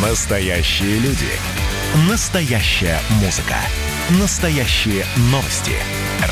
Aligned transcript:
Настоящие 0.00 1.00
люди. 1.00 1.26
Настоящая 2.08 3.00
музыка. 3.20 3.56
Настоящие 4.20 5.04
новости. 5.32 5.72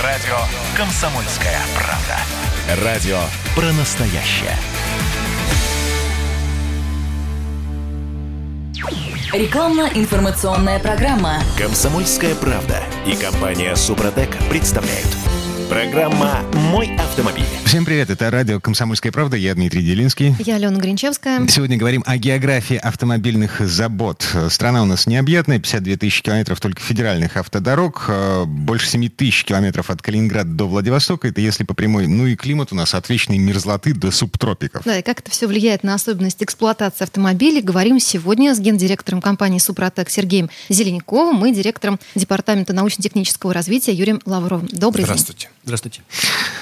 Радио 0.05 0.37
«Комсомольская 0.77 1.59
правда». 1.75 2.85
Радио 2.85 3.19
про 3.57 3.73
настоящее. 3.73 4.57
Рекламно-информационная 9.33 10.79
программа. 10.79 11.43
«Комсомольская 11.59 12.37
правда» 12.37 12.85
и 13.05 13.17
компания 13.17 13.75
«Супротек» 13.75 14.31
представляют. 14.49 15.26
Программа 15.69 16.45
«Мой 16.71 16.95
автомобиль». 16.97 17.45
Всем 17.65 17.85
привет, 17.85 18.09
это 18.09 18.31
радио 18.31 18.61
«Комсомольская 18.61 19.11
правда», 19.11 19.37
я 19.37 19.53
Дмитрий 19.53 19.83
Делинский. 19.83 20.33
Я 20.39 20.55
Алена 20.57 20.79
Гринчевская. 20.79 21.49
Сегодня 21.49 21.77
говорим 21.77 22.05
о 22.07 22.17
географии 22.19 22.77
автомобильных 22.77 23.59
забот. 23.61 24.25
Страна 24.49 24.83
у 24.83 24.87
нас 24.87 25.09
необъятная, 25.09 25.59
52 25.59 25.97
тысячи 25.97 26.23
километров 26.23 26.61
только 26.61 26.81
федеральных 26.81 27.37
автодорог, 27.37 28.05
э, 28.07 28.45
больше 28.47 28.89
7 28.89 29.09
тысяч 29.09 29.45
километров 29.45 29.91
от 29.91 30.03
Калининграда 30.03 30.51
до 30.51 30.69
Владивостока, 30.69 31.27
это 31.27 31.41
если 31.41 31.65
по 31.65 31.75
прямой. 31.75 32.07
Ну 32.07 32.27
и 32.27 32.37
климат 32.37 32.73
у 32.73 32.77
нас 32.77 32.95
от 32.95 33.09
вечной 33.09 33.39
мерзлоты 33.39 33.93
до 33.93 34.13
субтропиков. 34.13 34.85
Да, 34.85 34.99
и 34.99 35.03
как 35.03 35.19
это 35.19 35.33
все 35.33 35.49
влияет 35.49 35.83
на 35.83 35.95
особенности 35.95 36.45
эксплуатации 36.45 37.03
автомобилей, 37.03 37.61
говорим 37.61 37.99
сегодня 37.99 38.55
с 38.55 38.61
гендиректором 38.61 39.21
компании 39.21 39.59
«Супротек» 39.59 40.11
Сергеем 40.11 40.49
Зеленяковым 40.69 41.45
и 41.45 41.53
директором 41.53 41.99
Департамента 42.15 42.73
научно-технического 42.73 43.53
развития 43.53 43.93
Юрием 43.93 44.21
Лавровым. 44.25 44.69
Добрый 44.71 45.05
Здравствуйте. 45.05 45.07
день. 45.07 45.17
Здравствуйте. 45.17 45.56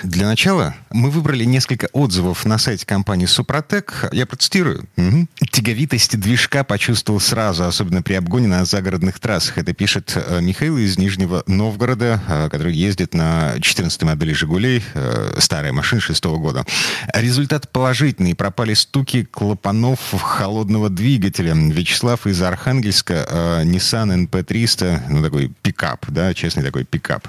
Для 0.03 0.27
начала 0.27 0.75
мы 0.91 1.11
выбрали 1.11 1.45
несколько 1.45 1.89
отзывов 1.93 2.47
на 2.47 2.57
сайте 2.57 2.87
компании 2.87 3.27
«Супротек». 3.27 4.09
Я 4.13 4.25
процитирую. 4.25 4.87
Мгм. 4.97 5.29
«Тяговитость 5.51 6.19
движка 6.19 6.65
почувствовал 6.65 7.21
сразу, 7.21 7.65
особенно 7.65 8.03
при 8.03 8.15
обгоне 8.15 8.49
на 8.49 8.65
загородных 8.65 9.21
трассах». 9.21 9.59
Это 9.59 9.75
пишет 9.75 10.13
э, 10.15 10.41
Михаил 10.41 10.79
из 10.79 10.97
Нижнего 10.97 11.43
Новгорода, 11.47 12.19
э, 12.27 12.49
который 12.51 12.75
ездит 12.75 13.13
на 13.13 13.55
14 13.61 14.03
модели 14.05 14.33
«Жигулей», 14.33 14.83
э, 14.95 15.37
старая 15.39 15.73
машина 15.73 16.01
6 16.01 16.25
года. 16.25 16.65
Результат 17.13 17.71
положительный. 17.71 18.35
Пропали 18.35 18.73
стуки 18.73 19.25
клапанов 19.25 20.01
холодного 20.13 20.89
двигателя. 20.89 21.53
Вячеслав 21.55 22.27
из 22.27 22.41
Архангельска, 22.41 23.63
Nissan 23.65 24.29
NP300, 24.29 25.03
ну 25.11 25.23
такой 25.23 25.53
пикап, 25.63 26.07
да, 26.09 26.33
честный 26.33 26.63
такой 26.63 26.85
пикап. 26.85 27.29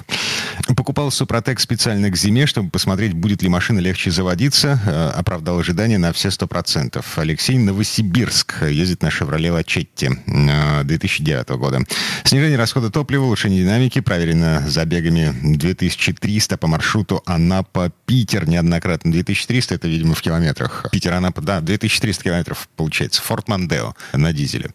Покупал 0.76 1.12
Супротек 1.12 1.60
специально 1.66 2.11
к 2.11 2.16
зиме, 2.16 2.45
чтобы 2.45 2.69
посмотреть, 2.69 3.13
будет 3.13 3.41
ли 3.41 3.49
машина 3.49 3.80
легче 3.80 4.11
заводиться. 4.11 4.80
Э, 4.85 5.09
Оправдал 5.19 5.58
ожидания 5.59 5.97
на 5.97 6.13
все 6.13 6.30
сто 6.30 6.45
процентов. 6.47 7.17
Алексей 7.17 7.58
Новосибирск 7.58 8.61
ездит 8.69 9.02
на 9.02 9.09
«Шевроле 9.09 9.52
Лачетти» 9.52 10.09
э, 10.27 10.83
2009 10.83 11.49
года. 11.58 11.81
Снижение 12.23 12.55
расхода 12.58 12.91
топлива, 12.91 13.23
улучшение 13.23 13.63
динамики, 13.63 13.99
проверено 13.99 14.63
забегами 14.67 15.33
2300 15.55 16.58
по 16.58 16.67
маршруту 16.67 17.23
Анапа-Питер 17.25 18.47
неоднократно. 18.47 19.11
2300 19.11 19.73
это, 19.75 19.88
видимо, 19.88 20.13
в 20.13 20.21
километрах. 20.21 20.86
Питер-Анапа, 20.91 21.41
да, 21.41 21.61
2300 21.61 22.23
километров 22.23 22.67
получается. 22.75 23.21
Форт 23.23 23.47
Мандео 23.47 23.95
на 24.13 24.33
дизеле. 24.33 24.69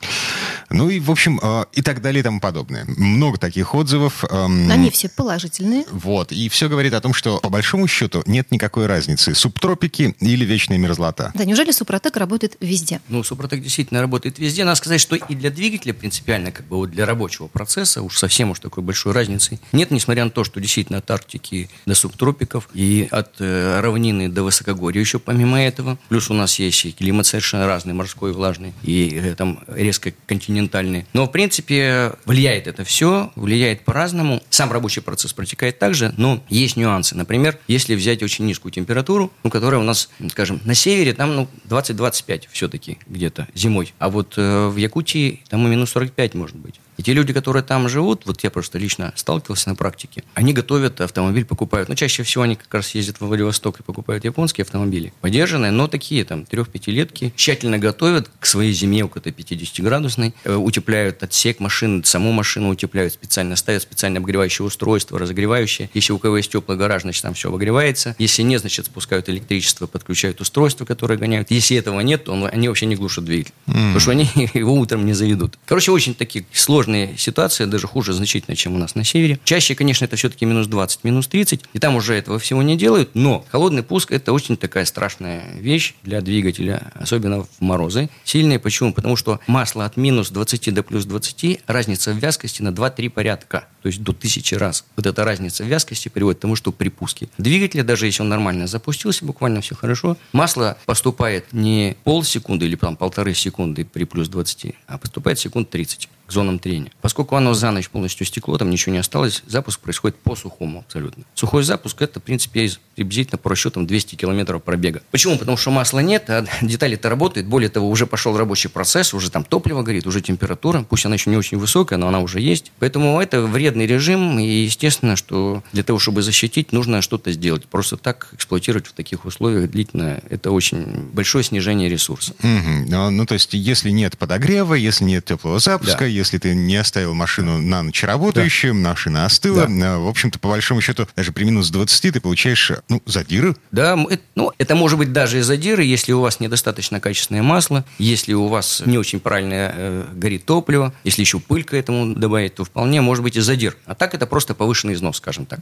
Ну 0.70 0.91
и, 0.91 0.98
в 0.98 1.11
общем, 1.12 1.38
э, 1.41 1.64
и 1.72 1.83
так 1.83 2.02
далее 2.02 2.20
и 2.20 2.22
тому 2.24 2.41
подобное. 2.41 2.84
Много 2.88 3.38
таких 3.38 3.74
отзывов. 3.77 4.24
эм, 4.28 4.68
Они 4.70 4.91
все 4.91 5.08
положительные. 5.08 5.84
вот. 5.92 6.33
И 6.33 6.48
все 6.48 6.68
говорит 6.81 6.95
о 6.95 7.03
том, 7.03 7.12
что 7.12 7.39
по 7.41 7.50
большому 7.50 7.86
счету 7.86 8.23
нет 8.25 8.50
никакой 8.50 8.86
разницы. 8.86 9.34
Субтропики 9.34 10.17
или 10.19 10.47
вечная 10.47 10.78
мерзлота. 10.78 11.31
Да, 11.34 11.45
неужели 11.45 11.73
Супротек 11.73 12.17
работает 12.17 12.56
везде? 12.61 13.03
Ну, 13.11 13.23
Супротек 13.23 13.62
действительно 13.62 14.00
работает 14.00 14.39
везде. 14.39 14.64
Надо 14.64 14.77
сказать, 14.77 14.98
что 14.98 15.14
и 15.14 15.34
для 15.34 15.51
двигателя 15.51 15.92
принципиально, 15.92 16.53
как 16.53 16.67
бы 16.67 16.78
вот 16.78 16.91
для 16.91 17.05
рабочего 17.05 17.48
процесса, 17.48 18.01
уж 18.01 18.17
совсем 18.17 18.51
уж 18.51 18.61
такой 18.61 18.83
большой 18.83 19.12
разницы 19.12 19.61
нет, 19.73 19.91
несмотря 19.91 20.25
на 20.25 20.31
то, 20.31 20.42
что 20.42 20.58
действительно 20.58 21.01
от 21.01 21.11
Арктики 21.11 21.68
до 21.85 21.95
субтропиков 21.95 22.70
и 22.73 23.08
от 23.11 23.35
э, 23.41 23.80
равнины 23.80 24.30
до 24.30 24.42
высокогорья 24.42 25.01
еще 25.01 25.18
помимо 25.18 25.61
этого. 25.61 25.98
Плюс 26.08 26.30
у 26.30 26.35
нас 26.35 26.58
есть 26.58 26.86
и 26.86 26.92
климат 26.92 27.27
совершенно 27.27 27.67
разный, 27.67 27.92
морской, 27.92 28.33
влажный, 28.33 28.73
и 28.83 29.20
э, 29.23 29.35
там 29.35 29.62
резко 29.67 30.14
континентальный. 30.27 31.05
Но, 31.12 31.27
в 31.27 31.30
принципе, 31.30 32.14
влияет 32.24 32.67
это 32.68 32.85
все, 32.85 33.33
влияет 33.36 33.85
по-разному. 33.85 34.42
Сам 34.48 34.73
рабочий 34.73 35.02
процесс 35.02 35.35
протекает 35.35 35.79
так 35.79 35.95
же, 35.95 36.14
но 36.17 36.42
есть 36.61 36.77
нюансы. 36.77 37.17
Например, 37.17 37.59
если 37.69 37.95
взять 37.95 38.23
очень 38.23 38.47
низкую 38.47 38.73
температуру, 38.73 39.33
ну, 39.43 39.51
которая 39.51 39.81
у 39.81 39.85
нас, 39.85 40.11
скажем, 40.31 40.61
на 40.65 40.75
севере, 40.75 41.15
там 41.15 41.35
ну, 41.35 41.48
20-25 41.69 42.45
все-таки 42.51 42.98
где-то 43.07 43.48
зимой. 43.55 43.93
А 43.98 44.09
вот 44.09 44.35
э, 44.37 44.69
в 44.69 44.77
Якутии 44.77 45.43
там 45.48 45.67
и 45.67 45.71
минус 45.71 45.91
45 45.91 46.35
может 46.35 46.57
быть. 46.57 46.81
И 47.01 47.03
те 47.03 47.15
люди, 47.15 47.33
которые 47.33 47.63
там 47.63 47.89
живут, 47.89 48.27
вот 48.27 48.45
я 48.45 48.51
просто 48.51 48.79
лично 48.79 49.15
сталкивался 49.17 49.71
на 49.71 49.75
практике, 49.75 50.23
они 50.35 50.53
готовят 50.53 51.01
автомобиль, 51.01 51.47
покупают. 51.47 51.89
Ну, 51.89 51.95
чаще 51.95 52.23
всего 52.25 52.45
они 52.45 52.57
как 52.57 52.75
раз 52.75 52.95
ездят 52.95 53.21
во 53.21 53.27
Владивосток 53.27 53.81
и 53.81 53.83
покупают 53.83 54.27
японские 54.27 54.65
автомобили. 54.65 55.15
Подержанные, 55.23 55.71
но 55.71 55.89
такие 55.89 56.27
там 56.27 56.41
3-5-летки. 56.42 57.33
Тщательно 57.37 57.79
готовят 57.79 58.31
к 58.39 58.45
своей 58.45 58.75
зиме, 58.75 59.03
около 59.03 59.23
50-градусной. 59.23 60.35
Э, 60.45 60.57
утепляют 60.57 61.23
отсек 61.23 61.59
машины, 61.59 62.05
саму 62.05 62.33
машину 62.33 62.69
утепляют 62.69 63.15
специально, 63.15 63.57
ставят 63.57 63.81
специально 63.81 64.19
обогревающее 64.19 64.67
устройство, 64.67 65.19
разогревающее. 65.19 65.89
Если 65.95 66.13
у 66.13 66.19
кого 66.19 66.37
есть 66.37 66.49
теплый 66.50 66.77
гараж, 66.77 67.02
значит 67.02 67.22
там 67.22 67.34
все 67.34 67.48
обогревается. 67.48 68.14
Если 68.18 68.42
нет, 68.42 68.61
значит 68.61 68.86
спускают 68.86 69.28
электричество, 69.28 69.86
подключают 69.86 70.40
устройство, 70.40 70.84
которое 70.84 71.16
гоняют. 71.18 71.50
Если 71.50 71.77
этого 71.77 72.00
нет, 72.00 72.24
то 72.24 72.33
он- 72.33 72.44
они 72.52 72.68
вообще 72.68 72.86
не 72.86 72.96
глушат 72.96 73.24
двигатель. 73.24 73.55
Потому 73.66 74.00
что 74.00 74.11
они 74.11 74.28
его 74.55 74.74
утром 74.74 75.06
не 75.06 75.12
заведут. 75.12 75.58
Короче, 75.66 75.92
очень 75.92 76.14
такие 76.14 76.44
сложные 76.52 77.16
ситуации, 77.16 77.64
даже 77.64 77.86
хуже 77.86 78.12
значительно, 78.12 78.56
чем 78.56 78.74
у 78.74 78.78
нас 78.78 78.94
на 78.94 79.05
севере. 79.05 79.38
Чаще, 79.44 79.74
конечно, 79.74 80.05
это 80.05 80.16
все-таки 80.16 80.44
минус 80.44 80.66
20, 80.66 81.05
минус 81.05 81.28
30, 81.28 81.64
и 81.72 81.78
там 81.78 81.96
уже 81.96 82.14
этого 82.14 82.38
всего 82.38 82.62
не 82.62 82.77
делают, 82.77 83.11
но 83.14 83.44
холодный 83.50 83.82
пуск– 83.82 84.11
это 84.12 84.32
очень 84.32 84.56
такая 84.56 84.84
страшная 84.84 85.55
вещь 85.58 85.94
для 86.02 86.20
двигателя, 86.20 86.92
особенно 86.94 87.44
в 87.44 87.48
морозы. 87.61 88.11
Сильные 88.24 88.58
почему? 88.58 88.92
Потому 88.92 89.17
что 89.17 89.40
масло 89.46 89.84
от 89.84 89.96
минус 89.96 90.30
20 90.30 90.74
до 90.74 90.82
плюс 90.82 91.05
20, 91.05 91.61
разница 91.67 92.12
в 92.12 92.17
вязкости 92.18 92.62
на 92.62 92.68
2-3 92.70 93.08
порядка, 93.11 93.67
то 93.82 93.86
есть 93.88 94.02
до 94.02 94.12
тысячи 94.12 94.55
раз. 94.55 94.84
Вот 94.96 95.06
эта 95.06 95.24
разница 95.24 95.64
в 95.64 95.67
вязкости 95.68 96.08
приводит 96.08 96.39
к 96.40 96.42
тому, 96.42 96.56
что 96.56 96.73
при 96.73 96.89
пуске 96.89 97.28
двигателя, 97.36 97.84
даже 97.84 98.06
если 98.06 98.23
он 98.23 98.30
нормально 98.30 98.67
запустился, 98.67 99.27
буквально 99.27 99.61
все 99.61 99.74
хорошо, 99.74 100.17
масло 100.33 100.78
поступает 100.86 101.52
не 101.52 101.98
полсекунды 102.02 102.64
или 102.64 102.77
там 102.77 102.96
полторы 102.96 103.34
секунды 103.34 103.84
при 103.84 104.05
плюс 104.05 104.28
20, 104.28 104.74
а 104.86 104.96
поступает 104.96 105.39
секунд 105.39 105.68
30 105.68 106.08
к 106.30 106.33
зонам 106.33 106.61
трения. 106.61 106.92
Поскольку 107.02 107.35
оно 107.35 107.55
за 107.55 107.73
ночь 107.73 107.89
полностью 107.91 108.24
стекло, 108.24 108.57
там 108.57 108.70
ничего 108.70 108.92
не 108.92 108.98
осталось, 108.98 109.42
запуск 109.48 109.80
происходит 109.80 110.17
по 110.18 110.36
сухому 110.36 110.85
абсолютно. 110.86 111.24
Сухой 111.35 111.64
запуск– 111.64 112.01
это, 112.02 112.20
в 112.20 112.23
принципе, 112.23 112.64
из- 112.67 112.79
приблизительно 112.95 113.39
по 113.39 113.51
расчетам 113.51 113.86
200 113.86 114.14
километров 114.14 114.63
пробега. 114.63 115.02
Почему? 115.11 115.36
Потому 115.39 115.57
что 115.57 115.70
масла 115.73 115.98
нет, 115.98 116.30
а 116.30 116.46
детали-то 116.63 117.08
работают. 117.08 117.48
Более 117.48 117.68
того, 117.68 117.91
уже 117.91 118.07
пошел 118.07 118.36
рабочий 118.36 118.68
процесс, 118.68 119.13
уже 119.13 119.30
там 119.30 119.42
топливо 119.42 119.83
горит, 119.83 120.07
уже 120.07 120.20
температура. 120.20 120.85
Пусть 120.89 121.05
она 121.07 121.14
еще 121.17 121.30
не 121.30 121.36
очень 121.36 121.58
высокая, 121.58 121.98
но 121.98 122.07
она 122.08 122.20
уже 122.20 122.41
есть. 122.41 122.70
Поэтому 122.79 123.20
это 123.20 123.41
вредный 123.42 123.86
режим, 123.86 124.39
и 124.39 124.45
естественно, 124.64 125.17
что 125.17 125.64
для 125.73 125.83
того, 125.83 125.98
чтобы 125.98 126.23
защитить, 126.23 126.73
нужно 126.73 127.02
что-то 127.02 127.33
сделать. 127.33 127.67
Просто 127.67 127.97
так 127.97 128.29
эксплуатировать 128.35 128.87
в 128.87 128.93
таких 128.93 129.25
условиях 129.25 129.69
длительно– 129.70 130.20
это 130.31 130.52
очень 130.52 130.85
большое 131.12 131.43
снижение 131.43 131.88
ресурса. 131.88 132.35
Ну, 132.43 133.11
ну, 133.11 133.26
то 133.26 133.35
есть, 133.35 133.55
если 133.55 133.91
нет 133.91 134.17
подогрева, 134.19 134.75
если 134.75 135.05
нет 135.05 135.25
теплого 135.25 135.58
запуска, 135.58 136.00
Да. 136.05 136.06
Если 136.20 136.38
ты 136.38 136.55
не 136.55 136.76
оставил 136.76 137.14
машину 137.14 137.58
на 137.58 137.82
ночь 137.82 138.03
работающую, 138.05 138.75
машина 138.75 139.26
остыла, 139.26 139.62
э, 139.69 139.97
в 139.99 140.08
общем-то, 140.08 140.38
по 140.38 140.49
большому 140.49 140.81
счету, 140.81 141.08
даже 141.17 141.32
при 141.32 141.44
минус 141.44 141.70
20 141.70 142.12
ты 142.12 142.20
получаешь, 142.20 142.73
ну, 142.88 143.03
задиры. 143.06 143.56
Да, 143.73 143.97
ну, 144.35 144.53
это 144.59 144.75
может 144.75 144.99
быть 144.99 145.12
даже 145.12 145.38
и 145.38 145.43
задиры, 145.43 145.82
если 145.85 146.12
у 146.12 146.20
вас 146.20 146.41
недостаточно 146.41 147.00
качественное 147.00 147.43
масло, 147.43 147.85
если 147.99 148.32
у 148.35 148.47
вас 148.49 148.82
не 148.87 148.99
очень 148.99 149.20
правильно 149.20 149.73
э, 149.75 150.05
горит 150.15 150.44
топливо, 150.44 150.93
если 151.05 151.23
еще 151.23 151.41
пыль 151.41 151.65
к 151.65 151.75
этому 151.75 152.15
добавить, 152.15 152.55
то 152.55 152.65
вполне 152.65 153.00
может 153.00 153.23
быть 153.25 153.37
и 153.37 153.41
задир. 153.41 153.77
А 153.87 153.94
так 153.94 154.15
это 154.15 154.27
просто 154.27 154.55
повышенный 154.55 154.94
износ, 154.94 155.17
скажем 155.19 155.47
так. 155.47 155.61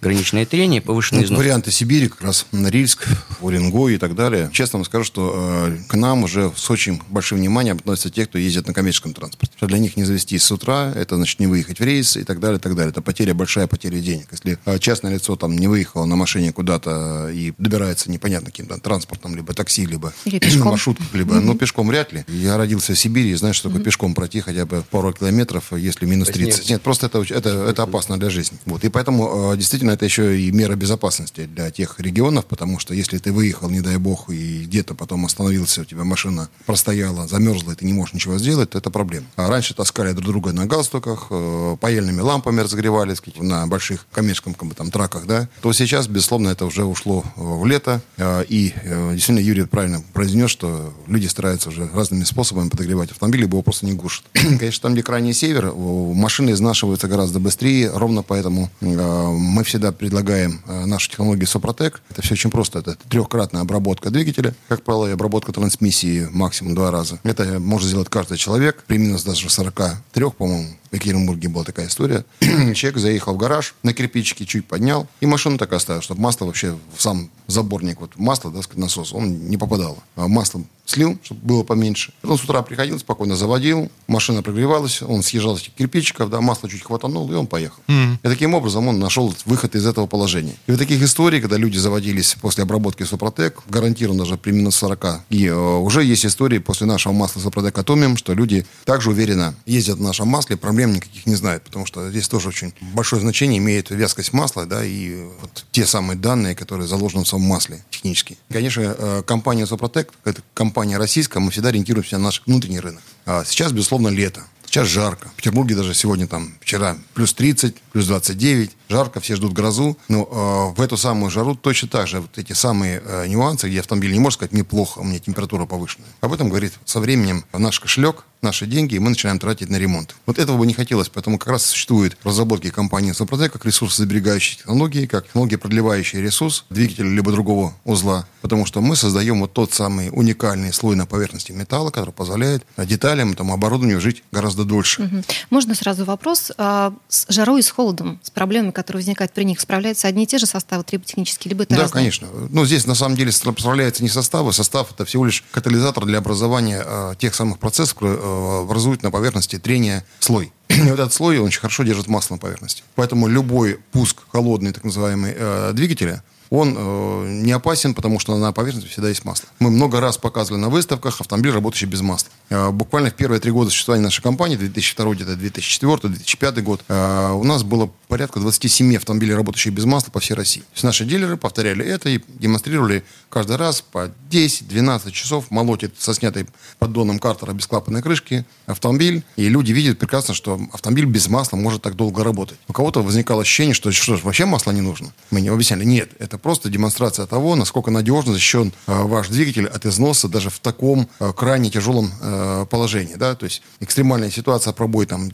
Граничное 0.00 0.46
трение, 0.46 0.80
повышенный 0.80 1.20
Ну, 1.22 1.26
износ. 1.26 1.38
варианты 1.38 1.70
Сибири, 1.70 2.08
как 2.08 2.22
раз 2.22 2.46
Норильск, 2.52 3.06
Уренгой 3.40 3.94
и 3.94 3.98
так 3.98 4.14
далее. 4.14 4.50
Честно 4.52 4.78
вам 4.78 4.84
скажу, 4.84 5.04
что 5.04 5.32
э, 5.68 5.76
к 5.88 5.94
нам 5.94 6.24
уже 6.24 6.52
с 6.56 6.70
очень 6.70 7.00
большим 7.08 7.38
вниманием 7.38 7.76
относятся 7.76 8.10
те, 8.10 8.26
кто 8.26 8.38
ездит 8.38 8.66
на 8.66 8.74
коммерческом 8.74 9.14
транспорте. 9.14 9.54
для 9.62 9.78
них 9.78 9.93
не 9.96 10.04
завести 10.04 10.38
с 10.38 10.50
утра, 10.50 10.92
это 10.94 11.16
значит 11.16 11.40
не 11.40 11.46
выехать 11.46 11.80
в 11.80 11.84
рейс 11.84 12.16
и 12.16 12.24
так 12.24 12.40
далее, 12.40 12.58
и 12.58 12.60
так 12.60 12.74
далее. 12.74 12.90
Это 12.90 13.02
потеря, 13.02 13.34
большая 13.34 13.66
потеря 13.66 14.00
денег. 14.00 14.28
Если 14.32 14.58
э, 14.64 14.78
частное 14.78 15.14
лицо 15.14 15.36
там 15.36 15.56
не 15.56 15.68
выехало 15.68 16.04
на 16.04 16.16
машине 16.16 16.52
куда-то 16.52 17.30
и 17.30 17.52
добирается 17.58 18.10
непонятно 18.10 18.50
каким-то 18.50 18.78
транспортом, 18.78 19.36
либо 19.36 19.54
такси, 19.54 19.86
либо 19.86 20.12
маршрутках, 20.64 21.14
либо, 21.14 21.34
ну, 21.40 21.54
пешком 21.54 21.88
вряд 21.88 22.12
ли. 22.12 22.24
Я 22.28 22.56
родился 22.56 22.94
в 22.94 22.98
Сибири 22.98 23.30
и 23.30 23.34
знаю, 23.34 23.54
что 23.54 23.68
такое 23.68 23.84
пешком 23.84 24.14
пройти 24.14 24.40
хотя 24.40 24.66
бы 24.66 24.84
пару 24.90 25.12
километров, 25.12 25.72
если 25.72 26.06
минус 26.06 26.28
30. 26.28 26.70
Нет, 26.70 26.82
просто 26.82 27.06
это, 27.06 27.22
это, 27.22 27.48
это 27.48 27.82
опасно 27.82 28.18
для 28.18 28.30
жизни. 28.30 28.58
Вот. 28.66 28.84
И 28.84 28.88
поэтому 28.88 29.52
э, 29.52 29.56
действительно 29.56 29.92
это 29.92 30.04
еще 30.04 30.40
и 30.40 30.50
мера 30.50 30.74
безопасности 30.74 31.46
для 31.46 31.70
тех 31.70 32.00
регионов, 32.00 32.46
потому 32.46 32.78
что 32.78 32.94
если 32.94 33.18
ты 33.18 33.32
выехал, 33.32 33.70
не 33.70 33.80
дай 33.80 33.96
бог, 33.96 34.30
и 34.30 34.64
где-то 34.64 34.94
потом 34.94 35.24
остановился, 35.26 35.82
у 35.82 35.84
тебя 35.84 36.04
машина 36.04 36.48
простояла, 36.66 37.28
замерзла, 37.28 37.72
и 37.72 37.74
ты 37.74 37.84
не 37.84 37.92
можешь 37.92 38.14
ничего 38.14 38.38
сделать, 38.38 38.70
то 38.70 38.78
это 38.78 38.90
проблема. 38.90 39.26
А 39.36 39.48
раньше 39.48 39.74
таскали 39.84 40.12
друг 40.12 40.24
друга 40.24 40.52
на 40.52 40.64
галстуках, 40.64 41.26
э, 41.28 41.76
паяльными 41.78 42.20
лампами 42.20 42.62
разогревались 42.62 43.20
на 43.36 43.66
больших 43.66 44.06
коммерческом 44.12 44.54
как 44.54 44.66
бы, 44.66 44.74
там, 44.74 44.90
траках, 44.90 45.26
да, 45.26 45.46
то 45.60 45.72
сейчас, 45.74 46.08
безусловно, 46.08 46.48
это 46.48 46.64
уже 46.64 46.84
ушло 46.84 47.22
э, 47.22 47.30
в 47.36 47.66
лето. 47.66 48.00
Э, 48.16 48.44
И 48.48 48.72
э, 48.82 49.10
действительно 49.12 49.40
Юрий 49.40 49.64
правильно 49.66 50.02
произнес, 50.14 50.50
что 50.50 50.94
люди 51.06 51.26
стараются 51.26 51.68
уже 51.68 51.90
разными 51.92 52.24
способами 52.24 52.70
подогревать 52.70 53.10
автомобиль, 53.10 53.42
либо 53.42 53.56
его 53.56 53.62
просто 53.62 53.84
не 53.84 53.92
глушат. 53.92 54.24
Конечно, 54.32 54.80
там, 54.80 54.94
где 54.94 55.02
крайний 55.02 55.34
север, 55.34 55.74
машины 55.74 56.52
изнашиваются 56.52 57.06
гораздо 57.06 57.38
быстрее, 57.38 57.90
ровно 57.92 58.22
поэтому 58.22 58.70
э, 58.80 58.86
мы 58.86 59.64
всегда 59.64 59.92
предлагаем 59.92 60.62
э, 60.66 60.86
нашу 60.86 61.10
технологию 61.10 61.46
Сопротек. 61.46 62.00
Это 62.08 62.22
все 62.22 62.32
очень 62.32 62.50
просто. 62.50 62.78
Это 62.78 62.96
трехкратная 63.10 63.60
обработка 63.60 64.08
двигателя, 64.10 64.54
как 64.68 64.82
правило, 64.82 65.08
и 65.08 65.12
обработка 65.12 65.52
трансмиссии 65.52 66.26
максимум 66.32 66.74
два 66.74 66.90
раза. 66.90 67.20
Это 67.22 67.60
может 67.60 67.88
сделать 67.88 68.08
каждый 68.08 68.38
человек 68.38 68.82
при 68.86 68.96
минус 68.96 69.24
даже 69.24 69.46
43, 69.74 70.30
по-моему, 70.30 70.68
в 70.90 70.94
Екатеринбурге 70.94 71.48
была 71.48 71.64
такая 71.64 71.88
история. 71.88 72.24
Человек 72.40 72.98
заехал 72.98 73.34
в 73.34 73.36
гараж, 73.36 73.74
на 73.82 73.92
кирпичики 73.92 74.44
чуть 74.44 74.66
поднял, 74.66 75.06
и 75.20 75.26
машину 75.26 75.58
так 75.58 75.72
оставил, 75.72 76.02
чтобы 76.02 76.20
масло 76.20 76.46
вообще 76.46 76.76
в 76.96 77.02
сам 77.02 77.30
заборник, 77.46 78.00
вот 78.00 78.16
масло, 78.16 78.50
да, 78.50 78.60
насос, 78.74 79.12
он 79.12 79.48
не 79.48 79.56
попадало. 79.56 79.98
А 80.16 80.28
масло 80.28 80.62
слил, 80.84 81.18
чтобы 81.22 81.40
было 81.42 81.62
поменьше. 81.62 82.12
Потом 82.20 82.38
с 82.38 82.44
утра 82.44 82.62
приходил, 82.62 82.98
спокойно 82.98 83.36
заводил, 83.36 83.90
машина 84.06 84.42
прогревалась, 84.42 85.02
он 85.02 85.22
съезжал 85.22 85.56
с 85.56 85.62
этих 85.62 85.74
кирпичиков, 85.74 86.30
да, 86.30 86.40
масло 86.40 86.68
чуть 86.68 86.82
хватанул, 86.82 87.30
и 87.32 87.34
он 87.34 87.46
поехал. 87.46 87.82
И 87.88 88.28
таким 88.28 88.54
образом 88.54 88.88
он 88.88 88.98
нашел 88.98 89.34
выход 89.46 89.74
из 89.74 89.86
этого 89.86 90.06
положения. 90.06 90.54
И 90.66 90.70
вот 90.70 90.78
таких 90.78 91.02
историй, 91.02 91.40
когда 91.40 91.56
люди 91.56 91.78
заводились 91.78 92.36
после 92.40 92.64
обработки 92.64 93.02
Супротек, 93.02 93.60
гарантированно 93.68 94.24
даже 94.24 94.36
при 94.36 94.52
минус 94.52 94.76
40, 94.76 95.22
и 95.30 95.46
э, 95.46 95.54
уже 95.54 96.04
есть 96.04 96.26
истории 96.26 96.58
после 96.58 96.86
нашего 96.86 97.12
масла 97.12 97.40
Супротек 97.40 97.76
Атомиум, 97.78 98.16
что 98.16 98.34
люди 98.34 98.66
также 98.84 99.10
уверенно 99.10 99.54
ездят 99.66 99.98
в 99.98 100.02
нашем 100.02 100.28
масле, 100.28 100.56
проблем 100.56 100.94
никаких 100.94 101.26
не 101.26 101.34
знают, 101.34 101.64
потому 101.64 101.86
что 101.86 102.10
здесь 102.10 102.28
тоже 102.28 102.48
очень 102.48 102.72
большое 102.92 103.20
значение 103.20 103.58
имеет 103.58 103.90
вязкость 103.90 104.32
масла, 104.32 104.66
да, 104.66 104.84
и 104.84 105.24
вот 105.40 105.64
те 105.72 105.86
самые 105.86 106.18
данные, 106.18 106.54
которые 106.54 106.86
заложены 106.86 107.24
в 107.24 107.28
самом 107.28 107.46
масле 107.46 107.84
технически. 107.90 108.36
Конечно, 108.50 108.94
э, 108.96 109.22
компания 109.26 109.66
Супротек, 109.66 110.12
это 110.24 110.42
компания 110.52 110.73
российская, 110.74 111.40
мы 111.40 111.50
всегда 111.50 111.70
ориентируемся 111.70 112.18
на 112.18 112.24
наш 112.24 112.42
внутренний 112.46 112.80
рынок. 112.80 113.02
А 113.26 113.44
сейчас, 113.44 113.72
безусловно, 113.72 114.08
лето. 114.08 114.44
Сейчас 114.66 114.88
жарко. 114.88 115.28
В 115.28 115.34
Петербурге 115.34 115.76
даже 115.76 115.94
сегодня 115.94 116.26
там 116.26 116.54
вчера 116.60 116.96
плюс 117.14 117.32
30, 117.32 117.76
плюс 117.92 118.06
29. 118.08 118.72
Жарко, 118.88 119.20
все 119.20 119.36
ждут 119.36 119.52
грозу. 119.52 119.96
Но 120.08 120.72
э, 120.74 120.76
в 120.76 120.80
эту 120.82 120.96
самую 120.96 121.30
жару 121.30 121.54
точно 121.54 121.88
так 121.88 122.08
же 122.08 122.20
вот 122.20 122.36
эти 122.38 122.54
самые 122.54 123.00
э, 123.04 123.28
нюансы, 123.28 123.68
где 123.68 123.78
автомобиль 123.78 124.12
не 124.12 124.18
может 124.18 124.38
сказать, 124.38 124.52
мне 124.52 124.64
плохо, 124.64 124.98
у 124.98 125.04
меня 125.04 125.20
температура 125.20 125.64
повышенная. 125.64 126.08
Об 126.20 126.32
этом 126.32 126.48
говорит 126.48 126.72
со 126.84 126.98
временем 126.98 127.44
наш 127.52 127.78
кошелек, 127.78 128.24
наши 128.44 128.66
деньги, 128.66 128.94
и 128.94 128.98
мы 129.00 129.10
начинаем 129.10 129.38
тратить 129.40 129.70
на 129.70 129.76
ремонт. 129.76 130.14
Вот 130.26 130.38
этого 130.38 130.56
бы 130.56 130.66
не 130.66 130.74
хотелось, 130.74 131.08
поэтому 131.08 131.38
как 131.38 131.48
раз 131.48 131.66
существуют 131.66 132.16
разработки 132.22 132.70
компании 132.70 133.10
Супротек 133.12 133.52
как 133.52 133.64
ресурсозаберегающие 133.64 134.58
технологии, 134.58 135.06
как 135.06 135.26
технологии, 135.26 135.56
продливающие 135.56 136.22
ресурс 136.22 136.64
двигателя 136.70 137.08
либо 137.08 137.32
другого 137.32 137.74
узла, 137.84 138.26
потому 138.42 138.66
что 138.66 138.80
мы 138.80 138.94
создаем 138.96 139.40
вот 139.40 139.52
тот 139.52 139.72
самый 139.72 140.10
уникальный 140.12 140.72
слой 140.72 140.94
на 140.96 141.06
поверхности 141.06 141.52
металла, 141.52 141.90
который 141.90 142.12
позволяет 142.12 142.64
э, 142.76 142.86
деталям, 142.86 143.34
тому 143.34 143.54
оборудованию 143.54 144.00
жить 144.00 144.22
гораздо 144.30 144.64
дольше. 144.64 145.02
Мгм. 145.02 145.24
Можно 145.50 145.74
сразу 145.74 146.04
вопрос? 146.04 146.52
А, 146.58 146.92
С 147.08 147.26
жарой 147.32 147.60
и 147.60 147.62
с 147.62 147.70
холодом, 147.70 148.20
с 148.22 148.30
проблемами, 148.30 148.70
которые 148.70 149.00
возникают 149.00 149.32
при 149.32 149.44
них, 149.44 149.60
справляются 149.60 150.06
одни 150.08 150.24
и 150.24 150.26
те 150.26 150.38
же 150.38 150.46
составы 150.46 150.84
триботехнические, 150.84 151.50
либо 151.50 151.62
это 151.64 151.74
Да, 151.74 151.82
разные? 151.82 152.00
конечно. 152.00 152.28
Ну, 152.50 152.66
здесь 152.66 152.86
на 152.86 152.94
самом 152.94 153.16
деле 153.16 153.32
справляются 153.32 154.02
не 154.02 154.08
составы. 154.08 154.52
Состав 154.52 154.92
это 154.92 155.04
всего 155.04 155.24
лишь 155.24 155.44
катализатор 155.50 156.04
для 156.04 156.18
образования 156.18 156.82
э, 156.84 157.14
тех 157.18 157.34
самых 157.34 157.58
процессов, 157.58 157.94
которые 157.94 158.18
э, 158.34 158.62
образуют 158.62 159.02
на 159.02 159.10
поверхности 159.10 159.58
трения 159.58 160.04
слой. 160.18 160.52
И 160.68 160.80
вот 160.82 160.98
этот 160.98 161.12
слой, 161.12 161.38
он 161.38 161.46
очень 161.46 161.60
хорошо 161.60 161.82
держит 161.82 162.08
масло 162.08 162.34
на 162.34 162.38
поверхности. 162.38 162.82
Поэтому 162.94 163.28
любой 163.28 163.78
пуск 163.92 164.22
холодный, 164.32 164.72
так 164.72 164.84
называемый, 164.84 165.34
э, 165.36 165.72
двигателя, 165.72 166.22
он 166.50 166.74
э, 166.76 167.28
не 167.42 167.52
опасен, 167.52 167.94
потому 167.94 168.18
что 168.18 168.36
на 168.36 168.52
поверхности 168.52 168.88
всегда 168.88 169.08
есть 169.08 169.24
масло. 169.24 169.48
Мы 169.58 169.70
много 169.70 170.00
раз 170.00 170.18
показывали 170.18 170.60
на 170.60 170.68
выставках 170.68 171.20
автомобиль, 171.20 171.52
работающий 171.52 171.86
без 171.86 172.00
масла. 172.00 172.30
Э, 172.50 172.70
буквально 172.70 173.10
в 173.10 173.14
первые 173.14 173.40
три 173.40 173.50
года 173.50 173.70
существования 173.70 174.04
нашей 174.04 174.22
компании, 174.22 174.56
2002, 174.56 175.14
где-то 175.14 175.36
2004, 175.36 175.96
2005 176.14 176.62
год, 176.62 176.84
э, 176.88 177.30
у 177.32 177.44
нас 177.44 177.62
было 177.62 177.90
порядка 178.08 178.40
27 178.40 178.96
автомобилей, 178.96 179.34
работающих 179.34 179.72
без 179.72 179.84
масла 179.84 180.10
по 180.10 180.20
всей 180.20 180.34
России. 180.34 180.60
То 180.60 180.74
есть 180.74 180.84
наши 180.84 181.04
дилеры 181.04 181.36
повторяли 181.36 181.84
это 181.84 182.08
и 182.08 182.20
демонстрировали 182.28 183.04
каждый 183.28 183.56
раз 183.56 183.80
по 183.80 184.10
10-12 184.30 185.10
часов 185.10 185.50
молотит 185.50 185.94
со 185.98 186.14
снятой 186.14 186.46
поддоном 186.78 187.18
картера 187.18 187.52
без 187.52 187.66
клапанной 187.66 188.02
крышки 188.02 188.44
автомобиль, 188.66 189.24
и 189.36 189.48
люди 189.48 189.72
видят 189.72 189.98
прекрасно, 189.98 190.34
что 190.34 190.60
автомобиль 190.72 191.06
без 191.06 191.28
масла 191.28 191.56
может 191.56 191.82
так 191.82 191.96
долго 191.96 192.22
работать. 192.22 192.58
У 192.68 192.72
кого-то 192.72 193.02
возникало 193.02 193.42
ощущение, 193.42 193.74
что 193.74 193.90
что 193.90 194.16
ж, 194.16 194.22
вообще 194.22 194.44
масла 194.44 194.70
не 194.70 194.80
нужно. 194.80 195.12
Мы 195.30 195.40
не 195.40 195.48
объясняли, 195.48 195.84
нет, 195.84 196.10
это 196.18 196.33
просто 196.38 196.68
демонстрация 196.68 197.26
того, 197.26 197.56
насколько 197.56 197.90
надежно 197.90 198.32
защищен 198.32 198.72
э, 198.86 199.02
ваш 199.02 199.28
двигатель 199.28 199.66
от 199.66 199.86
износа 199.86 200.28
даже 200.28 200.50
в 200.50 200.58
таком 200.58 201.08
э, 201.20 201.32
крайне 201.36 201.70
тяжелом 201.70 202.10
э, 202.20 202.66
положении. 202.70 203.14
Да? 203.14 203.34
То 203.34 203.44
есть 203.44 203.62
экстремальная 203.80 204.30
ситуация, 204.30 204.72
пробой 204.72 205.06
там 205.06 205.30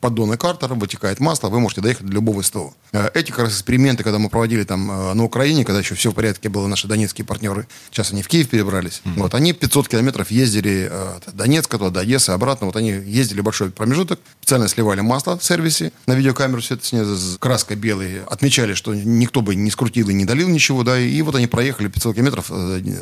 поддоны 0.00 0.36
картера, 0.36 0.74
вытекает 0.74 1.20
масло, 1.20 1.48
вы 1.48 1.60
можете 1.60 1.80
доехать 1.80 2.06
до 2.06 2.12
любого 2.12 2.42
СТО. 2.42 2.72
Э, 2.92 3.10
Эти 3.14 3.30
как 3.30 3.40
раз 3.40 3.52
эксперименты, 3.52 4.04
когда 4.04 4.18
мы 4.18 4.28
проводили 4.28 4.64
там 4.64 4.90
э, 4.90 5.14
на 5.14 5.24
Украине, 5.24 5.64
когда 5.64 5.80
еще 5.80 5.94
все 5.94 6.10
в 6.10 6.14
порядке 6.14 6.48
было, 6.48 6.66
наши 6.66 6.86
донецкие 6.86 7.24
партнеры, 7.24 7.66
сейчас 7.90 8.12
они 8.12 8.22
в 8.22 8.28
Киев 8.28 8.48
перебрались, 8.48 9.02
вот, 9.04 9.34
они 9.34 9.52
500 9.52 9.88
километров 9.88 10.30
ездили 10.30 10.88
э, 10.90 11.16
от 11.16 11.34
Донецка 11.34 11.78
туда, 11.78 11.90
до 11.90 12.00
Одессы, 12.00 12.30
обратно, 12.30 12.66
вот 12.66 12.76
они 12.76 12.90
ездили 12.90 13.40
большой 13.40 13.70
промежуток, 13.70 14.20
специально 14.40 14.68
сливали 14.68 15.00
масло 15.00 15.38
в 15.38 15.44
сервисе, 15.44 15.92
на 16.06 16.14
видеокамеру 16.14 16.60
все 16.60 16.74
это 16.74 17.16
с 17.16 17.36
краской 17.38 17.76
белой, 17.76 18.22
отмечали, 18.24 18.74
что 18.74 18.94
никто 18.94 19.40
бы 19.42 19.54
не 19.54 19.70
скрутил 19.70 20.08
и 20.08 20.14
не 20.14 20.24
долил 20.24 20.48
ничего, 20.48 20.84
да, 20.84 20.98
и 20.98 21.20
вот 21.22 21.34
они 21.34 21.46
проехали 21.46 21.88
500 21.88 22.14
километров, 22.14 22.50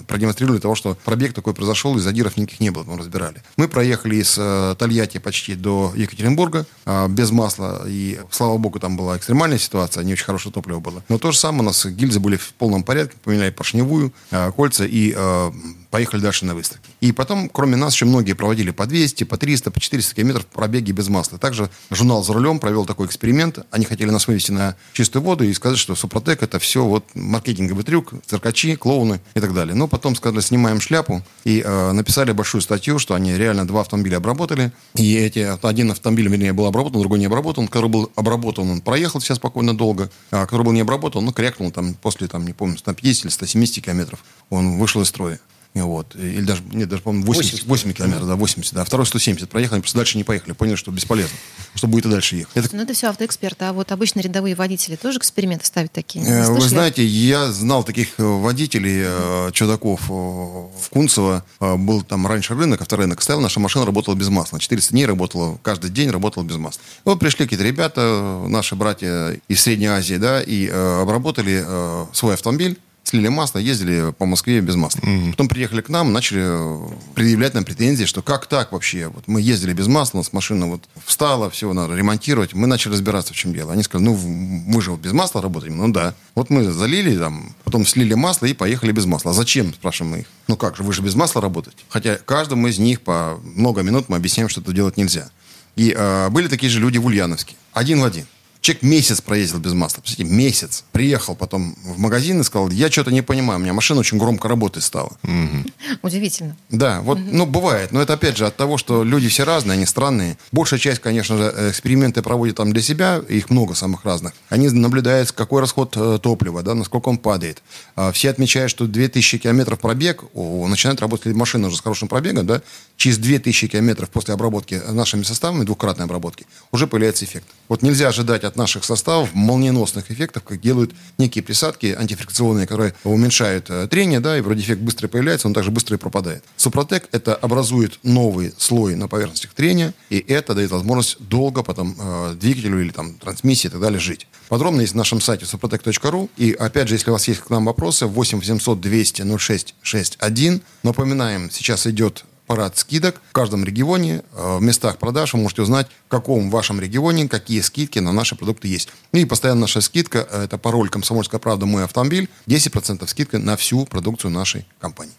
продемонстрировали 0.06 0.60
того, 0.60 0.74
что 0.74 0.96
пробег 1.04 1.34
такой 1.34 1.54
произошел, 1.54 1.96
и 1.96 2.00
задиров 2.00 2.36
никаких 2.36 2.60
не 2.60 2.70
было, 2.70 2.84
мы 2.84 2.96
разбирали. 2.96 3.42
Мы 3.56 3.68
проехали 3.68 4.16
из 4.16 4.34
Тольятти 4.78 5.18
почти 5.18 5.54
до 5.54 5.92
Екатеринбурга, 5.94 6.66
без 7.08 7.30
масла. 7.32 7.82
И, 7.86 8.20
слава 8.30 8.58
богу, 8.58 8.78
там 8.78 8.96
была 8.96 9.16
экстремальная 9.16 9.58
ситуация, 9.58 10.04
не 10.04 10.12
очень 10.12 10.24
хорошее 10.24 10.52
топливо 10.52 10.80
было. 10.80 11.02
Но 11.08 11.18
то 11.18 11.32
же 11.32 11.38
самое, 11.38 11.62
у 11.62 11.64
нас 11.64 11.84
гильзы 11.84 12.20
были 12.20 12.36
в 12.36 12.52
полном 12.54 12.84
порядке, 12.84 13.16
поменяли 13.24 13.50
поршневую, 13.50 14.12
а, 14.30 14.52
кольца 14.52 14.84
и 14.84 15.12
а, 15.16 15.52
поехали 15.90 16.20
дальше 16.20 16.44
на 16.44 16.54
выставки. 16.54 16.90
И 17.00 17.12
потом, 17.12 17.48
кроме 17.48 17.76
нас, 17.76 17.94
еще 17.94 18.04
многие 18.04 18.32
проводили 18.32 18.70
по 18.70 18.86
200, 18.86 19.24
по 19.24 19.36
300, 19.36 19.70
по 19.70 19.80
400 19.80 20.14
километров 20.14 20.46
пробеги 20.46 20.92
без 20.92 21.08
масла. 21.08 21.38
Также 21.38 21.70
журнал 21.90 22.22
«За 22.22 22.32
рулем» 22.32 22.58
провел 22.58 22.86
такой 22.86 23.06
эксперимент. 23.06 23.58
Они 23.70 23.84
хотели 23.84 24.10
нас 24.10 24.26
вывести 24.26 24.52
на 24.52 24.76
чистую 24.92 25.22
воду 25.22 25.44
и 25.44 25.52
сказать, 25.54 25.78
что 25.78 25.94
Супротек 25.94 26.42
это 26.42 26.58
все 26.58 26.84
вот 26.84 27.04
маркетинговый 27.14 27.84
трюк, 27.84 28.12
циркачи, 28.26 28.76
клоуны 28.76 29.20
и 29.34 29.40
так 29.40 29.54
далее. 29.54 29.74
Но 29.74 29.88
потом 29.88 30.16
сказали, 30.16 30.40
снимаем 30.40 30.80
шляпу 30.80 31.22
и 31.44 31.62
э, 31.64 31.92
написали 31.92 32.32
большую 32.32 32.62
статью, 32.62 32.98
что 32.98 33.14
они 33.14 33.36
реально 33.36 33.66
два 33.66 33.82
автомобиля 33.82 34.16
обработали. 34.16 34.72
И 34.94 35.14
эти, 35.16 35.56
один 35.62 35.90
автомобиль, 35.90 36.28
вернее, 36.28 36.52
был 36.52 36.66
обработан, 36.66 37.00
другой 37.00 37.18
не 37.18 37.26
обработан. 37.26 37.68
Который 37.68 37.90
был 37.90 38.12
обработан, 38.16 38.70
он 38.70 38.80
проехал 38.80 39.20
сейчас 39.20 39.38
спокойно 39.38 39.76
долго. 39.76 40.10
А 40.30 40.46
который 40.46 40.62
был 40.62 40.72
не 40.72 40.80
обработан, 40.80 41.26
он 41.26 41.32
крякнул 41.32 41.70
там 41.70 41.94
после, 41.94 42.28
там, 42.28 42.46
не 42.46 42.52
помню, 42.52 42.78
150 42.78 43.24
или 43.24 43.32
170 43.32 43.84
километров. 43.84 44.24
Он 44.50 44.78
вышел 44.78 45.02
из 45.02 45.08
строя. 45.08 45.40
Вот. 45.82 46.16
Или 46.16 46.42
даже, 46.42 46.62
нет, 46.72 46.88
даже, 46.88 47.02
по-моему, 47.02 47.26
80, 47.26 47.64
80 47.64 47.96
километров, 47.96 48.26
да, 48.26 48.36
80, 48.36 48.74
да. 48.74 48.84
Второй 48.84 49.06
170 49.06 49.48
проехали, 49.48 49.76
они 49.76 49.82
просто 49.82 49.98
дальше 49.98 50.16
не 50.16 50.24
поехали. 50.24 50.52
Поняли, 50.52 50.76
что 50.76 50.90
бесполезно. 50.90 51.36
Что 51.74 51.86
будет 51.86 52.06
и 52.06 52.08
дальше 52.08 52.36
ехать. 52.36 52.56
Это 52.56 52.76
Ну, 52.76 52.82
это 52.82 52.94
все 52.94 53.08
автоэксперты. 53.08 53.66
А 53.66 53.72
вот 53.72 53.92
обычно 53.92 54.20
рядовые 54.20 54.54
водители 54.54 54.96
тоже 54.96 55.18
эксперименты 55.18 55.66
ставят 55.66 55.92
такие? 55.92 56.24
Не 56.24 56.30
Э, 56.30 56.50
Вы 56.50 56.60
знаете, 56.60 57.04
я 57.04 57.50
знал 57.52 57.84
таких 57.84 58.18
э, 58.18 58.22
водителей, 58.22 59.02
э, 59.04 59.50
чудаков 59.52 60.08
в 60.08 60.88
Кунцево. 60.90 61.44
Был 61.60 62.02
там 62.02 62.26
раньше 62.26 62.54
рынок, 62.54 62.80
авторынок. 62.80 63.20
Стоял, 63.22 63.40
наша 63.40 63.60
машина 63.60 63.84
работала 63.84 64.14
без 64.14 64.28
масла. 64.28 64.58
400 64.58 64.92
дней 64.92 65.06
работала, 65.06 65.58
каждый 65.62 65.90
день 65.90 66.10
работала 66.10 66.44
без 66.44 66.56
масла. 66.56 66.82
Вот 67.04 67.18
пришли 67.18 67.44
какие-то 67.44 67.64
ребята, 67.64 68.44
наши 68.48 68.74
братья 68.74 69.38
из 69.48 69.60
Средней 69.60 69.86
Азии, 69.86 70.16
да, 70.16 70.40
и 70.42 70.68
обработали 70.68 71.64
свой 72.12 72.34
автомобиль 72.34 72.78
слили 73.06 73.28
масло, 73.28 73.58
ездили 73.58 74.12
по 74.18 74.26
Москве 74.26 74.60
без 74.60 74.74
масла. 74.74 75.00
Mm-hmm. 75.00 75.30
Потом 75.30 75.48
приехали 75.48 75.80
к 75.80 75.88
нам, 75.88 76.12
начали 76.12 76.42
э, 76.44 76.88
предъявлять 77.14 77.54
нам 77.54 77.64
претензии, 77.64 78.04
что 78.04 78.20
как 78.20 78.46
так 78.46 78.72
вообще? 78.72 79.06
Вот 79.08 79.28
мы 79.28 79.40
ездили 79.40 79.72
без 79.72 79.86
масла, 79.86 80.18
у 80.18 80.20
нас 80.22 80.32
машина 80.32 80.66
вот 80.66 80.82
встала, 81.04 81.48
все 81.48 81.72
надо 81.72 81.94
ремонтировать. 81.94 82.52
Мы 82.54 82.66
начали 82.66 82.92
разбираться, 82.92 83.32
в 83.32 83.36
чем 83.36 83.54
дело. 83.54 83.72
Они 83.72 83.84
сказали, 83.84 84.08
ну, 84.08 84.16
мы 84.16 84.82
же 84.82 84.90
вот 84.90 85.00
без 85.00 85.12
масла 85.12 85.40
работаем. 85.40 85.76
Ну 85.78 85.92
да. 85.92 86.14
Вот 86.34 86.50
мы 86.50 86.70
залили, 86.70 87.16
там, 87.16 87.54
потом 87.62 87.86
слили 87.86 88.14
масло 88.14 88.46
и 88.46 88.54
поехали 88.54 88.90
без 88.90 89.06
масла. 89.06 89.30
А 89.30 89.34
зачем, 89.34 89.72
спрашиваем 89.72 90.12
мы 90.12 90.20
их? 90.20 90.26
Ну 90.48 90.56
как 90.56 90.76
же, 90.76 90.82
вы 90.82 90.92
же 90.92 91.02
без 91.02 91.14
масла 91.14 91.40
работаете. 91.40 91.78
Хотя 91.88 92.16
каждому 92.16 92.66
из 92.66 92.78
них 92.78 93.02
по 93.02 93.38
много 93.44 93.82
минут 93.82 94.08
мы 94.08 94.16
объясняем, 94.16 94.48
что 94.48 94.60
это 94.60 94.72
делать 94.72 94.96
нельзя. 94.96 95.30
И 95.76 95.94
э, 95.96 96.28
были 96.30 96.48
такие 96.48 96.70
же 96.70 96.80
люди 96.80 96.98
в 96.98 97.06
Ульяновске. 97.06 97.54
Один 97.72 98.00
в 98.00 98.04
один. 98.04 98.26
Человек 98.66 98.82
месяц 98.82 99.20
проездил 99.20 99.60
без 99.60 99.74
масла. 99.74 100.00
Представляете, 100.00 100.36
месяц. 100.36 100.84
Приехал 100.90 101.36
потом 101.36 101.76
в 101.84 102.00
магазин 102.00 102.40
и 102.40 102.42
сказал, 102.42 102.68
я 102.70 102.90
что-то 102.90 103.12
не 103.12 103.22
понимаю, 103.22 103.60
у 103.60 103.62
меня 103.62 103.72
машина 103.72 104.00
очень 104.00 104.18
громко 104.18 104.48
работать 104.48 104.82
стала. 104.82 105.12
Угу. 105.22 105.70
Удивительно. 106.02 106.56
Да, 106.68 107.00
вот, 107.02 107.16
угу. 107.16 107.28
ну, 107.30 107.46
бывает. 107.46 107.92
Но 107.92 108.02
это, 108.02 108.14
опять 108.14 108.36
же, 108.36 108.44
от 108.44 108.56
того, 108.56 108.76
что 108.76 109.04
люди 109.04 109.28
все 109.28 109.44
разные, 109.44 109.74
они 109.74 109.86
странные. 109.86 110.36
Большая 110.50 110.80
часть, 110.80 111.00
конечно 111.00 111.36
же, 111.36 111.70
эксперименты 111.70 112.22
проводят 112.22 112.56
там 112.56 112.72
для 112.72 112.82
себя, 112.82 113.22
их 113.28 113.50
много 113.50 113.74
самых 113.74 114.04
разных. 114.04 114.32
Они 114.48 114.68
наблюдают, 114.68 115.30
какой 115.30 115.60
расход 115.60 115.96
э, 115.96 116.18
топлива, 116.20 116.64
да, 116.64 116.74
насколько 116.74 117.08
он 117.08 117.18
падает. 117.18 117.62
А 117.94 118.10
все 118.10 118.30
отмечают, 118.30 118.72
что 118.72 118.88
2000 118.88 119.38
километров 119.38 119.78
пробег, 119.78 120.24
о, 120.34 120.66
начинает 120.66 121.00
работать 121.00 121.36
машина 121.36 121.68
уже 121.68 121.76
с 121.76 121.80
хорошим 121.82 122.08
пробегом, 122.08 122.44
да, 122.44 122.62
через 122.96 123.18
2000 123.18 123.68
километров 123.68 124.10
после 124.10 124.34
обработки 124.34 124.74
нашими 124.90 125.22
составами, 125.22 125.62
двукратной 125.62 126.06
обработки, 126.06 126.46
уже 126.72 126.88
появляется 126.88 127.24
эффект. 127.24 127.46
Вот 127.68 127.82
нельзя 127.82 128.08
ожидать 128.08 128.42
от 128.42 128.55
наших 128.56 128.84
составов 128.84 129.34
молниеносных 129.34 130.10
эффектов, 130.10 130.44
как 130.44 130.60
делают 130.60 130.92
некие 131.18 131.42
присадки 131.42 131.94
антифрикционные, 131.98 132.66
которые 132.66 132.94
уменьшают 133.04 133.70
э, 133.70 133.86
трение, 133.88 134.20
да, 134.20 134.38
и 134.38 134.40
вроде 134.40 134.62
эффект 134.62 134.80
быстро 134.80 135.08
появляется, 135.08 135.48
он 135.48 135.54
также 135.54 135.70
быстро 135.70 135.96
и 135.96 135.98
пропадает. 135.98 136.44
Супротек 136.56 137.08
это 137.12 137.34
образует 137.34 137.98
новый 138.02 138.52
слой 138.58 138.94
на 138.94 139.08
поверхностях 139.08 139.52
трения, 139.52 139.94
и 140.10 140.18
это 140.18 140.54
дает 140.54 140.70
возможность 140.70 141.18
долго 141.20 141.62
потом 141.62 141.96
э, 141.98 142.34
двигателю 142.38 142.80
или 142.80 142.90
там 142.90 143.14
трансмиссии 143.14 143.68
и 143.68 143.70
так 143.70 143.80
далее 143.80 144.00
жить. 144.00 144.26
Подробно 144.48 144.82
есть 144.82 144.94
на 144.94 144.98
нашем 144.98 145.20
сайте 145.20 145.44
suprotec.ru. 145.44 146.30
И 146.36 146.52
опять 146.52 146.88
же, 146.88 146.94
если 146.94 147.10
у 147.10 147.12
вас 147.12 147.26
есть 147.28 147.40
к 147.40 147.50
нам 147.50 147.64
вопросы, 147.64 148.06
8 148.06 148.38
800 148.38 148.80
200 148.80 149.38
06 149.38 149.74
61. 149.82 150.62
Напоминаем, 150.82 151.50
сейчас 151.50 151.86
идет 151.86 152.24
парад 152.46 152.76
скидок 152.78 153.20
в 153.30 153.32
каждом 153.32 153.64
регионе, 153.64 154.22
э, 154.32 154.56
в 154.58 154.62
местах 154.62 154.98
продаж 154.98 155.34
вы 155.34 155.40
можете 155.40 155.62
узнать, 155.62 155.88
в 156.06 156.10
каком 156.10 156.50
вашем 156.50 156.80
регионе 156.80 157.28
какие 157.28 157.60
скидки 157.60 157.98
на 157.98 158.12
наши 158.12 158.36
продукты 158.36 158.68
есть. 158.68 158.88
Ну 159.12 159.18
и 159.18 159.24
постоянно 159.24 159.62
наша 159.62 159.80
скидка, 159.80 160.26
э, 160.30 160.44
это 160.44 160.58
пароль 160.58 160.88
«Комсомольская 160.88 161.40
правда. 161.40 161.66
Мой 161.66 161.84
автомобиль», 161.84 162.28
10% 162.46 163.08
скидка 163.08 163.38
на 163.38 163.56
всю 163.56 163.84
продукцию 163.86 164.30
нашей 164.30 164.66
компании. 164.80 165.12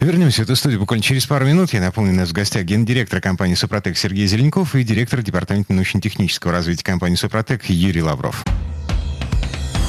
Вернемся 0.00 0.42
в 0.42 0.44
эту 0.44 0.54
студию 0.54 0.80
буквально 0.80 1.02
через 1.02 1.26
пару 1.26 1.44
минут. 1.44 1.72
Я 1.72 1.80
напомню, 1.80 2.12
у 2.12 2.16
нас 2.16 2.28
в 2.28 2.32
гостях 2.32 2.64
гендиректор 2.64 3.20
компании 3.20 3.54
«Супротек» 3.54 3.98
Сергей 3.98 4.26
Зеленков 4.26 4.74
и 4.74 4.84
директор 4.84 5.22
департамента 5.22 5.72
научно-технического 5.72 6.52
развития 6.52 6.84
компании 6.84 7.16
«Супротек» 7.16 7.64
Юрий 7.68 8.02
Лавров. 8.02 8.44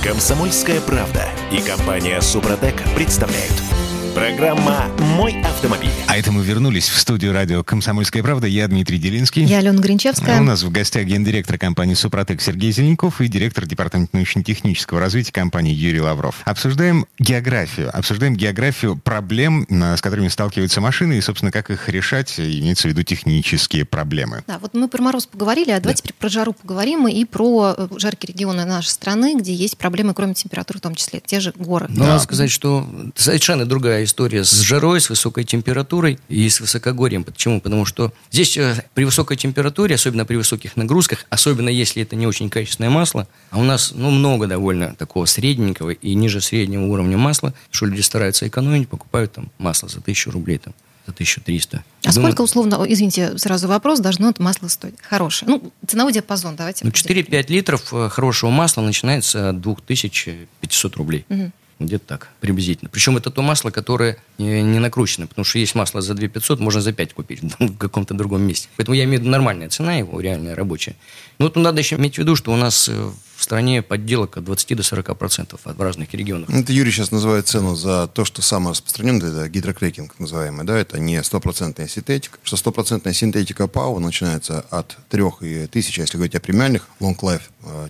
«Комсомольская 0.03 0.81
правда» 0.81 1.27
и 1.51 1.61
компания 1.61 2.19
«Супротек» 2.21 2.81
представляют– 2.95 3.53
Программа 4.19 4.83
«Мой 5.15 5.41
автомобиль». 5.43 5.89
А 6.07 6.17
это 6.17 6.33
мы 6.33 6.43
вернулись 6.43 6.89
в 6.89 6.99
студию 6.99 7.31
радио 7.31 7.63
«Комсомольская 7.63 8.21
правда». 8.21 8.47
Я 8.47 8.67
Дмитрий 8.67 8.97
Делинский. 8.97 9.45
Я 9.45 9.59
Алена 9.59 9.79
Гринчевская. 9.79 10.41
у 10.41 10.43
нас 10.43 10.61
в 10.61 10.69
гостях 10.69 11.05
гендиректор 11.05 11.57
компании 11.57 11.93
«Супротек» 11.93 12.41
Сергей 12.41 12.73
Зеленков 12.73 13.21
и 13.21 13.29
директор 13.29 13.65
департамента 13.65 14.17
научно-технического 14.17 14.99
развития 14.99 15.31
компании 15.31 15.73
Юрий 15.73 16.01
Лавров. 16.01 16.41
Обсуждаем 16.43 17.05
географию. 17.17 17.97
Обсуждаем 17.97 18.35
географию 18.35 18.97
проблем, 18.97 19.65
с 19.69 20.01
которыми 20.01 20.27
сталкиваются 20.27 20.81
машины, 20.81 21.13
и, 21.13 21.21
собственно, 21.21 21.53
как 21.53 21.69
их 21.69 21.87
решать, 21.87 22.37
имеется 22.41 22.89
в 22.89 22.91
виду 22.91 23.03
технические 23.03 23.85
проблемы. 23.85 24.43
Да, 24.47 24.59
вот 24.59 24.73
мы 24.73 24.89
про 24.89 25.01
мороз 25.01 25.27
поговорили, 25.27 25.71
а 25.71 25.79
давайте 25.79 26.03
да. 26.03 26.07
теперь 26.07 26.17
про 26.19 26.27
жару 26.27 26.51
поговорим 26.51 27.07
и 27.07 27.23
про 27.23 27.73
э, 27.77 27.87
жаркие 27.95 28.33
регионы 28.33 28.65
нашей 28.65 28.89
страны, 28.89 29.37
где 29.39 29.53
есть 29.53 29.77
проблемы, 29.77 30.13
кроме 30.13 30.33
температуры 30.33 30.79
в 30.79 30.81
том 30.81 30.95
числе, 30.95 31.21
те 31.25 31.39
же 31.39 31.53
горы. 31.55 31.85
Ну, 31.87 32.01
да. 32.01 32.07
надо 32.07 32.23
сказать, 32.23 32.51
что 32.51 32.85
совершенно 33.15 33.65
другая 33.65 34.08
история 34.09 34.43
с 34.43 34.61
жарой, 34.61 34.99
с 34.99 35.09
высокой 35.09 35.43
температурой 35.43 36.19
и 36.27 36.49
с 36.49 36.59
высокогорьем. 36.59 37.23
Почему? 37.23 37.61
Потому 37.61 37.85
что 37.85 38.11
здесь 38.31 38.57
э, 38.57 38.83
при 38.95 39.05
высокой 39.05 39.37
температуре, 39.37 39.95
особенно 39.95 40.25
при 40.25 40.35
высоких 40.35 40.75
нагрузках, 40.75 41.25
особенно 41.29 41.69
если 41.69 42.01
это 42.01 42.15
не 42.15 42.25
очень 42.25 42.49
качественное 42.49 42.89
масло, 42.89 43.27
а 43.51 43.59
у 43.59 43.63
нас 43.63 43.91
ну, 43.95 44.09
много 44.09 44.47
довольно 44.47 44.95
такого 44.95 45.25
средненького 45.25 45.91
и 45.91 46.15
ниже 46.15 46.41
среднего 46.41 46.85
уровня 46.85 47.17
масла, 47.17 47.53
что 47.69 47.85
люди 47.85 48.01
стараются 48.01 48.47
экономить, 48.47 48.89
покупают 48.89 49.33
там 49.33 49.49
масло 49.59 49.87
за 49.87 50.01
тысячу 50.01 50.31
рублей 50.31 50.57
там 50.57 50.73
за 51.05 51.13
1300. 51.13 51.77
А 51.77 52.13
Думаю, 52.13 52.31
сколько 52.31 52.41
условно, 52.41 52.85
извините, 52.87 53.37
сразу 53.37 53.67
вопрос, 53.67 53.99
должно 53.99 54.29
это 54.31 54.41
масло 54.41 54.67
стоить? 54.67 54.95
Хорошее. 55.01 55.51
Ну, 55.51 55.71
ценовой 55.85 56.13
диапазон 56.13 56.55
давайте. 56.55 56.83
Ну, 56.83 56.91
4-5 56.91 57.45
литров 57.49 57.93
э, 57.93 58.09
хорошего 58.09 58.49
масла 58.49 58.81
начинается 58.81 59.49
от 59.49 59.61
2500 59.61 60.95
рублей. 60.95 61.25
Угу. 61.29 61.51
Где-то 61.79 62.05
так, 62.05 62.29
приблизительно. 62.41 62.89
Причем 62.89 63.15
это 63.15 63.31
то 63.31 63.41
масло, 63.41 63.71
которое 63.71 64.17
не, 64.37 64.61
не 64.61 64.79
накручено, 64.79 65.27
потому 65.27 65.45
что 65.45 65.59
есть 65.59 65.75
масло 65.75 66.01
за 66.01 66.13
2 66.13 66.27
500, 66.27 66.59
можно 66.59 66.81
за 66.81 66.91
5 66.91 67.13
купить 67.13 67.39
в 67.59 67.77
каком-то 67.77 68.13
другом 68.13 68.41
месте. 68.41 68.67
Поэтому 68.75 68.95
я 68.95 69.05
имею 69.05 69.19
в 69.19 69.21
виду 69.21 69.31
нормальная 69.31 69.69
цена 69.69 69.95
его, 69.95 70.19
реальная, 70.19 70.55
рабочая. 70.55 70.95
Но 71.39 71.45
вот 71.45 71.55
надо 71.55 71.79
еще 71.79 71.95
иметь 71.95 72.15
в 72.15 72.17
виду, 72.17 72.35
что 72.35 72.51
у 72.51 72.57
нас 72.57 72.89
э, 72.89 73.11
в 73.39 73.43
стране 73.43 73.81
подделок 73.81 74.35
от 74.35 74.43
20 74.43 74.75
до 74.75 74.83
40 74.83 75.17
процентов 75.17 75.61
в 75.63 75.81
разных 75.81 76.13
регионах. 76.13 76.49
Это 76.49 76.73
Юрий 76.73 76.91
сейчас 76.91 77.11
называет 77.11 77.47
цену 77.47 77.73
за 77.77 78.07
то, 78.07 78.25
что 78.25 78.41
самое 78.41 78.71
распространенное, 78.71 79.29
это 79.29 79.47
гидрокрекинг 79.47 80.19
называемый, 80.19 80.65
да, 80.65 80.77
это 80.77 80.99
не 80.99 81.23
стопроцентная 81.23 81.87
синтетика, 81.87 82.37
что 82.43 82.57
стопроцентная 82.57 83.13
синтетика 83.13 83.67
ПАУ 83.67 83.99
начинается 83.99 84.65
от 84.69 84.97
3 85.07 85.67
тысяч, 85.71 85.97
если 85.97 86.17
говорить 86.17 86.35
о 86.35 86.41
премиальных, 86.41 86.89
long 86.99 87.17
life, 87.21 87.43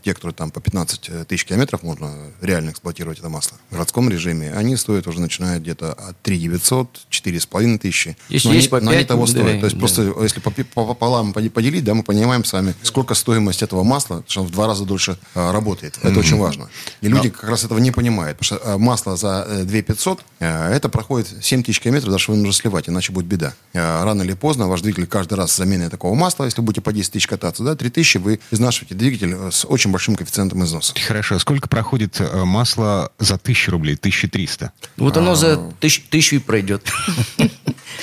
те, 0.03 0.13
которые 0.13 0.33
там 0.33 0.51
по 0.51 0.61
15 0.61 1.27
тысяч 1.27 1.45
километров 1.45 1.83
можно 1.83 2.11
реально 2.41 2.71
эксплуатировать 2.71 3.19
это 3.19 3.29
масло. 3.29 3.57
В 3.69 3.73
городском 3.73 4.09
режиме 4.09 4.51
они 4.53 4.75
стоят 4.75 5.07
уже 5.07 5.21
начиная 5.21 5.59
где-то 5.59 5.93
от 5.93 6.19
3 6.21 6.39
900, 6.39 7.07
4,5 7.09 7.77
тысячи. 7.77 8.17
Есть, 8.29 8.45
но, 8.45 8.53
есть 8.53 8.65
они, 8.65 8.69
по 8.69 8.77
5, 8.77 8.83
но 8.83 8.91
они 8.91 9.05
того 9.05 9.25
да, 9.25 9.31
стоят. 9.31 9.59
То 9.59 9.65
есть 9.65 9.75
да. 9.75 9.79
просто 9.79 10.13
если 10.21 10.39
пополам 10.39 11.33
поделить, 11.33 11.83
да, 11.83 11.93
мы 11.93 12.03
понимаем 12.03 12.43
сами, 12.43 12.73
сколько 12.83 13.13
стоимость 13.13 13.61
этого 13.61 13.83
масла, 13.83 14.23
что 14.27 14.41
он 14.41 14.47
в 14.47 14.51
два 14.51 14.67
раза 14.67 14.85
дольше 14.85 15.17
а, 15.35 15.51
работает. 15.51 15.97
Это 16.01 16.09
mm-hmm. 16.09 16.19
очень 16.19 16.37
важно. 16.37 16.69
И 17.01 17.07
люди 17.07 17.29
как 17.29 17.49
раз 17.49 17.63
этого 17.63 17.79
не 17.79 17.91
понимают. 17.91 18.37
Потому 18.37 18.59
что 18.59 18.73
а, 18.73 18.77
масло 18.77 19.15
за 19.15 19.65
2 19.65 19.81
500, 19.81 20.21
а, 20.39 20.71
это 20.71 20.89
проходит 20.89 21.27
7 21.41 21.63
тысяч 21.63 21.79
километров, 21.79 22.11
даже 22.11 22.31
вы 22.31 22.37
нужно 22.37 22.53
сливать, 22.53 22.89
иначе 22.89 23.11
будет 23.11 23.25
беда. 23.25 23.53
А, 23.73 24.03
рано 24.03 24.23
или 24.23 24.33
поздно 24.33 24.67
ваш 24.67 24.81
двигатель 24.81 25.07
каждый 25.07 25.35
раз 25.35 25.51
с 25.53 25.57
заменой 25.57 25.89
такого 25.89 26.15
масла, 26.15 26.45
если 26.45 26.61
будете 26.61 26.81
по 26.81 26.91
10 26.91 27.11
тысяч 27.11 27.27
кататься, 27.27 27.63
да, 27.63 27.75
3 27.75 27.89
тысячи 27.89 28.17
вы 28.17 28.39
изнашиваете 28.51 28.95
двигатель 28.95 29.35
с 29.51 29.58
очень 29.65 29.91
большим 29.91 30.15
коэффициентом 30.15 30.63
износа. 30.63 30.93
Хорошо. 31.07 31.39
Сколько 31.39 31.67
проходит 31.67 32.19
э, 32.19 32.43
масло 32.43 33.11
за 33.19 33.35
1000 33.35 33.71
рублей, 33.71 33.95
1300? 33.95 34.71
Вот 34.97 35.17
оно 35.17 35.35
за 35.35 35.57
тысячу, 35.79 36.03
тысячу 36.09 36.35
и 36.37 36.39
пройдет. 36.39 36.87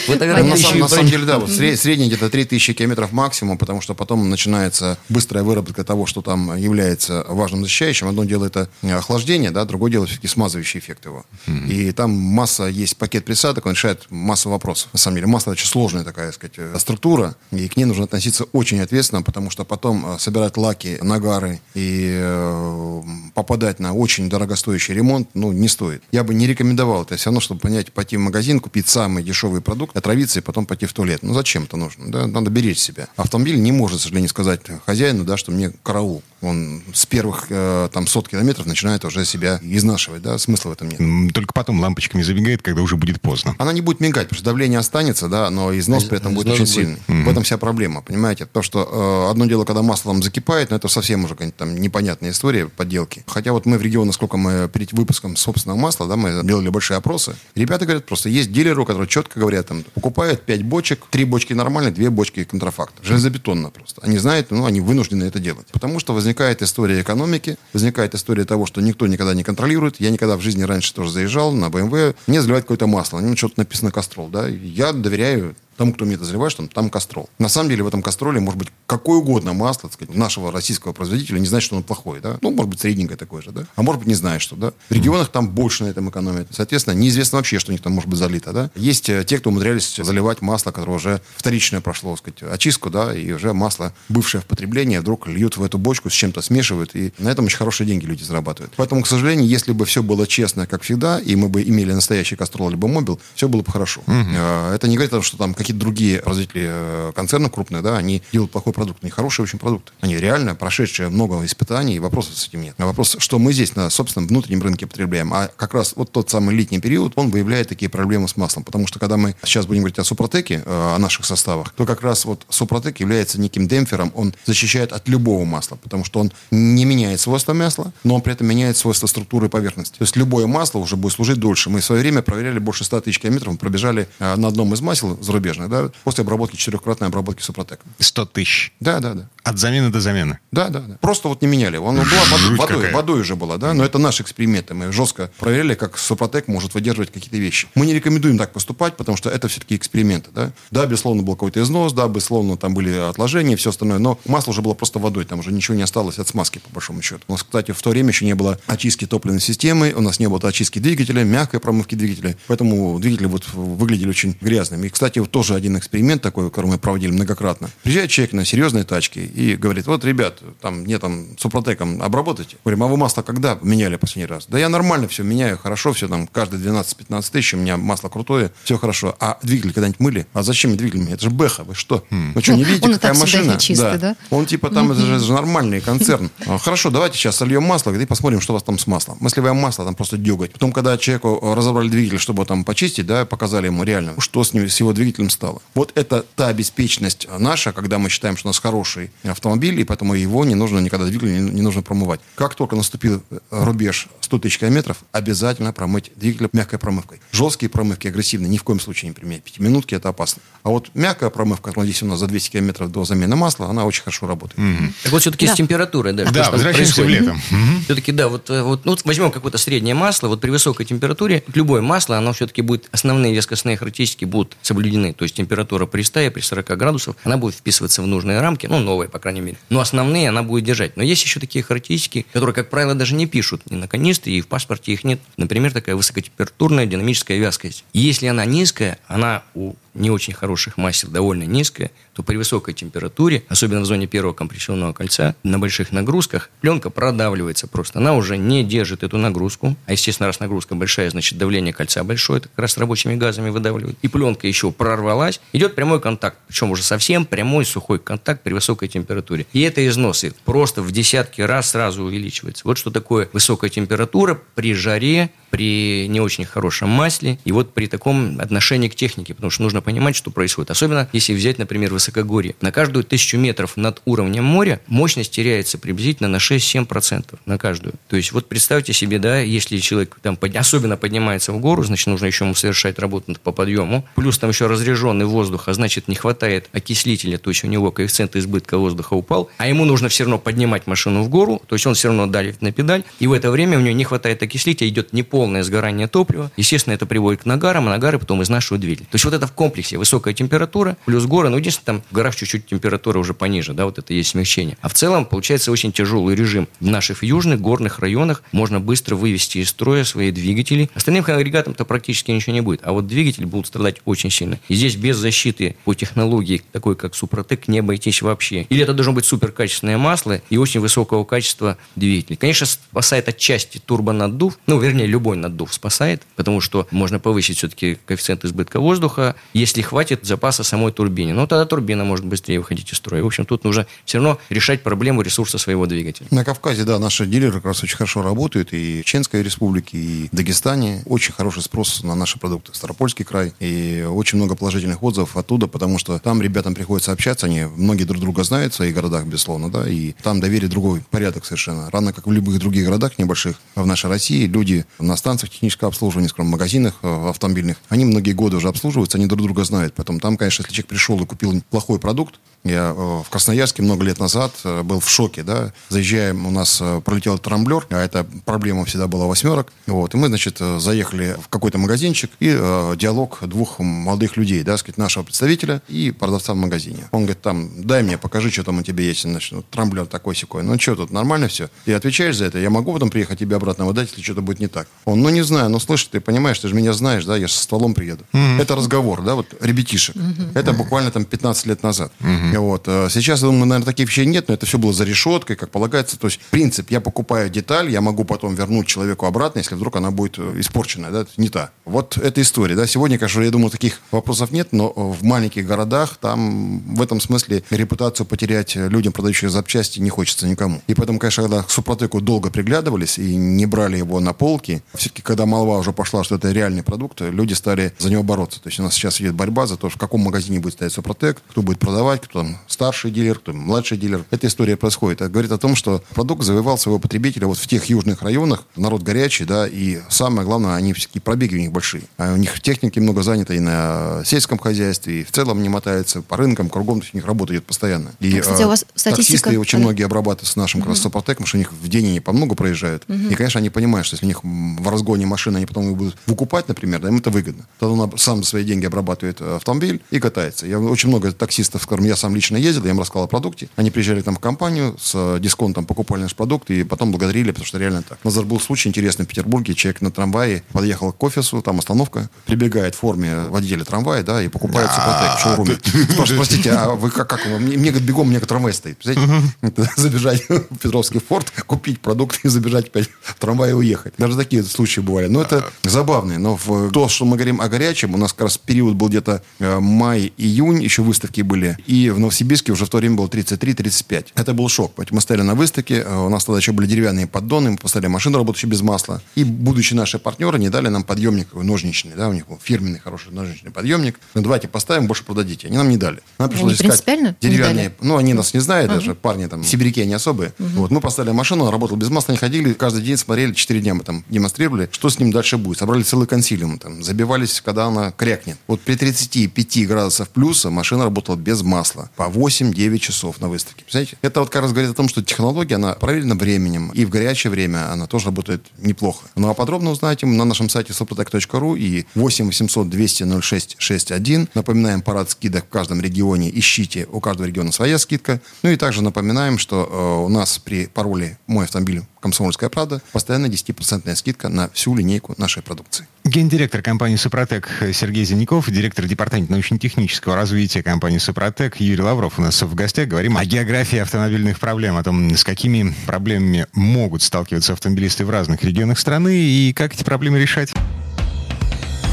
Вот 0.09 0.19
тогда 0.19 0.43
на, 0.43 0.57
самом, 0.57 0.81
на 0.81 0.89
самом 0.89 1.07
деле, 1.07 1.25
да, 1.25 1.39
вот 1.39 1.51
средний 1.51 2.07
где-то 2.09 2.31
3000 2.31 2.73
километров 2.75 3.13
максимум, 3.13 3.59
потому 3.59 3.81
что 3.81 3.95
потом 3.95 4.29
начинается 4.31 4.99
быстрая 5.09 5.45
выработка 5.45 5.85
того, 5.85 6.07
что 6.07 6.23
там 6.23 6.57
является 6.57 7.25
важным 7.29 7.63
защищающим. 7.63 8.09
Одно 8.09 8.25
дело 8.25 8.47
это 8.47 8.69
охлаждение, 8.83 9.51
да, 9.51 9.65
другое 9.65 9.91
дело 9.91 10.07
все-таки 10.07 10.29
смазывающий 10.29 10.81
эффект 10.81 11.05
его. 11.07 11.25
Mm-hmm. 11.47 11.69
И 11.69 11.93
там 11.93 12.11
масса, 12.11 12.65
есть 12.65 12.97
пакет 12.97 13.25
присадок, 13.25 13.67
он 13.67 13.73
решает 13.73 14.07
массу 14.11 14.51
вопросов. 14.51 14.89
На 14.93 14.99
самом 14.99 15.17
деле, 15.17 15.27
масло 15.27 15.53
очень 15.53 15.67
сложная 15.67 16.05
такая, 16.05 16.33
сказать, 16.33 16.55
э, 16.57 16.77
структура, 16.79 17.37
и 17.51 17.69
к 17.69 17.77
ней 17.77 17.85
нужно 17.85 18.05
относиться 18.05 18.45
очень 18.53 18.81
ответственно, 18.81 19.23
потому 19.23 19.51
что 19.51 19.65
потом 19.65 20.15
э, 20.15 20.19
собирать 20.19 20.57
лаки, 20.57 20.99
нагары 21.03 21.61
и 21.75 22.13
э, 22.15 23.03
попадать 23.35 23.81
на 23.81 23.95
очень 23.95 24.29
дорогостоящий 24.29 24.95
ремонт, 24.95 25.29
ну, 25.35 25.53
не 25.53 25.69
стоит. 25.69 26.03
Я 26.13 26.25
бы 26.25 26.35
не 26.35 26.47
рекомендовал 26.47 27.03
это 27.03 27.17
все 27.17 27.27
равно, 27.27 27.41
чтобы 27.41 27.61
понять, 27.61 27.93
пойти 27.93 28.17
в 28.17 28.21
магазин, 28.21 28.61
купить 28.61 28.89
самый 28.89 29.23
дешевый 29.23 29.61
продукт, 29.61 29.96
отравиться 29.97 30.41
и 30.41 30.43
потом 30.43 30.67
пойти 30.67 30.87
в 30.87 30.93
туалет. 30.93 31.23
Ну, 31.23 31.35
зачем 31.35 31.65
это 31.65 31.77
нужно? 31.77 32.11
Да? 32.11 32.27
Надо 32.27 32.51
беречь 32.51 32.79
себя. 32.79 33.09
Автомобиль 33.17 33.59
не 33.61 33.73
может, 33.73 33.99
к 33.99 34.03
сожалению, 34.03 34.29
сказать 34.29 34.61
хозяину, 34.85 35.25
да, 35.25 35.37
что 35.37 35.53
мне 35.53 35.73
караул. 35.83 36.23
Он 36.43 36.83
с 36.93 37.07
первых 37.07 37.47
э, 37.49 37.89
там 37.93 38.07
сот 38.07 38.29
километров 38.29 38.67
начинает 38.67 39.05
уже 39.05 39.25
себя 39.25 39.59
изнашивать, 39.63 40.23
да, 40.23 40.39
смысла 40.39 40.71
в 40.71 40.73
этом 40.75 40.89
нет. 40.89 41.33
Только 41.33 41.53
потом 41.53 41.81
лампочками 41.81 42.23
забегает, 42.23 42.63
когда 42.63 42.83
уже 42.83 42.97
будет 42.97 43.21
поздно. 43.21 43.55
Она 43.59 43.73
не 43.73 43.81
будет 43.81 44.01
мигать, 44.01 44.29
потому 44.29 44.37
что 44.37 44.45
давление 44.45 44.79
останется, 44.79 45.29
да, 45.29 45.51
но 45.51 45.77
износ 45.77 46.05
при 46.05 46.19
этом 46.19 46.35
будет 46.35 46.49
очень 46.49 46.65
будет. 46.65 46.69
сильный. 46.69 46.99
В 47.09 47.29
этом 47.29 47.43
вся 47.43 47.57
проблема, 47.57 48.03
понимаете? 48.03 48.47
То, 48.47 48.63
что 48.63 49.27
э, 49.27 49.31
одно 49.31 49.47
дело, 49.47 49.65
когда 49.65 49.83
масло 49.83 50.13
там 50.13 50.23
закипает, 50.23 50.71
но 50.71 50.77
это 50.77 50.89
совсем 50.89 51.25
уже 51.25 51.35
там 51.35 51.77
непонятная 51.77 52.31
история 52.31 52.69
подделки. 52.69 53.25
Хотя 53.27 53.53
вот 53.53 53.65
мы 53.67 53.79
в 53.79 53.83
регионе, 53.83 54.13
сколько 54.13 54.37
мы 54.37 54.69
перед 54.69 54.93
выпуском 54.93 55.37
собственного 55.37 55.79
масла, 55.79 56.07
да, 56.07 56.17
мы 56.17 56.43
делали 56.45 56.69
большие 56.69 56.99
опросы, 56.99 57.35
ребята 57.55 57.87
говорят, 57.87 58.05
просто 58.05 58.29
есть 58.29 58.53
дилеры, 58.53 58.85
которые 58.85 59.09
четко 59.09 59.41
говорят, 59.41 59.67
там, 59.67 59.85
Покупают 59.95 60.43
5 60.43 60.63
бочек, 60.63 61.07
3 61.11 61.25
бочки 61.25 61.53
нормальные, 61.53 61.93
2 61.93 62.11
бочки 62.11 62.45
контрафакт. 62.45 62.95
Железобетонно 63.03 63.71
просто. 63.71 64.03
Они 64.03 64.19
знают, 64.19 64.51
ну, 64.51 64.67
они 64.67 64.81
вынуждены 64.81 65.25
это 65.25 65.39
делать. 65.39 65.69
Потому 65.73 65.99
что 66.01 66.15
возникает 66.15 66.63
история 66.63 67.01
экономики, 67.01 67.57
возникает 67.73 68.15
история 68.15 68.45
того, 68.45 68.67
что 68.67 68.81
никто 68.81 69.07
никогда 69.07 69.35
не 69.35 69.43
контролирует. 69.45 70.01
Я 70.01 70.11
никогда 70.11 70.37
в 70.37 70.41
жизни 70.41 70.63
раньше 70.63 70.95
тоже 70.95 71.11
заезжал 71.11 71.53
на 71.53 71.67
BMW, 71.67 72.15
мне 72.27 72.41
заливать 72.41 72.65
какое-то 72.65 72.87
масло. 72.87 73.21
Ну, 73.21 73.37
что-то 73.37 73.55
написано 73.59 73.91
Кастрол, 73.91 74.29
да. 74.29 74.49
Я 74.49 74.93
доверяю 74.93 75.55
тому, 75.77 75.93
кто 75.93 76.05
мне 76.05 76.15
это 76.15 76.25
заливает, 76.25 76.53
что 76.53 76.67
там 76.67 76.91
кастрол. 76.91 77.29
На 77.39 77.49
самом 77.49 77.71
деле 77.71 77.83
в 77.83 77.87
этом 77.87 78.03
кастроле 78.03 78.41
может 78.41 78.59
быть 78.59 78.69
какое 78.87 79.19
угодно 79.19 79.53
масло, 79.53 79.89
так 79.89 79.95
сказать, 79.95 80.15
нашего 80.15 80.53
российского 80.53 80.93
производителя, 80.93 81.39
не 81.39 81.47
знает, 81.47 81.65
что 81.65 81.77
оно 81.77 81.83
плохое, 81.83 82.21
да? 82.21 82.39
Ну, 82.41 82.51
может 82.51 82.71
быть, 82.71 82.81
средненькое 82.81 83.17
такое 83.17 83.43
же, 83.43 83.51
да? 83.51 83.67
А 83.75 83.83
может 83.83 84.01
быть, 84.01 84.09
не 84.09 84.15
знает, 84.15 84.43
что, 84.43 84.57
да? 84.57 84.73
В 84.89 84.93
регионах 84.93 85.29
там 85.29 85.49
больше 85.49 85.85
на 85.85 85.89
этом 85.89 86.09
экономят. 86.11 86.49
Соответственно, 86.51 86.95
неизвестно 86.95 87.39
вообще, 87.39 87.59
что 87.59 87.71
у 87.71 87.73
них 87.73 87.83
там 87.83 87.93
может 87.93 88.09
быть 88.09 88.19
залито, 88.19 88.53
да? 88.53 88.71
Есть 88.75 89.09
э, 89.09 89.25
те, 89.25 89.39
кто 89.39 89.51
умудрялись 89.51 89.97
заливать 89.97 90.41
масло, 90.43 90.71
которое 90.71 90.93
уже 90.93 91.21
вторичное 91.37 91.81
прошло, 91.81 92.17
так 92.17 92.21
сказать, 92.21 92.55
очистку, 92.55 92.91
да, 92.91 93.15
и 93.15 93.33
уже 93.33 93.53
масло, 93.53 93.93
бывшее 94.09 94.41
в 94.41 94.47
потреблении, 94.47 94.99
вдруг 94.99 95.27
льют 95.27 95.57
в 95.57 95.63
эту 95.63 95.79
бочку, 95.79 96.11
с 96.11 96.13
чем-то 96.13 96.43
смешивают, 96.43 96.95
и 96.95 97.13
на 97.19 97.29
этом 97.29 97.47
очень 97.47 97.59
хорошие 97.59 97.87
деньги 97.87 98.07
люди 98.07 98.23
зарабатывают. 98.23 98.75
Поэтому, 98.77 99.03
к 99.03 99.07
сожалению, 99.07 99.47
если 99.47 99.73
бы 99.73 99.85
все 99.85 100.03
было 100.03 100.27
честно, 100.27 100.67
как 100.67 100.83
всегда, 100.83 101.19
и 101.19 101.37
мы 101.37 101.49
бы 101.49 101.63
имели 101.63 101.93
настоящий 101.93 102.37
кастрол 102.37 102.71
либо 102.71 102.89
мобил, 102.89 103.21
все 103.35 103.49
было 103.49 103.63
бы 103.63 103.71
хорошо. 103.71 104.03
Угу. 104.07 104.75
Это 104.75 104.89
не 104.89 104.97
говорит 104.97 105.13
о 105.13 105.17
том, 105.17 105.23
что 105.23 105.37
там 105.37 105.55
какие-то 105.67 105.81
другие 105.81 106.21
производители 106.21 106.65
э, 106.69 107.13
концерна 107.15 107.51
крупные, 107.51 107.83
да, 107.83 107.97
они 107.97 108.23
делают 108.33 108.53
плохой 108.53 108.73
продукт. 108.73 109.03
Они 109.03 109.11
хорошие 109.11 109.45
очень 109.45 109.59
продукты. 109.59 109.93
Они 110.01 110.17
реально 110.17 110.55
прошедшие 110.55 111.09
много 111.09 111.45
испытаний, 111.45 111.97
и 111.97 111.99
вопросов 111.99 112.37
с 112.37 112.47
этим 112.47 112.63
нет. 112.63 112.75
А 112.79 112.87
вопрос, 112.87 113.17
что 113.19 113.41
мы 113.41 113.53
здесь 113.53 113.75
на 113.75 113.91
собственном 113.91 114.29
внутреннем 114.29 114.63
рынке 114.63 114.87
потребляем. 114.87 115.35
А 115.35 115.49
как 115.57 115.75
раз 115.75 115.95
вот 115.97 116.13
тот 116.13 116.31
самый 116.31 116.55
летний 116.55 116.79
период, 116.79 117.15
он 117.17 117.31
выявляет 117.31 117.69
такие 117.69 117.89
проблемы 117.89 118.29
с 118.29 118.37
маслом. 118.37 118.63
Потому 118.63 118.87
что 118.87 119.01
когда 119.01 119.17
мы 119.17 119.35
сейчас 119.43 119.67
будем 119.67 119.81
говорить 119.81 119.99
о 119.99 120.05
Супротеке, 120.05 120.63
э, 120.65 120.95
о 120.95 120.99
наших 120.99 121.25
составах, 121.25 121.73
то 121.73 121.85
как 121.85 122.03
раз 122.03 122.25
вот 122.27 122.47
Супротек 122.49 123.01
является 123.01 123.41
неким 123.41 123.67
демпфером, 123.67 124.13
он 124.15 124.35
защищает 124.45 124.93
от 124.93 125.09
любого 125.09 125.45
масла, 125.45 125.77
потому 125.83 126.05
что 126.05 126.21
он 126.21 126.31
не 126.53 126.85
меняет 126.85 127.21
свойства 127.21 127.55
масла, 127.55 127.93
но 128.05 128.15
он 128.15 128.21
при 128.21 128.35
этом 128.35 128.47
меняет 128.47 128.77
свойства 128.77 129.09
структуры 129.09 129.49
поверхности. 129.49 129.99
То 129.99 130.05
есть 130.05 130.15
любое 130.15 130.47
масло 130.47 130.79
уже 130.79 130.95
будет 130.95 131.15
служить 131.15 131.41
дольше. 131.41 131.71
Мы 131.71 131.81
в 131.81 131.85
свое 131.85 132.03
время 132.03 132.23
проверяли 132.23 132.61
больше 132.61 132.85
100 132.85 133.01
тысяч 133.01 133.19
километров, 133.19 133.55
мы 133.55 133.59
пробежали 133.59 134.07
э, 134.21 134.37
на 134.37 134.49
одном 134.49 134.73
из 134.73 134.81
масел 134.81 135.19
зарубежных, 135.21 135.56
да, 135.69 135.91
после 136.05 136.23
обработки, 136.23 136.57
четырехкратной 136.57 137.09
обработки 137.09 137.43
Супротеком. 137.43 137.93
100 137.99 138.27
тысяч? 138.27 138.73
Да, 138.81 139.01
да, 139.01 139.15
да. 139.15 139.29
От 139.43 139.59
замены 139.59 139.91
до 139.91 140.01
замены? 140.01 140.39
Да, 140.53 140.69
да, 140.69 140.81
да. 140.81 140.99
Просто 141.01 141.29
вот 141.29 141.43
не 141.43 141.49
меняли. 141.49 141.77
Он 141.77 141.97
была 141.97 142.07
водой, 142.31 142.57
водой, 142.57 142.93
водой 142.93 143.21
уже 143.21 143.37
была, 143.37 143.57
да, 143.57 143.75
но 143.75 143.85
это 143.85 143.99
наши 143.99 144.23
эксперименты. 144.23 144.75
Мы 144.75 144.93
жестко 144.93 145.31
проверяли, 145.39 145.75
как 145.75 145.99
Супротек 145.99 146.49
может 146.49 146.75
выдерживать 146.75 147.13
какие-то 147.13 147.37
вещи. 147.37 147.69
Мы 147.75 147.87
не 147.87 147.95
рекомендуем 147.95 148.39
так 148.39 148.53
поступать, 148.53 148.97
потому 148.97 149.17
что 149.17 149.31
это 149.31 149.49
все-таки 149.49 149.77
эксперименты, 149.77 150.31
да. 150.35 150.53
Да, 150.71 150.87
безусловно, 150.87 151.23
был 151.23 151.35
какой-то 151.35 151.61
износ, 151.63 151.93
да, 151.93 152.09
безусловно, 152.09 152.57
там 152.57 152.75
были 152.75 152.93
отложения 152.97 153.55
и 153.55 153.57
все 153.57 153.71
остальное, 153.71 153.99
но 153.99 154.19
масло 154.27 154.51
уже 154.51 154.63
было 154.63 154.75
просто 154.75 154.99
водой, 154.99 155.25
там 155.25 155.41
уже 155.41 155.53
ничего 155.53 155.77
не 155.77 155.83
осталось 155.83 156.19
от 156.19 156.29
смазки, 156.29 156.59
по 156.59 156.71
большому 156.71 157.03
счету. 157.03 157.23
У 157.29 157.33
нас, 157.33 157.43
кстати, 157.43 157.73
в 157.73 157.81
то 157.81 157.91
время 157.91 158.09
еще 158.11 158.25
не 158.25 158.35
было 158.35 158.59
очистки 158.67 159.07
топливной 159.07 159.41
системы, 159.41 159.93
у 159.97 160.01
нас 160.01 160.19
не 160.19 160.29
было 160.29 160.41
очистки 160.43 160.79
двигателя, 160.79 161.25
мягкой 161.25 161.61
промывки 161.61 161.95
двигателя, 161.95 162.37
поэтому 162.47 162.99
двигатели 162.99 163.27
вот 163.27 163.49
выглядели 163.55 164.09
очень 164.09 164.37
грязными. 164.41 164.87
И, 164.87 164.91
кстати, 164.91 165.19
вот 165.19 165.31
тоже 165.31 165.46
один 165.55 165.77
эксперимент 165.79 166.23
такой, 166.23 166.49
который 166.49 166.67
мы 166.67 166.79
проводили 166.79 167.11
многократно. 167.11 167.71
Приезжает 167.83 168.11
человек 168.11 168.33
на 168.33 168.45
серьезной 168.45 168.85
тачке 168.85 169.25
и 169.25 169.57
говорит, 169.57 169.87
вот, 169.87 170.05
ребят, 170.05 170.41
там, 170.61 170.81
мне 170.81 170.99
там 170.99 171.39
супротеком 171.39 172.03
обработайте. 172.03 172.57
Говорим, 172.65 172.85
а 172.85 172.87
вы 172.87 172.97
масло 172.97 173.23
когда 173.23 173.59
меняли 173.63 173.97
последний 173.97 174.27
раз? 174.27 174.47
Да 174.49 174.59
я 174.59 174.69
нормально 174.69 175.09
все 175.09 175.23
меняю, 175.23 175.59
хорошо, 175.59 175.93
все 175.93 176.09
там, 176.09 176.27
каждые 176.27 176.63
12-15 176.63 177.31
тысяч 177.31 177.55
у 177.55 177.59
меня 177.59 177.77
масло 177.77 178.09
крутое, 178.09 178.53
все 178.65 178.79
хорошо. 178.79 179.17
А 179.21 179.39
двигатель 179.43 179.73
когда-нибудь 179.73 180.01
мыли? 180.01 180.27
А 180.33 180.43
зачем 180.43 180.77
двигатель 180.77 181.03
мне? 181.03 181.15
Это 181.15 181.25
же 181.25 181.31
Бэха, 181.31 181.65
вы 181.65 181.75
что? 181.75 182.05
Хм. 182.11 182.33
Вы 182.35 182.43
что, 182.43 182.55
не 182.55 182.65
видите, 182.65 182.87
Он 182.87 182.95
какая 182.95 183.15
машина? 183.15 183.57
Чистый, 183.59 183.99
да. 183.99 183.99
да? 183.99 184.17
Он 184.31 184.47
типа 184.47 184.71
там, 184.71 184.93
это 184.93 185.01
же, 185.01 185.33
нормальный 185.33 185.81
концерн. 185.81 186.31
«А, 186.47 186.59
хорошо, 186.59 186.91
давайте 186.91 187.19
сейчас 187.19 187.37
сольем 187.37 187.63
масло, 187.63 187.93
и 187.93 188.07
посмотрим, 188.07 188.41
что 188.41 188.53
у 188.53 188.55
вас 188.55 188.63
там 188.63 188.79
с 188.79 188.87
маслом. 188.87 189.17
Мы 189.21 189.31
сливаем 189.31 189.57
масло, 189.57 189.85
там 189.85 189.95
просто 189.95 190.17
деготь. 190.17 190.53
Потом, 190.53 190.73
когда 190.73 190.97
человеку 190.99 191.55
разобрали 191.55 191.89
двигатель, 191.89 192.19
чтобы 192.19 192.45
там 192.45 192.65
почистить, 192.65 193.07
да, 193.07 193.25
показали 193.25 193.67
ему 193.67 193.85
реально, 193.85 194.15
что 194.19 194.45
с, 194.45 194.53
ним, 194.53 194.69
с 194.69 194.81
его 194.81 194.93
двигателем 194.93 195.31
стало. 195.37 195.61
Вот 195.75 195.93
это 195.95 196.25
та 196.35 196.53
беспечность 196.53 197.29
наша, 197.39 197.73
когда 197.73 197.99
мы 197.99 198.09
считаем, 198.09 198.37
что 198.37 198.49
у 198.49 198.51
нас 198.51 198.59
хороший 198.59 199.11
автомобиль, 199.25 199.79
и 199.81 199.85
поэтому 199.85 200.15
его 200.15 200.45
не 200.45 200.55
нужно 200.55 200.81
никогда 200.81 201.07
двигатель 201.07 201.45
не, 201.45 201.51
не 201.51 201.63
нужно 201.63 201.83
промывать. 201.83 202.21
Как 202.35 202.55
только 202.55 202.77
наступил 202.77 203.23
э, 203.31 203.39
рубеж 203.51 204.09
100 204.27 204.39
тысяч 204.41 204.59
километров, 204.59 204.99
обязательно 205.13 205.73
промыть 205.73 206.11
двигатель 206.17 206.49
мягкой 206.53 206.79
промывкой. 206.79 207.21
Жесткие 207.33 207.71
промывки 207.71 208.09
агрессивные 208.09 208.49
ни 208.49 208.59
в 208.59 208.65
коем 208.65 208.81
случае 208.81 209.11
не 209.11 209.15
применять. 209.15 209.43
Пятиминутки 209.43 209.95
это 209.95 210.09
опасно. 210.09 210.43
А 210.63 210.71
вот 210.71 210.91
мягкая 210.95 211.31
промывка, 211.31 211.71
которая 211.71 211.89
здесь 211.89 212.03
у 212.03 212.07
нас 212.07 212.19
за 212.19 212.27
200 212.27 212.51
километров 212.51 212.91
до 212.91 213.05
замены 213.05 213.37
масла, 213.37 213.69
она 213.69 213.85
очень 213.85 214.03
хорошо 214.03 214.27
работает. 214.27 214.59
Mm-hmm. 214.59 214.93
Так 215.05 215.13
вот 215.13 215.21
все-таки 215.21 215.47
да. 215.47 215.55
с 215.55 215.57
температурой, 215.57 216.13
да. 216.13 216.25
Да, 216.31 216.51
возвращаемся 216.51 217.03
в 217.03 217.09
летом. 217.09 217.41
Mm-hmm. 217.51 217.85
Все-таки, 217.85 218.13
да, 218.13 218.29
вот, 218.29 218.51
э, 218.51 218.63
вот 218.63 218.85
ну, 218.85 218.97
возьмем 219.05 219.31
какое-то 219.31 219.59
среднее 219.59 219.95
масло, 219.95 220.29
вот 220.29 220.41
при 220.41 220.51
высокой 220.51 220.85
температуре 220.87 221.45
любое 221.55 221.83
масло, 221.83 222.19
оно 222.19 222.33
все-таки 222.33 222.63
будет, 222.63 222.89
основные 222.91 223.33
вескостные 223.33 223.77
характеристики 223.77 224.25
будут 224.25 224.57
соблюдены. 224.63 225.13
То 225.13 225.25
есть 225.25 225.37
температура 225.37 225.87
при 225.87 226.03
100 226.03 226.33
при 226.33 226.41
40 226.41 226.67
градусов, 226.77 227.17
она 227.23 227.37
будет 227.37 227.55
вписываться 227.55 228.03
в 228.03 228.07
нужные 228.07 228.41
рамки, 228.41 228.67
ну, 228.67 228.81
новые, 228.81 229.09
по 229.09 229.21
крайней 229.21 229.41
мере. 229.41 229.59
Но 229.71 229.81
основные 229.81 230.29
она 230.31 230.43
будет 230.43 230.65
держать. 230.65 230.97
Но 230.97 231.03
есть 231.03 231.23
еще 231.23 231.39
такие 231.39 231.63
характеристики, 231.63 232.27
которые, 232.33 232.55
как 232.55 232.71
правило, 232.71 232.95
даже 232.95 233.15
не 233.15 233.27
пишут 233.27 233.63
ни 233.71 233.77
на 233.77 233.87
канистре, 234.17 234.39
и 234.39 234.41
в 234.41 234.49
паспорте 234.49 234.93
их 234.93 235.05
нет. 235.05 235.21
Например, 235.37 235.73
такая 235.73 235.97
высокотемпературная 235.97 236.87
динамическая 236.87 237.39
вязкость. 237.39 237.85
Если 237.93 238.27
она 238.27 238.45
низкая, 238.45 238.99
она 239.07 239.43
у 239.55 239.75
не 239.97 240.11
очень 240.11 240.33
хороших 240.33 240.77
масел 240.77 241.09
довольно 241.11 241.45
низкая, 241.45 241.91
то 242.15 242.23
при 242.23 242.37
высокой 242.37 242.75
температуре, 242.75 243.45
особенно 243.49 243.81
в 243.81 243.87
зоне 243.87 244.07
первого 244.07 244.33
компрессионного 244.33 244.93
кольца, 244.93 245.35
на 245.43 245.59
больших 245.59 245.93
нагрузках, 245.93 246.51
пленка 246.61 246.91
продавливается 246.91 247.67
просто. 247.67 247.99
Она 247.99 248.15
уже 248.15 248.37
не 248.37 248.65
держит 248.65 249.03
эту 249.03 249.19
нагрузку. 249.19 249.77
А, 249.87 249.93
естественно, 249.93 250.27
раз 250.27 250.41
нагрузка 250.41 250.75
большая, 250.75 251.11
значит, 251.11 251.39
давление 251.39 251.73
кольца 251.73 252.05
большое, 252.05 252.39
это 252.39 252.49
как 252.49 252.59
раз 252.59 252.79
рабочими 252.79 253.17
газами 253.17 253.51
выдавливает. 253.51 253.97
И 254.03 254.09
пленка 254.09 254.47
еще 254.47 254.73
прорвалась. 254.73 255.41
Идет 255.53 255.75
прямой 255.75 256.01
контакт. 256.01 256.39
Причем 256.47 256.71
уже 256.71 256.83
совсем 256.83 257.27
прямой 257.27 257.65
сухой 257.65 257.99
контакт 257.99 258.43
при 258.43 258.53
высокой 258.53 258.89
температуре. 258.89 259.47
И 259.53 259.61
это 259.63 259.87
износы 259.87 260.35
просто 260.45 260.83
в 260.83 260.93
десятки 260.93 261.41
раз 261.41 261.71
сразу 261.71 262.05
увеличивается. 262.05 262.63
Вот 262.65 262.79
что 262.79 262.91
такое 262.91 263.29
высокая 263.33 263.71
температура 263.71 264.41
при 264.55 264.75
жаре, 264.75 265.31
при 265.51 266.07
не 266.09 266.21
очень 266.21 266.45
хорошем 266.45 266.89
масле 266.89 267.39
и 267.45 267.53
вот 267.53 267.75
при 267.75 267.87
таком 267.87 268.41
отношении 268.41 268.89
к 268.89 268.95
технике, 268.95 269.35
потому 269.35 269.51
что 269.51 269.63
нужно 269.63 269.81
понимать, 269.81 270.17
что 270.17 270.31
происходит. 270.31 270.71
Особенно, 270.71 271.09
если 271.13 271.33
взять, 271.35 271.59
например, 271.59 271.93
высокогорье. 271.93 272.55
На 272.61 272.73
каждую 272.73 273.05
тысячу 273.05 273.39
метров 273.39 273.77
над 273.77 274.03
уровнем 274.05 274.45
моря 274.45 274.81
мощность 274.87 275.33
теряется 275.33 275.79
приблизительно 275.79 276.29
на 276.29 276.37
6-7% 276.37 277.39
на 277.47 277.59
каждую. 277.59 277.95
То 278.09 278.17
есть 278.17 278.33
вот 278.33 278.49
представьте 278.49 278.93
себе, 278.93 279.19
да, 279.19 279.41
если 279.41 279.79
человек 279.79 280.19
там 280.23 280.37
под... 280.37 280.57
особенно 280.57 280.97
поднимается 280.97 281.53
в 281.53 281.61
гору, 281.61 281.85
значит, 281.85 282.07
нужно 282.07 282.27
еще 282.27 282.45
ему 282.45 282.55
совершать 282.55 282.99
работу 282.99 283.35
по 283.43 283.53
подъему, 283.53 284.07
плюс 284.15 284.39
там 284.39 284.51
еще 284.51 284.67
разряженный 284.67 285.25
воздух, 285.25 285.69
а 285.69 285.75
значит, 285.75 286.09
не 286.09 286.15
хватает 286.15 286.69
окислителя, 286.73 287.39
то 287.39 287.51
есть 287.51 287.65
у 287.65 287.67
него 287.67 287.91
коэффициент 287.91 288.37
избытка 288.37 288.79
воздуха 288.79 289.15
упал, 289.15 289.51
а 289.59 289.69
ему 289.69 289.85
нужно 289.85 290.09
все 290.09 290.25
равно 290.25 290.39
поднимать 290.39 290.87
машину 290.87 291.23
в 291.23 291.29
гору, 291.29 291.63
то 291.67 291.75
есть 291.75 291.87
он 291.87 291.95
все 291.95 292.09
равно 292.09 292.27
давит 292.27 292.63
на 292.63 292.73
педаль, 292.73 293.05
и 293.19 293.27
в 293.27 293.33
это 293.33 293.51
время 293.51 293.79
у 293.79 293.81
него 293.81 293.95
не 293.95 294.05
хватает 294.05 294.43
окислителя, 294.43 294.89
идет 294.89 295.13
неполное 295.47 295.63
сгорание 295.63 296.09
топлива. 296.09 296.51
Естественно, 296.57 296.95
это 296.95 297.07
приводит 297.07 297.43
к 297.43 297.47
нагарам, 297.47 297.87
а 297.87 297.91
нагары 297.91 298.19
потом 298.19 298.43
изнашивают 298.43 298.81
двигатель. 298.81 299.05
То 299.05 299.15
есть 299.15 299.25
вот 299.25 299.35
это 299.35 299.47
в 299.47 299.53
комплексе 299.53 299.97
высокая 299.97 300.35
температура 300.35 300.97
плюс 301.07 301.25
горы, 301.27 301.49
ну, 301.49 301.59
единственное, 301.59 301.87
там 301.87 302.03
в 302.11 302.15
горах 302.15 302.35
чуть-чуть 302.35 302.67
температура 302.67 303.19
уже 303.19 303.33
пониже, 303.33 303.73
да, 303.73 303.85
вот 303.85 303.99
это 303.99 304.13
есть 304.13 304.31
смягчение. 304.31 304.77
А 304.81 304.89
в 304.89 304.95
целом 304.95 305.25
получается 305.25 305.71
очень 305.71 305.93
тяжелый 305.93 306.35
режим. 306.35 306.69
В 306.81 306.87
наших 306.87 307.23
южных 307.23 307.61
горных 307.61 308.01
районах 308.01 308.43
можно 308.53 308.81
быстро 308.81 309.15
вывести 309.15 309.59
из 309.59 309.71
строя 309.71 310.05
свои 310.05 310.31
двигатели. 310.31 310.91
Остальным 310.95 311.25
агрегатам-то 311.27 311.85
практически 311.85 312.31
ничего 312.31 312.53
не 312.53 312.61
будет. 312.61 312.81
А 312.83 312.93
вот 312.93 313.07
двигатели 313.07 313.45
будут 313.45 313.69
страдать 313.69 313.97
очень 314.05 314.31
сильно. 314.31 314.59
И 314.69 314.75
здесь 314.75 314.97
без 314.97 315.17
защиты 315.17 315.77
по 315.85 315.95
технологии, 315.95 316.63
такой 316.73 316.97
как 316.97 317.15
Супротек, 317.15 317.69
не 317.69 317.79
обойтись 317.79 318.23
вообще. 318.23 318.63
Или 318.69 318.83
это 318.83 318.95
должно 318.95 319.13
быть 319.13 319.25
суперкачественное 319.25 319.99
масло 319.99 320.41
и 320.51 320.57
очень 320.57 320.81
высокого 320.81 321.25
качества 321.25 321.77
двигатель. 321.95 322.37
Конечно, 322.37 322.67
спасает 322.67 323.29
отчасти 323.29 323.79
турбонаддув, 323.79 324.59
ну, 324.67 324.79
вернее, 324.79 325.07
любой 325.07 325.26
наддув 325.35 325.75
спасает, 325.75 326.23
потому 326.37 326.61
что 326.61 326.87
можно 326.91 327.19
повысить 327.19 327.59
все-таки 327.59 327.99
коэффициент 328.07 328.45
избытка 328.45 328.81
воздуха, 328.81 329.35
если 329.53 329.83
хватит 329.83 330.25
запаса 330.25 330.63
самой 330.63 330.93
турбине. 330.93 331.35
Но 331.35 331.47
тогда 331.47 331.65
турбина 331.65 332.05
может 332.05 332.25
быстрее 332.25 332.59
выходить 332.59 332.93
из 332.93 332.99
строя. 332.99 333.23
В 333.23 333.27
общем, 333.27 333.45
тут 333.45 333.65
нужно 333.65 333.87
все 334.05 334.19
равно 334.19 334.39
решать 334.51 334.83
проблему 334.83 335.23
ресурса 335.23 335.59
своего 335.59 335.87
двигателя. 335.87 336.29
На 336.31 336.45
Кавказе, 336.45 336.85
да, 336.85 336.99
наши 336.99 337.27
дилеры 337.27 337.53
как 337.55 337.65
раз 337.65 337.83
очень 337.83 337.97
хорошо 337.97 338.23
работают. 338.23 338.73
И 338.73 339.03
в 339.03 339.05
Чеченской 339.05 339.43
республике, 339.43 339.99
и 339.99 340.29
в 340.31 340.37
Дагестане. 340.37 341.03
Очень 341.07 341.33
хороший 341.33 341.63
спрос 341.63 342.03
на 342.03 342.15
наши 342.15 342.39
продукты. 342.39 342.75
Старопольский 342.75 343.25
край. 343.25 343.53
И 343.61 344.07
очень 344.09 344.39
много 344.39 344.55
положительных 344.55 345.03
отзывов 345.03 345.37
оттуда, 345.37 345.67
потому 345.67 345.99
что 345.99 346.19
там 346.19 346.43
ребятам 346.43 346.75
приходится 346.75 347.13
общаться. 347.13 347.47
Они 347.47 347.65
многие 347.65 348.05
друг 348.05 348.21
друга 348.21 348.45
знают 348.45 348.73
в 348.73 348.77
своих 348.77 348.95
городах, 348.95 349.25
безусловно, 349.25 349.71
да. 349.71 349.89
И 349.89 350.13
там 350.23 350.41
доверие 350.41 350.69
другой 350.69 351.03
порядок 351.11 351.45
совершенно. 351.45 351.91
Равно 351.91 352.13
как 352.13 352.27
в 352.27 352.33
любых 352.33 352.59
других 352.59 352.85
городах 352.85 353.19
небольших 353.19 353.57
в 353.75 353.87
нашей 353.87 354.11
России 354.11 354.47
люди 354.47 354.85
на 354.99 355.16
на 355.17 355.19
станциях 355.19 355.51
технического 355.51 355.89
обслуживания, 355.89 356.29
скажем, 356.29 356.49
в 356.49 356.53
магазинах 356.53 356.95
э, 357.03 357.29
автомобильных. 357.31 357.79
Они 357.89 358.05
многие 358.05 358.33
годы 358.33 358.57
уже 358.57 358.69
обслуживаются, 358.69 359.17
они 359.17 359.27
друг 359.27 359.41
друга 359.41 359.65
знают. 359.65 359.95
Поэтому 359.97 360.21
там, 360.21 360.37
конечно, 360.37 360.63
если 360.63 360.75
человек 360.75 360.89
пришел 360.89 361.21
и 361.23 361.27
купил 361.27 361.63
плохой 361.71 361.99
продукт, 361.99 362.35
я 362.65 362.93
э, 362.95 363.23
в 363.25 363.31
Красноярске 363.31 363.83
много 363.83 364.05
лет 364.05 364.19
назад 364.21 364.53
э, 364.65 364.83
был 364.83 365.01
в 365.01 365.09
шоке, 365.09 365.43
да. 365.43 365.73
Заезжаем, 365.89 366.47
у 366.47 366.51
нас 366.51 366.83
пролетел 367.05 367.39
трамблер, 367.39 367.87
а 367.91 368.05
это 368.05 368.27
проблема 368.45 368.85
всегда 368.85 369.07
была 369.07 369.27
восьмерок. 369.27 369.73
Вот, 369.87 370.15
и 370.15 370.19
мы, 370.19 370.29
значит, 370.29 370.59
заехали 370.59 371.37
в 371.41 371.49
какой-то 371.49 371.79
магазинчик, 371.79 372.31
и 372.39 372.55
э, 372.55 372.95
диалог 372.99 373.39
двух 373.43 373.79
молодых 373.79 374.37
людей, 374.37 374.63
да, 374.65 374.77
сказать, 374.77 374.99
нашего 374.99 375.23
представителя 375.23 375.81
и 375.89 376.11
продавца 376.11 376.53
в 376.53 376.57
магазине. 376.57 377.09
Он 377.13 377.23
говорит, 377.23 377.41
там, 377.41 377.71
дай 377.83 378.03
мне, 378.03 378.19
покажи, 378.19 378.51
что 378.51 378.65
там 378.65 378.81
у 378.81 378.83
тебя 378.83 379.05
есть. 379.05 379.23
Значит, 379.23 379.53
вот, 379.53 379.71
трамблер 379.71 380.05
такой-сякой. 380.07 380.63
Ну, 380.63 380.79
что 380.79 380.95
тут, 380.95 381.11
нормально 381.11 381.49
все? 381.49 381.71
Ты 381.87 381.95
отвечаешь 381.95 382.37
за 382.37 382.45
это? 382.45 382.59
Я 382.59 382.69
могу 382.69 382.93
потом 382.93 383.09
приехать 383.09 383.39
тебе 383.39 383.57
обратно 383.57 383.87
выдать, 383.87 384.11
если 384.11 384.23
что-то 384.23 384.43
будет 384.43 384.61
не 384.61 384.69
так? 384.69 384.89
Он, 385.07 385.23
ну, 385.23 385.29
не 385.29 385.43
знаю, 385.43 385.69
ну, 385.69 385.79
слышь, 385.79 386.05
ты 386.05 386.21
понимаешь, 386.21 386.59
ты 386.59 386.67
же 386.67 386.75
меня 386.75 386.93
знаешь, 386.93 387.25
да, 387.25 387.37
я 387.37 387.47
со 387.47 387.63
стволом 387.63 387.95
приеду. 387.95 388.25
Mm-hmm. 388.33 388.61
Это 388.61 388.75
разговор, 388.75 389.23
да, 389.23 389.37
вот, 389.37 389.47
ребятишек. 389.61 390.17
Mm-hmm. 390.17 390.59
Это 390.59 390.73
буквально 390.73 391.13
там 391.13 391.25
15 391.25 391.67
лет 391.67 391.85
назад. 391.85 392.13
Mm-hmm. 392.19 392.59
Вот. 392.59 392.83
Э, 392.89 393.07
сейчас, 393.09 393.41
я 393.41 393.47
думаю, 393.47 393.67
наверное, 393.67 393.87
таких 393.87 394.09
вещей 394.09 394.27
нет, 394.27 394.49
но 394.49 394.55
это 394.55 394.67
все 394.67 394.79
было 394.79 394.93
за 394.93 395.05
решеткой, 395.05 395.55
как 395.55 395.71
полагается. 395.71 396.19
То 396.19 396.27
есть, 396.27 396.41
принцип, 396.51 396.91
я 396.91 397.01
покупаю 397.01 397.49
деталь, 397.51 397.89
я 397.89 398.01
могу 398.01 398.25
потом 398.25 398.57
вернуть 398.57 398.89
человеку 398.89 399.27
обратно, 399.27 399.61
если 399.61 399.77
вдруг 399.77 399.95
она 399.95 400.11
будет 400.11 400.39
э, 400.39 400.57
испорченная, 400.59 401.13
да, 401.13 401.27
не 401.37 401.51
та. 401.51 401.71
Вот 401.85 402.19
эта 402.19 402.43
история, 402.43 402.75
да. 402.75 402.89
Сегодня, 402.89 403.17
конечно, 403.17 403.43
я 403.43 403.51
думаю, 403.53 403.71
таких 403.71 404.01
вопросов 404.11 404.51
нет, 404.51 404.73
но 404.73 404.93
в 404.93 405.23
маленьких 405.23 405.65
городах 405.65 406.17
там 406.21 406.81
в 406.97 407.01
этом 407.01 407.21
смысле 407.21 407.63
репутацию 407.71 408.27
потерять 408.27 408.75
людям, 408.75 409.13
продающим 409.13 409.51
запчасти, 409.51 410.01
не 410.01 410.11
хочется 410.11 410.49
никому. 410.49 410.83
И 410.89 410.95
поэтому, 410.95 411.21
конечно, 411.21 411.45
когда 411.45 411.63
к 411.63 411.71
Супротеку 411.71 412.21
долго 412.21 412.51
приглядывались 412.51 413.19
и 413.19 413.37
не 413.37 413.67
брали 413.67 413.99
его 413.99 414.19
на 414.19 414.33
полки, 414.33 414.83
все-таки, 414.97 415.23
когда 415.23 415.47
молва 415.47 415.79
уже 415.79 415.93
пошла, 415.93 416.25
что 416.25 416.37
это 416.37 416.51
реальный 416.51 416.83
продукт, 416.83 417.21
люди 417.21 417.55
стали 417.55 417.93
за 417.99 418.11
него 418.11 418.23
бороться. 418.23 418.61
То 418.61 418.69
есть 418.69 418.81
у 418.81 418.83
нас 418.83 418.95
сейчас 418.95 419.21
идет 419.21 419.35
борьба 419.35 419.67
за 419.67 419.77
то, 419.77 419.89
в 419.89 419.97
каком 419.97 420.23
магазине 420.23 420.59
будет 420.59 420.75
стоять 420.75 420.93
Супротек, 420.93 421.41
кто 421.49 421.63
будет 421.63 421.79
продавать, 421.79 422.23
кто 422.23 422.43
там 422.43 422.59
старший 422.67 423.11
дилер, 423.11 423.39
кто 423.39 423.53
младший 423.53 423.99
дилер. 423.99 424.25
Эта 424.31 424.47
история 424.47 424.77
происходит. 424.77 425.21
Это 425.21 425.31
говорит 425.31 425.53
о 425.53 425.59
том, 425.59 425.77
что 425.77 426.03
продукт 426.15 426.43
завоевал 426.43 426.79
своего 426.79 426.99
потребителя 426.99 427.47
вот 427.47 427.59
в 427.59 427.67
тех 427.67 427.85
южных 427.87 428.23
районах. 428.23 428.65
Народ 428.77 429.03
горячий, 429.03 429.45
да, 429.45 429.67
и 429.67 430.01
самое 430.09 430.47
главное, 430.47 430.75
они 430.75 430.93
все-таки 430.93 431.21
пробеги 431.21 431.55
у 431.55 431.59
них 431.59 431.73
большие. 431.73 432.05
А 432.17 432.33
у 432.33 432.37
них 432.37 432.61
техники 432.61 432.99
много 432.99 433.23
занято 433.23 433.55
и 433.55 433.61
на 433.61 434.23
сельском 434.25 434.59
хозяйстве, 434.59 435.21
и 435.21 435.25
в 435.25 435.33
целом 435.33 435.63
не 435.63 435.69
мотаются 435.69 436.23
по 436.23 436.37
рынкам, 436.37 436.69
кругом, 436.69 437.01
то 437.01 437.05
есть 437.05 437.15
у 437.15 437.19
них 437.19 437.27
работа 437.27 437.53
идет 437.53 437.65
постоянно. 437.65 438.13
И, 438.21 438.41
Кстати, 438.41 438.63
у 438.63 438.69
вас 438.69 438.85
статистика... 438.95 439.17
Таксисты 439.17 439.59
очень 439.59 439.79
многие 439.79 440.05
обрабатывают 440.05 440.49
с 440.49 440.57
нашим. 440.57 440.83
Супротеком, 440.97 441.45
потому 441.45 441.47
что 441.47 441.57
у 441.57 441.61
них 441.61 441.73
в 441.73 441.89
день 441.89 442.09
они 442.09 442.21
по 442.21 442.33
много 442.33 442.55
проезжают. 442.55 443.05
Угу. 443.09 443.29
И, 443.31 443.35
конечно, 443.35 443.59
они 443.59 443.71
понимают, 443.71 444.07
что 444.07 444.15
если 444.15 444.27
у 444.27 444.29
них 444.29 444.43
в 444.87 444.89
разгоне 444.91 445.27
машины, 445.27 445.59
они 445.59 445.67
потом 445.67 445.91
их 445.91 445.97
будут 445.97 446.17
выкупать, 446.27 446.69
например, 446.69 447.01
да, 447.01 447.09
им 447.09 447.19
это 447.19 447.31
выгодно. 447.31 447.65
Тогда 447.79 447.95
он 447.95 448.19
сам 448.19 448.43
свои 448.43 448.65
деньги 448.65 448.87
обрабатывает 448.87 449.41
автомобиль 449.41 450.01
и 450.11 450.19
катается. 450.19 450.67
Я 450.67 450.79
очень 450.79 451.09
много 451.09 451.33
таксистов, 451.33 451.83
с 451.83 451.87
которыми 451.87 452.09
я 452.09 452.17
сам 452.17 452.35
лично 452.35 452.57
ездил, 452.57 452.85
я 452.85 452.91
им 452.91 453.01
рассказал 453.01 453.25
о 453.25 453.29
продукте. 453.29 453.69
Они 453.77 453.91
приезжали 453.91 454.23
там 454.23 454.37
в 454.37 454.41
компанию 454.41 454.97
с 455.01 455.39
дисконтом, 455.41 455.85
покупали 455.87 456.23
наш 456.23 456.35
продукт 456.35 456.71
и 456.71 456.85
потом 456.85 457.11
благодарили, 457.11 457.51
потому 457.51 457.67
что 457.67 457.79
реально 457.79 458.03
так. 458.03 458.19
У 458.25 458.29
нас 458.29 458.37
был 458.45 458.61
случай 458.61 458.89
интересный 458.89 459.25
в 459.25 459.29
Петербурге. 459.29 459.75
Человек 459.75 460.01
на 460.01 460.11
трамвае 460.11 460.63
подъехал 460.73 461.13
к 461.13 461.23
офису, 461.23 461.63
там 461.63 461.79
остановка, 461.79 462.31
прибегает 462.47 462.95
в 462.95 462.99
форме 462.99 463.45
водителя 463.49 463.85
трамвая, 463.85 464.23
да, 464.23 464.43
и 464.43 464.49
покупает 464.49 464.91
Супротек 464.91 465.37
в 465.37 465.41
шоуруме. 465.41 466.37
Простите, 466.37 466.73
а 466.73 466.95
вы 466.95 467.11
как, 467.11 467.29
как 467.29 467.47
мне, 467.47 467.77
мне 467.77 467.91
говорит, 467.91 468.17
мне 468.17 468.41
трамвай 468.41 468.73
стоит. 468.73 469.03
Забежать 469.97 470.49
в 470.49 470.79
Петровский 470.79 471.19
форт, 471.19 471.53
купить 471.67 472.01
продукт 472.01 472.41
и 472.45 472.49
забежать 472.49 472.89
опять 472.89 473.09
в 473.23 473.35
трамвай 473.35 473.71
и 473.71 473.73
уехать. 473.73 474.15
Даже 474.19 474.37
такие 474.37 474.63
случаи 474.77 475.01
бывали. 475.01 475.27
Но 475.27 475.43
это 475.43 475.65
забавно. 475.83 476.39
Но 476.39 476.57
в 476.57 476.91
то, 476.93 477.09
что 477.09 477.25
мы 477.25 477.37
говорим 477.37 477.61
о 477.61 477.69
горячем, 477.69 478.15
у 478.15 478.17
нас 478.17 478.33
как 478.33 478.43
раз 478.43 478.59
период 478.59 478.95
был 478.95 479.09
где-то 479.09 479.43
э, 479.59 479.79
май-июнь, 479.81 480.83
еще 480.83 481.03
выставки 481.03 481.41
были. 481.41 481.77
И 481.87 482.11
в 482.11 482.19
Новосибирске 482.19 482.73
уже 482.73 482.87
в 482.87 482.89
то 482.89 482.99
время 482.99 483.17
было 483.17 483.27
33-35. 483.27 484.29
Это 484.35 484.55
был 484.55 484.69
шок. 484.69 484.93
Мы 485.11 485.21
стояли 485.21 485.43
на 485.43 485.55
выставке, 485.55 486.05
э, 486.07 486.17
у 486.17 486.29
нас 486.29 486.45
тогда 486.45 486.59
еще 486.59 486.73
были 486.73 486.87
деревянные 486.87 487.27
поддоны, 487.27 487.71
мы 487.73 487.77
поставили 487.77 488.09
машину, 488.09 488.39
работающую 488.39 488.71
без 488.71 488.83
масла. 488.83 489.23
И 489.35 489.45
будучи 489.45 489.95
наши 489.95 490.19
партнеры, 490.19 490.59
не 490.59 490.69
дали 490.69 490.89
нам 490.89 491.05
подъемник 491.05 491.55
ножничный, 491.55 492.13
да, 492.17 492.29
у 492.29 492.33
них 492.33 492.47
был 492.47 492.59
фирменный 492.63 492.99
хороший 492.99 493.33
ножничный 493.33 493.71
подъемник. 493.71 494.21
Ну, 494.35 494.43
давайте 494.43 494.69
поставим, 494.69 495.07
больше 495.07 495.25
продадите. 495.25 495.69
Они 495.69 495.77
нам 495.77 495.89
не 495.89 495.97
дали. 495.97 496.21
Нам 496.39 496.51
пришлось 496.51 496.81
они 496.81 496.91
искать 496.91 497.39
деревянные. 497.41 497.95
Ну, 498.01 498.17
они 498.17 498.35
нас 498.35 498.55
не 498.55 498.61
знают 498.61 498.91
uh-huh. 498.91 498.97
даже, 498.97 499.15
парни 499.15 499.47
там, 499.47 499.65
сибиряки 499.65 500.03
они 500.03 500.15
особые. 500.15 500.53
Uh-huh. 500.59 500.69
Вот, 500.77 500.91
мы 500.91 501.01
поставили 501.01 501.33
машину, 501.33 501.63
она 501.63 501.73
работала 501.73 501.97
без 501.97 502.11
масла, 502.11 502.33
они 502.33 502.39
ходили, 502.39 502.73
каждый 502.73 503.03
день 503.03 503.17
смотрели, 503.17 503.53
4 503.53 503.81
дня 503.81 503.95
мы 503.95 504.05
там 504.05 504.25
демонстрировали, 504.29 504.66
что 504.93 505.11
с 505.11 505.19
ним 505.19 505.33
дальше 505.33 505.57
будет. 505.57 505.79
Собрали 505.79 506.03
целый 506.03 506.27
консилиум, 506.27 506.79
там, 506.79 507.03
забивались, 507.03 507.61
когда 507.61 507.87
она 507.87 508.13
крякнет. 508.13 508.57
Вот 508.67 508.81
при 508.81 508.97
35 508.97 509.87
градусах 509.87 510.29
плюса 510.29 510.71
машина 510.71 511.05
работала 511.05 511.37
без 511.37 511.63
масла 511.63 512.11
по 512.17 512.25
8-9 512.25 512.99
часов 512.99 513.41
на 513.41 513.49
выставке. 513.49 513.83
Представляете? 513.83 514.19
Это 514.23 514.41
вот 514.41 514.51
как 514.51 514.63
раз 514.63 514.73
говорит 514.73 514.91
о 514.91 514.95
том, 514.95 515.09
что 515.09 515.23
технология, 515.23 515.77
она 515.77 515.95
проверена 515.95 516.35
временем, 516.35 516.91
и 516.95 517.05
в 517.05 517.11
горячее 517.11 517.51
время 517.51 517.93
она 517.93 518.07
тоже 518.07 518.27
работает 518.27 518.67
неплохо. 518.79 519.27
Ну 519.37 519.49
а 519.49 519.55
подробно 519.55 519.91
узнаете 519.91 520.27
на 520.27 520.45
нашем 520.45 520.69
сайте 520.69 520.93
soprotec.ru 520.93 521.79
и 521.79 522.07
8 522.15 522.47
800 522.47 522.89
200 522.89 523.41
06 523.41 523.77
61. 523.79 524.49
Напоминаем, 524.55 525.03
парад 525.03 525.31
скидок 525.31 525.67
в 525.67 525.69
каждом 525.69 526.01
регионе. 526.01 526.51
Ищите, 526.59 527.07
у 527.11 527.21
каждого 527.21 527.47
региона 527.47 527.73
своя 527.73 527.99
скидка. 527.99 528.41
Ну 528.63 528.71
и 528.71 528.77
также 528.77 529.03
напоминаем, 529.03 529.59
что 529.59 529.89
э, 529.91 530.25
у 530.25 530.29
нас 530.29 530.59
при 530.59 530.87
пароле 530.87 531.39
«Мой 531.47 531.65
автомобиль 531.65 532.03
«Комсомольская 532.27 532.69
правда» 532.71 533.01
постоянно 533.13 533.47
10% 533.47 534.13
скидка 534.17 534.49
на 534.49 534.69
всю 534.71 534.97
линейку 534.97 535.37
нашей 535.39 535.63
продукции. 535.63 536.09
Гендиректор 536.25 536.83
компании 536.83 537.15
«Супротек» 537.15 537.69
Сергей 537.93 538.25
Зеленяков, 538.25 538.69
директор 538.69 539.07
департамента 539.07 539.53
научно-технического 539.53 540.35
развития 540.35 540.83
компании 540.83 541.19
«Супротек» 541.19 541.77
Юрий 541.81 542.03
Лавров 542.03 542.41
у 542.41 542.43
нас 542.43 542.61
в 542.61 542.75
гостях. 542.75 543.07
Говорим 543.07 543.37
о 543.37 543.45
географии 543.45 543.99
автомобильных 543.99 544.59
проблем, 544.59 544.97
о 544.97 545.05
том, 545.05 545.37
с 545.37 545.45
какими 545.45 545.95
проблемами 546.07 546.67
могут 546.73 547.23
сталкиваться 547.23 547.75
автомобилисты 547.75 548.25
в 548.25 548.31
разных 548.31 548.65
регионах 548.65 548.99
страны 548.99 549.37
и 549.37 549.73
как 549.73 549.95
эти 549.95 550.03
проблемы 550.03 550.41
решать. 550.41 550.73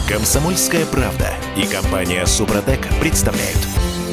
«Комсомольская 0.08 0.86
правда» 0.86 1.34
и 1.58 1.66
компания 1.66 2.24
«Супротек» 2.28 2.88
представляют. 3.00 3.58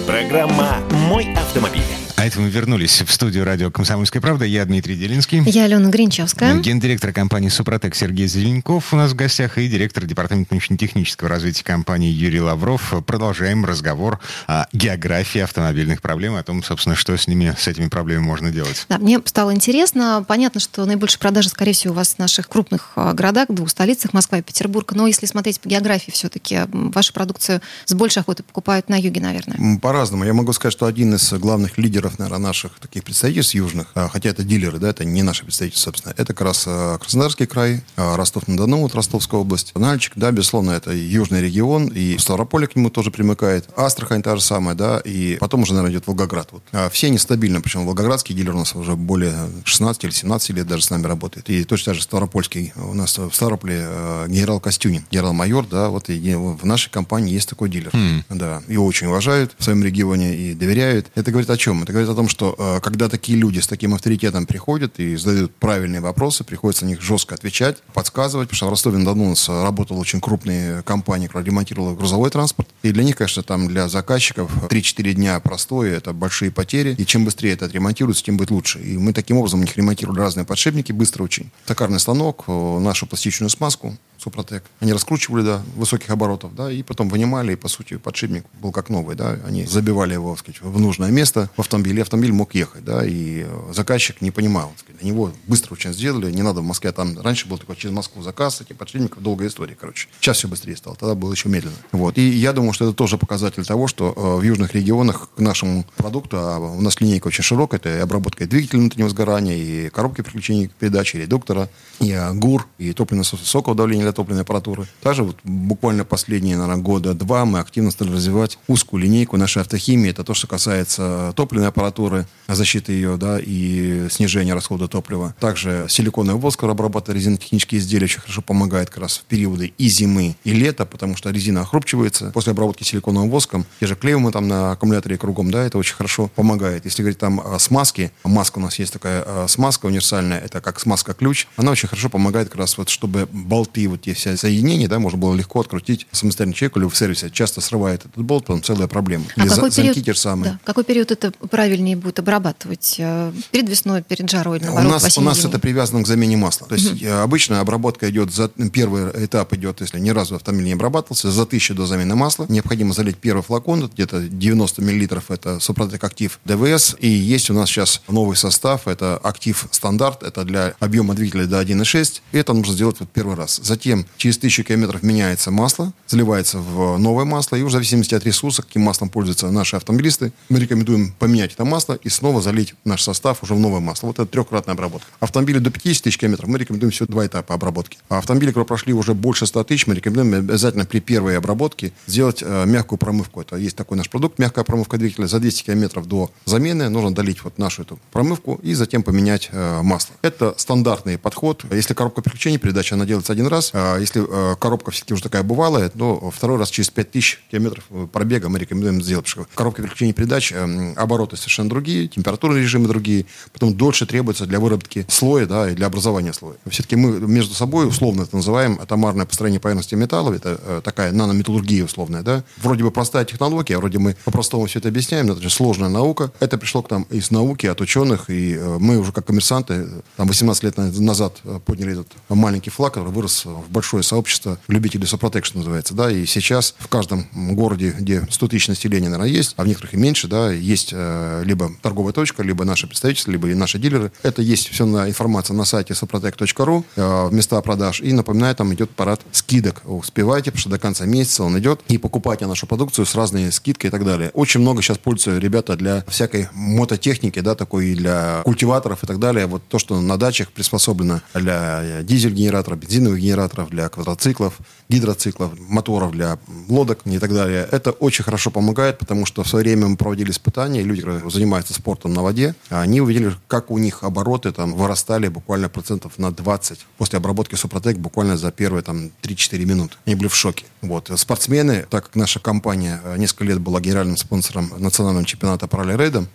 Программа 0.06 0.78
«Мой 1.10 1.30
автомобиль». 1.34 1.99
А 2.20 2.26
это 2.26 2.38
мы 2.38 2.50
вернулись 2.50 3.00
в 3.00 3.10
студию 3.10 3.46
радио 3.46 3.70
«Комсомольская 3.70 4.20
правда». 4.20 4.44
Я 4.44 4.66
Дмитрий 4.66 4.94
Делинский. 4.94 5.40
Я 5.46 5.64
Алена 5.64 5.88
Гринчевская. 5.88 6.58
Гендиректор 6.58 7.14
компании 7.14 7.48
«Супротек» 7.48 7.94
Сергей 7.94 8.26
Зеленков 8.26 8.92
у 8.92 8.96
нас 8.96 9.12
в 9.12 9.14
гостях 9.14 9.56
и 9.56 9.66
директор 9.68 10.04
департамента 10.04 10.52
научно-технического 10.52 11.30
развития 11.30 11.64
компании 11.64 12.10
Юрий 12.10 12.42
Лавров. 12.42 12.92
Продолжаем 13.06 13.64
разговор 13.64 14.20
о 14.46 14.66
географии 14.74 15.40
автомобильных 15.40 16.02
проблем, 16.02 16.34
о 16.34 16.42
том, 16.42 16.62
собственно, 16.62 16.94
что 16.94 17.16
с 17.16 17.26
ними, 17.26 17.54
с 17.58 17.66
этими 17.66 17.88
проблемами 17.88 18.26
можно 18.26 18.50
делать. 18.50 18.84
Да, 18.90 18.98
мне 18.98 19.18
стало 19.24 19.54
интересно. 19.54 20.22
Понятно, 20.28 20.60
что 20.60 20.84
наибольшие 20.84 21.20
продажи, 21.20 21.48
скорее 21.48 21.72
всего, 21.72 21.94
у 21.94 21.96
вас 21.96 22.16
в 22.16 22.18
наших 22.18 22.50
крупных 22.50 22.92
а, 22.96 23.14
городах, 23.14 23.46
двух 23.48 23.70
столицах, 23.70 24.12
Москва 24.12 24.36
и 24.36 24.42
Петербург. 24.42 24.92
Но 24.92 25.06
если 25.06 25.24
смотреть 25.24 25.58
по 25.58 25.70
географии, 25.70 26.10
все-таки 26.10 26.58
вашу 26.70 27.14
продукцию 27.14 27.62
с 27.86 27.94
большей 27.94 28.20
охотой 28.20 28.44
покупают 28.44 28.90
на 28.90 29.00
юге, 29.00 29.22
наверное. 29.22 29.78
По-разному. 29.78 30.24
Я 30.26 30.34
могу 30.34 30.52
сказать, 30.52 30.74
что 30.74 30.84
один 30.84 31.14
из 31.14 31.32
главных 31.32 31.78
лидеров 31.78 32.09
лидеров, 32.10 32.18
наверное, 32.18 32.48
наших 32.48 32.78
таких 32.78 33.04
представительств 33.04 33.54
южных, 33.54 33.88
а, 33.94 34.08
хотя 34.08 34.30
это 34.30 34.42
дилеры, 34.42 34.78
да, 34.78 34.90
это 34.90 35.04
не 35.04 35.22
наши 35.22 35.44
представительства, 35.44 35.90
собственно, 35.90 36.14
это 36.16 36.32
как 36.32 36.42
раз 36.42 36.64
а, 36.66 36.98
Краснодарский 36.98 37.46
край, 37.46 37.82
а, 37.96 38.16
Ростов-на-Дону, 38.16 38.78
вот 38.78 38.94
Ростовская 38.94 39.40
область, 39.40 39.72
Нальчик, 39.74 40.12
да, 40.16 40.30
безусловно, 40.30 40.72
это 40.72 40.92
южный 40.92 41.40
регион, 41.40 41.88
и 41.88 42.18
Ставрополь 42.18 42.66
к 42.66 42.76
нему 42.76 42.90
тоже 42.90 43.10
примыкает, 43.10 43.68
Астрахань 43.76 44.22
та 44.22 44.36
же 44.36 44.42
самая, 44.42 44.74
да, 44.74 45.00
и 45.04 45.36
потом 45.40 45.62
уже, 45.62 45.74
наверное, 45.74 45.92
идет 45.96 46.06
Волгоград. 46.06 46.50
Вот. 46.52 46.92
Все 46.92 47.10
нестабильны, 47.10 47.60
причем 47.60 47.86
волгоградский 47.86 48.34
дилер 48.34 48.54
у 48.54 48.58
нас 48.58 48.74
уже 48.74 48.96
более 48.96 49.34
16 49.64 50.04
или 50.04 50.10
17 50.10 50.50
лет 50.50 50.66
даже 50.66 50.82
с 50.82 50.90
нами 50.90 51.06
работает, 51.06 51.48
и 51.50 51.64
точно 51.64 51.92
так 51.92 51.94
же 51.96 52.02
Ставропольский, 52.02 52.72
у 52.76 52.94
нас 52.94 53.16
в 53.18 53.32
Ставрополе 53.32 53.88
генерал 54.28 54.60
Костюнин, 54.60 55.04
генерал-майор, 55.10 55.66
да, 55.66 55.88
вот 55.88 56.10
и 56.10 56.34
в 56.34 56.64
нашей 56.64 56.90
компании 56.90 57.32
есть 57.32 57.48
такой 57.48 57.68
дилер, 57.68 57.90
mm. 57.90 58.24
да, 58.30 58.62
его 58.68 58.86
очень 58.86 59.06
уважают 59.06 59.54
в 59.58 59.64
своем 59.64 59.82
регионе 59.84 60.36
и 60.36 60.54
доверяют. 60.54 61.10
Это 61.14 61.30
говорит 61.30 61.50
о 61.50 61.56
чем? 61.56 61.82
Это 61.82 61.92
говорит 61.92 61.99
о 62.08 62.14
том, 62.14 62.28
что 62.28 62.54
э, 62.58 62.80
когда 62.80 63.08
такие 63.08 63.38
люди 63.38 63.58
с 63.58 63.66
таким 63.66 63.94
авторитетом 63.94 64.46
приходят 64.46 64.98
и 64.98 65.16
задают 65.16 65.54
правильные 65.54 66.00
вопросы, 66.00 66.44
приходится 66.44 66.84
на 66.84 66.90
них 66.90 67.02
жестко 67.02 67.34
отвечать, 67.34 67.78
подсказывать, 67.94 68.48
потому 68.48 68.56
что 68.56 68.66
в 68.66 68.70
Ростове-на-Дону 68.70 69.24
у 69.24 69.28
нас 69.30 69.48
работала 69.48 69.98
очень 69.98 70.20
крупная 70.20 70.82
компания, 70.82 71.26
которая 71.26 71.46
ремонтировала 71.46 71.94
грузовой 71.94 72.30
транспорт. 72.30 72.68
И 72.82 72.92
для 72.92 73.04
них, 73.04 73.16
конечно, 73.16 73.42
там 73.42 73.68
для 73.68 73.88
заказчиков 73.88 74.50
3-4 74.68 75.12
дня 75.12 75.40
простое, 75.40 75.96
это 75.96 76.12
большие 76.12 76.50
потери. 76.50 76.94
И 76.96 77.04
чем 77.04 77.24
быстрее 77.24 77.52
это 77.52 77.66
отремонтируется, 77.66 78.24
тем 78.24 78.36
будет 78.36 78.50
лучше. 78.50 78.80
И 78.80 78.96
мы 78.96 79.12
таким 79.12 79.36
образом 79.36 79.60
у 79.60 79.62
них 79.62 79.76
ремонтировали 79.76 80.20
разные 80.20 80.46
подшипники, 80.46 80.92
быстро 80.92 81.24
очень. 81.24 81.50
Токарный 81.66 82.00
станок, 82.00 82.46
нашу 82.48 83.06
пластичную 83.06 83.50
смазку, 83.50 83.96
Супротек. 84.20 84.64
Они 84.80 84.92
раскручивали 84.92 85.42
до 85.42 85.62
высоких 85.76 86.10
оборотов, 86.10 86.54
да, 86.54 86.70
и 86.70 86.82
потом 86.82 87.08
вынимали, 87.08 87.52
и, 87.52 87.56
по 87.56 87.68
сути, 87.68 87.96
подшипник 87.96 88.44
был 88.60 88.70
как 88.70 88.90
новый, 88.90 89.16
да, 89.16 89.38
они 89.46 89.64
забивали 89.64 90.12
его, 90.12 90.36
сказать, 90.36 90.60
в 90.60 90.78
нужное 90.78 91.10
место 91.10 91.48
в 91.56 91.60
автомобиле, 91.60 92.02
автомобиль 92.02 92.32
мог 92.32 92.54
ехать, 92.54 92.84
да, 92.84 93.04
и 93.04 93.44
э, 93.46 93.72
заказчик 93.72 94.20
не 94.20 94.30
понимал, 94.30 94.72
сказать, 94.76 95.00
него 95.10 95.32
быстро 95.46 95.74
очень 95.74 95.92
сделали, 95.92 96.30
не 96.30 96.42
надо 96.42 96.60
в 96.60 96.64
Москве, 96.64 96.92
там 96.92 97.18
раньше 97.20 97.48
был 97.48 97.58
такой 97.58 97.76
через 97.76 97.94
Москву 97.94 98.22
заказ 98.22 98.60
этих 98.60 98.76
подшипников, 98.76 99.22
долгая 99.22 99.48
история, 99.48 99.76
короче. 99.78 100.08
Сейчас 100.20 100.38
все 100.38 100.48
быстрее 100.48 100.76
стало, 100.76 100.96
тогда 100.96 101.14
было 101.14 101.32
еще 101.32 101.48
медленно. 101.48 101.76
Вот, 101.92 102.18
и 102.18 102.28
я 102.28 102.52
думаю, 102.52 102.72
что 102.72 102.86
это 102.86 102.94
тоже 102.94 103.18
показатель 103.18 103.64
того, 103.64 103.86
что 103.86 104.12
э, 104.16 104.40
в 104.40 104.42
южных 104.42 104.74
регионах 104.74 105.30
к 105.34 105.40
нашему 105.40 105.84
продукту, 105.96 106.36
а 106.38 106.58
у 106.58 106.80
нас 106.80 107.00
линейка 107.00 107.28
очень 107.28 107.44
широкая, 107.44 107.80
это 107.80 107.96
и 107.96 108.00
обработка 108.00 108.44
и 108.44 108.46
двигателя 108.46 108.80
внутреннего 108.80 109.08
сгорания, 109.08 109.56
и 109.56 109.88
коробки 109.88 110.22
переключения 110.22 110.70
передачи, 110.78 111.16
и 111.16 111.20
редуктора, 111.20 111.68
и 112.00 112.10
э, 112.10 112.32
ГУР, 112.34 112.66
и 112.78 112.92
топливно-высокого 112.92 113.74
давления 113.74 114.04
для 114.10 114.12
топливной 114.12 114.42
аппаратуры. 114.42 114.86
Также 115.02 115.22
вот 115.22 115.36
буквально 115.44 116.04
последние, 116.04 116.56
наверное, 116.56 116.82
года 116.82 117.14
два 117.14 117.44
мы 117.44 117.60
активно 117.60 117.90
стали 117.90 118.10
развивать 118.10 118.58
узкую 118.66 119.02
линейку 119.02 119.36
нашей 119.36 119.62
автохимии. 119.62 120.10
Это 120.10 120.24
то, 120.24 120.34
что 120.34 120.46
касается 120.46 121.32
топливной 121.36 121.68
аппаратуры, 121.68 122.26
защиты 122.48 122.92
ее, 122.92 123.16
да, 123.16 123.38
и 123.40 124.08
снижения 124.10 124.54
расхода 124.54 124.88
топлива. 124.88 125.34
Также 125.38 125.86
силиконовый 125.88 126.40
воск 126.40 126.62
обрабатывает 126.64 127.18
резинотехнические 127.18 127.80
изделия, 127.80 128.04
очень 128.04 128.20
хорошо 128.20 128.42
помогает 128.42 128.90
как 128.90 128.98
раз 129.02 129.18
в 129.18 129.24
периоды 129.24 129.72
и 129.78 129.88
зимы, 129.88 130.36
и 130.44 130.52
лета, 130.52 130.84
потому 130.86 131.16
что 131.16 131.30
резина 131.30 131.62
охрупчивается. 131.62 132.30
После 132.32 132.52
обработки 132.52 132.82
силиконовым 132.82 133.30
воском, 133.30 133.64
те 133.78 133.86
же 133.86 133.94
клеевы 133.94 134.32
там 134.32 134.48
на 134.48 134.72
аккумуляторе 134.72 135.16
кругом, 135.16 135.50
да, 135.50 135.62
это 135.62 135.78
очень 135.78 135.94
хорошо 135.94 136.28
помогает. 136.34 136.84
Если 136.84 137.02
говорить 137.02 137.18
там 137.18 137.40
о 137.40 137.58
смазке, 137.58 138.10
маска 138.24 138.58
у 138.58 138.62
нас 138.62 138.78
есть 138.78 138.92
такая 138.92 139.22
а, 139.24 139.46
смазка 139.48 139.86
универсальная, 139.86 140.40
это 140.40 140.60
как 140.60 140.80
смазка-ключ, 140.80 141.46
она 141.56 141.70
очень 141.72 141.88
хорошо 141.88 142.08
помогает 142.08 142.48
как 142.48 142.58
раз 142.58 142.76
вот, 142.76 142.88
чтобы 142.88 143.28
болты, 143.30 143.88
вот 143.88 143.99
те 144.00 144.14
все 144.14 144.36
соединения, 144.36 144.88
да, 144.88 144.98
можно 144.98 145.18
было 145.18 145.34
легко 145.34 145.60
открутить 145.60 146.06
самостоятельно 146.12 146.54
человеку 146.54 146.78
или 146.80 146.86
в 146.88 146.96
сервисе. 146.96 147.30
Часто 147.30 147.60
срывает 147.60 148.04
этот 148.06 148.22
болт, 148.24 148.46
потом 148.46 148.62
целая 148.62 148.88
проблема. 148.88 149.24
А 149.36 149.40
Или 149.42 149.48
какой 149.48 149.70
за- 149.70 149.82
период, 149.92 150.18
самые. 150.18 150.52
да, 150.52 150.58
какой 150.64 150.84
период 150.84 151.10
это 151.10 151.32
правильнее 151.50 151.96
будет 151.96 152.18
обрабатывать? 152.18 152.96
Э, 152.98 153.32
Перед 153.50 153.68
весной, 153.68 154.02
перед 154.02 154.28
жарой, 154.30 154.58
У 154.60 154.62
наоборот, 154.64 154.90
нас, 155.02 155.18
у 155.18 155.20
нас 155.20 155.44
это 155.44 155.58
привязано 155.58 156.02
к 156.02 156.06
замене 156.06 156.36
масла. 156.36 156.66
То 156.68 156.74
есть 156.74 157.02
э, 157.02 157.10
обычно 157.22 157.60
обработка 157.60 158.08
идет 158.10 158.32
за 158.32 158.48
первый 158.48 159.24
этап 159.24 159.52
идет, 159.54 159.80
если 159.80 159.98
ни 159.98 160.10
разу 160.10 160.34
автомобиль 160.36 160.66
не 160.66 160.72
обрабатывался, 160.72 161.30
за 161.30 161.46
тысячу 161.46 161.74
до 161.74 161.86
замены 161.86 162.14
масла. 162.14 162.46
Необходимо 162.48 162.92
залить 162.94 163.16
первый 163.16 163.42
флакон, 163.42 163.88
где-то 163.88 164.20
90 164.20 164.82
миллилитров, 164.82 165.30
это 165.30 165.60
Супротек 165.60 166.02
Актив 166.04 166.38
ДВС. 166.44 166.96
И 167.00 167.08
есть 167.08 167.50
у 167.50 167.54
нас 167.54 167.68
сейчас 167.68 168.02
новый 168.08 168.36
состав, 168.36 168.86
это 168.88 169.16
Актив 169.18 169.66
Стандарт, 169.70 170.22
это 170.22 170.44
для 170.44 170.74
объема 170.80 171.14
двигателя 171.14 171.46
до 171.46 171.60
1.6. 171.60 172.22
И 172.32 172.38
это 172.38 172.52
нужно 172.52 172.72
сделать 172.74 172.96
вот 173.00 173.08
первый 173.10 173.36
раз. 173.36 173.60
Затем 173.62 173.89
через 174.16 174.38
тысячу 174.38 174.64
километров 174.64 175.02
меняется 175.02 175.50
масло, 175.50 175.92
заливается 176.06 176.58
в 176.58 176.98
новое 176.98 177.24
масло, 177.24 177.56
и 177.56 177.62
уже 177.62 177.76
в 177.76 177.80
зависимости 177.80 178.14
от 178.14 178.24
ресурса, 178.24 178.62
каким 178.62 178.82
маслом 178.82 179.08
пользуются 179.08 179.50
наши 179.50 179.76
автомобилисты, 179.76 180.32
мы 180.48 180.58
рекомендуем 180.58 181.14
поменять 181.18 181.54
это 181.54 181.64
масло 181.64 181.98
и 182.02 182.08
снова 182.08 182.40
залить 182.40 182.74
наш 182.84 183.02
состав 183.02 183.42
уже 183.42 183.54
в 183.54 183.60
новое 183.60 183.80
масло. 183.80 184.08
Вот 184.08 184.18
это 184.18 184.26
трехкратная 184.26 184.74
обработка. 184.74 185.08
Автомобили 185.20 185.58
до 185.58 185.70
50 185.70 186.04
тысяч 186.04 186.18
километров 186.18 186.48
мы 186.48 186.58
рекомендуем 186.58 186.90
всего 186.90 187.06
два 187.06 187.26
этапа 187.26 187.54
обработки. 187.54 187.98
А 188.08 188.18
автомобили, 188.18 188.50
которые 188.50 188.66
прошли 188.66 188.92
уже 188.92 189.14
больше 189.14 189.46
100 189.46 189.64
тысяч, 189.64 189.86
мы 189.86 189.94
рекомендуем 189.94 190.34
обязательно 190.34 190.84
при 190.84 191.00
первой 191.00 191.36
обработке 191.36 191.92
сделать 192.06 192.42
э, 192.42 192.64
мягкую 192.66 192.98
промывку. 192.98 193.40
Это 193.40 193.56
есть 193.56 193.76
такой 193.76 193.96
наш 193.96 194.08
продукт, 194.08 194.38
мягкая 194.38 194.64
промывка 194.64 194.98
двигателя. 194.98 195.26
За 195.26 195.38
200 195.38 195.64
километров 195.64 196.06
до 196.06 196.30
замены 196.44 196.88
нужно 196.88 197.14
долить 197.14 197.42
вот 197.44 197.58
нашу 197.58 197.82
эту 197.82 197.98
промывку 198.12 198.60
и 198.62 198.74
затем 198.74 199.02
поменять 199.02 199.48
э, 199.52 199.82
масло. 199.82 200.14
Это 200.22 200.54
стандартный 200.56 201.18
подход. 201.18 201.64
Если 201.70 201.94
коробка 201.94 202.22
переключения 202.22 202.58
передачи, 202.58 202.94
она 202.94 203.06
делается 203.06 203.32
один 203.32 203.46
раз. 203.46 203.70
А 203.80 203.98
если 203.98 204.22
э, 204.28 204.56
коробка 204.56 204.90
все-таки 204.90 205.14
уже 205.14 205.22
такая 205.22 205.42
бывалая, 205.42 205.88
то 205.88 206.30
второй 206.30 206.58
раз 206.58 206.70
через 206.70 206.90
5000 206.90 207.40
километров 207.50 207.84
э, 207.90 208.06
пробега 208.12 208.48
мы 208.48 208.58
рекомендуем 208.58 209.02
сделать. 209.02 209.26
Потому 209.26 209.46
что 209.46 209.56
коробка 209.56 209.82
переключения 209.82 210.12
передач, 210.12 210.52
э, 210.52 210.92
обороты 210.96 211.36
совершенно 211.36 211.70
другие, 211.70 212.08
температурные 212.08 212.62
режимы 212.62 212.88
другие. 212.88 213.26
Потом 213.52 213.74
дольше 213.74 214.06
требуется 214.06 214.46
для 214.46 214.60
выработки 214.60 215.06
слоя 215.08 215.46
да, 215.46 215.70
и 215.70 215.74
для 215.74 215.86
образования 215.86 216.32
слоя. 216.32 216.56
Все-таки 216.68 216.96
мы 216.96 217.20
между 217.20 217.54
собой, 217.54 217.88
условно 217.88 218.22
это 218.22 218.36
называем, 218.36 218.78
атомарное 218.80 219.24
построение 219.26 219.60
поверхности 219.60 219.94
металлов. 219.94 220.36
Это 220.36 220.60
э, 220.62 220.80
такая 220.84 221.12
нанометаллургия 221.12 221.84
условная. 221.84 222.22
Да? 222.22 222.44
Вроде 222.58 222.84
бы 222.84 222.90
простая 222.90 223.24
технология, 223.24 223.78
вроде 223.78 223.98
мы 223.98 224.16
по-простому 224.24 224.66
все 224.66 224.78
это 224.78 224.88
объясняем, 224.88 225.26
но 225.26 225.32
это 225.32 225.42
же 225.42 225.50
сложная 225.50 225.88
наука. 225.88 226.32
Это 226.40 226.58
пришло 226.58 226.82
к 226.82 226.90
нам 226.90 227.04
из 227.04 227.30
науки, 227.30 227.66
от 227.66 227.80
ученых, 227.80 228.28
и 228.28 228.60
мы 228.78 228.98
уже 228.98 229.12
как 229.12 229.26
коммерсанты 229.26 229.88
там 230.16 230.28
18 230.28 230.64
лет 230.64 230.76
на- 230.76 230.90
назад 230.90 231.40
подняли 231.64 231.92
этот 231.92 232.08
маленький 232.28 232.70
флаг, 232.70 232.94
который 232.94 233.12
вырос 233.12 233.44
в 233.44 233.69
большое 233.70 234.02
сообщество 234.02 234.58
любителей 234.68 235.06
Супротек, 235.06 235.44
что 235.44 235.58
называется, 235.58 235.94
да, 235.94 236.10
и 236.10 236.26
сейчас 236.26 236.74
в 236.78 236.88
каждом 236.88 237.26
городе, 237.32 237.94
где 237.98 238.26
100 238.30 238.48
тысяч 238.48 238.68
населения, 238.68 239.08
наверное, 239.08 239.32
есть, 239.32 239.54
а 239.56 239.64
в 239.64 239.66
некоторых 239.66 239.94
и 239.94 239.96
меньше, 239.96 240.28
да, 240.28 240.50
есть 240.52 240.90
э, 240.92 241.42
либо 241.44 241.70
торговая 241.82 242.12
точка, 242.12 242.42
либо 242.42 242.64
наше 242.64 242.86
представительство, 242.86 243.30
либо 243.30 243.48
и 243.48 243.54
наши 243.54 243.78
дилеры. 243.78 244.12
Это 244.22 244.42
есть 244.42 244.68
все 244.68 244.86
на 244.86 245.08
информация 245.08 245.54
на 245.54 245.64
сайте 245.64 245.94
suprotec.ru, 245.94 246.84
э, 246.96 247.28
места 247.32 247.60
продаж. 247.60 248.00
И 248.00 248.12
напоминаю, 248.12 248.54
там 248.54 248.72
идет 248.74 248.90
парад 248.90 249.20
скидок. 249.32 249.82
Успевайте, 249.84 250.50
потому 250.50 250.60
что 250.60 250.70
до 250.70 250.78
конца 250.78 251.06
месяца 251.06 251.44
он 251.44 251.58
идет. 251.58 251.80
И 251.88 251.98
покупайте 251.98 252.46
нашу 252.46 252.66
продукцию 252.66 253.06
с 253.06 253.14
разной 253.14 253.52
скидкой 253.52 253.88
и 253.88 253.90
так 253.90 254.04
далее. 254.04 254.30
Очень 254.34 254.60
много 254.60 254.82
сейчас 254.82 254.98
пользуются 254.98 255.38
ребята 255.38 255.76
для 255.76 256.04
всякой 256.08 256.48
мототехники, 256.52 257.40
да, 257.40 257.54
такой 257.54 257.88
и 257.88 257.94
для 257.94 258.42
культиваторов 258.44 259.04
и 259.04 259.06
так 259.06 259.18
далее. 259.18 259.46
Вот 259.46 259.62
то, 259.68 259.78
что 259.78 260.00
на 260.00 260.16
дачах 260.16 260.50
приспособлено 260.50 261.20
для 261.34 261.80
э, 261.82 262.02
дизель-генераторов, 262.02 262.78
бензиновых 262.78 263.20
генераторов, 263.60 263.70
для 263.70 263.88
квадроциклов, 263.88 264.58
гидроциклов, 264.88 265.52
моторов 265.58 266.12
для 266.12 266.38
лодок 266.68 267.00
и 267.04 267.18
так 267.18 267.32
далее. 267.32 267.68
Это 267.70 267.90
очень 267.92 268.24
хорошо 268.24 268.50
помогает, 268.50 268.98
потому 268.98 269.26
что 269.26 269.42
в 269.42 269.48
свое 269.48 269.64
время 269.64 269.88
мы 269.88 269.96
проводили 269.96 270.30
испытания, 270.30 270.80
и 270.80 270.84
люди, 270.84 271.02
которые 271.02 271.30
занимаются 271.30 271.74
спортом 271.74 272.12
на 272.14 272.22
воде, 272.22 272.54
они 272.68 273.00
увидели, 273.00 273.32
как 273.48 273.70
у 273.70 273.78
них 273.78 274.02
обороты 274.02 274.52
там 274.52 274.74
вырастали 274.74 275.28
буквально 275.28 275.68
процентов 275.68 276.18
на 276.18 276.30
20 276.30 276.86
после 276.98 277.18
обработки 277.18 277.54
Супротек 277.54 277.98
буквально 277.98 278.36
за 278.36 278.50
первые 278.50 278.82
там 278.82 279.10
3-4 279.22 279.64
минуты. 279.64 279.96
Они 280.06 280.14
были 280.14 280.28
в 280.28 280.34
шоке. 280.34 280.64
Вот. 280.82 281.10
Спортсмены, 281.16 281.86
так 281.90 282.04
как 282.04 282.16
наша 282.16 282.40
компания 282.40 283.00
э, 283.04 283.16
несколько 283.18 283.44
лет 283.44 283.58
была 283.58 283.80
генеральным 283.80 284.16
спонсором 284.16 284.72
национального 284.78 285.26
чемпионата 285.26 285.66
по 285.66 285.80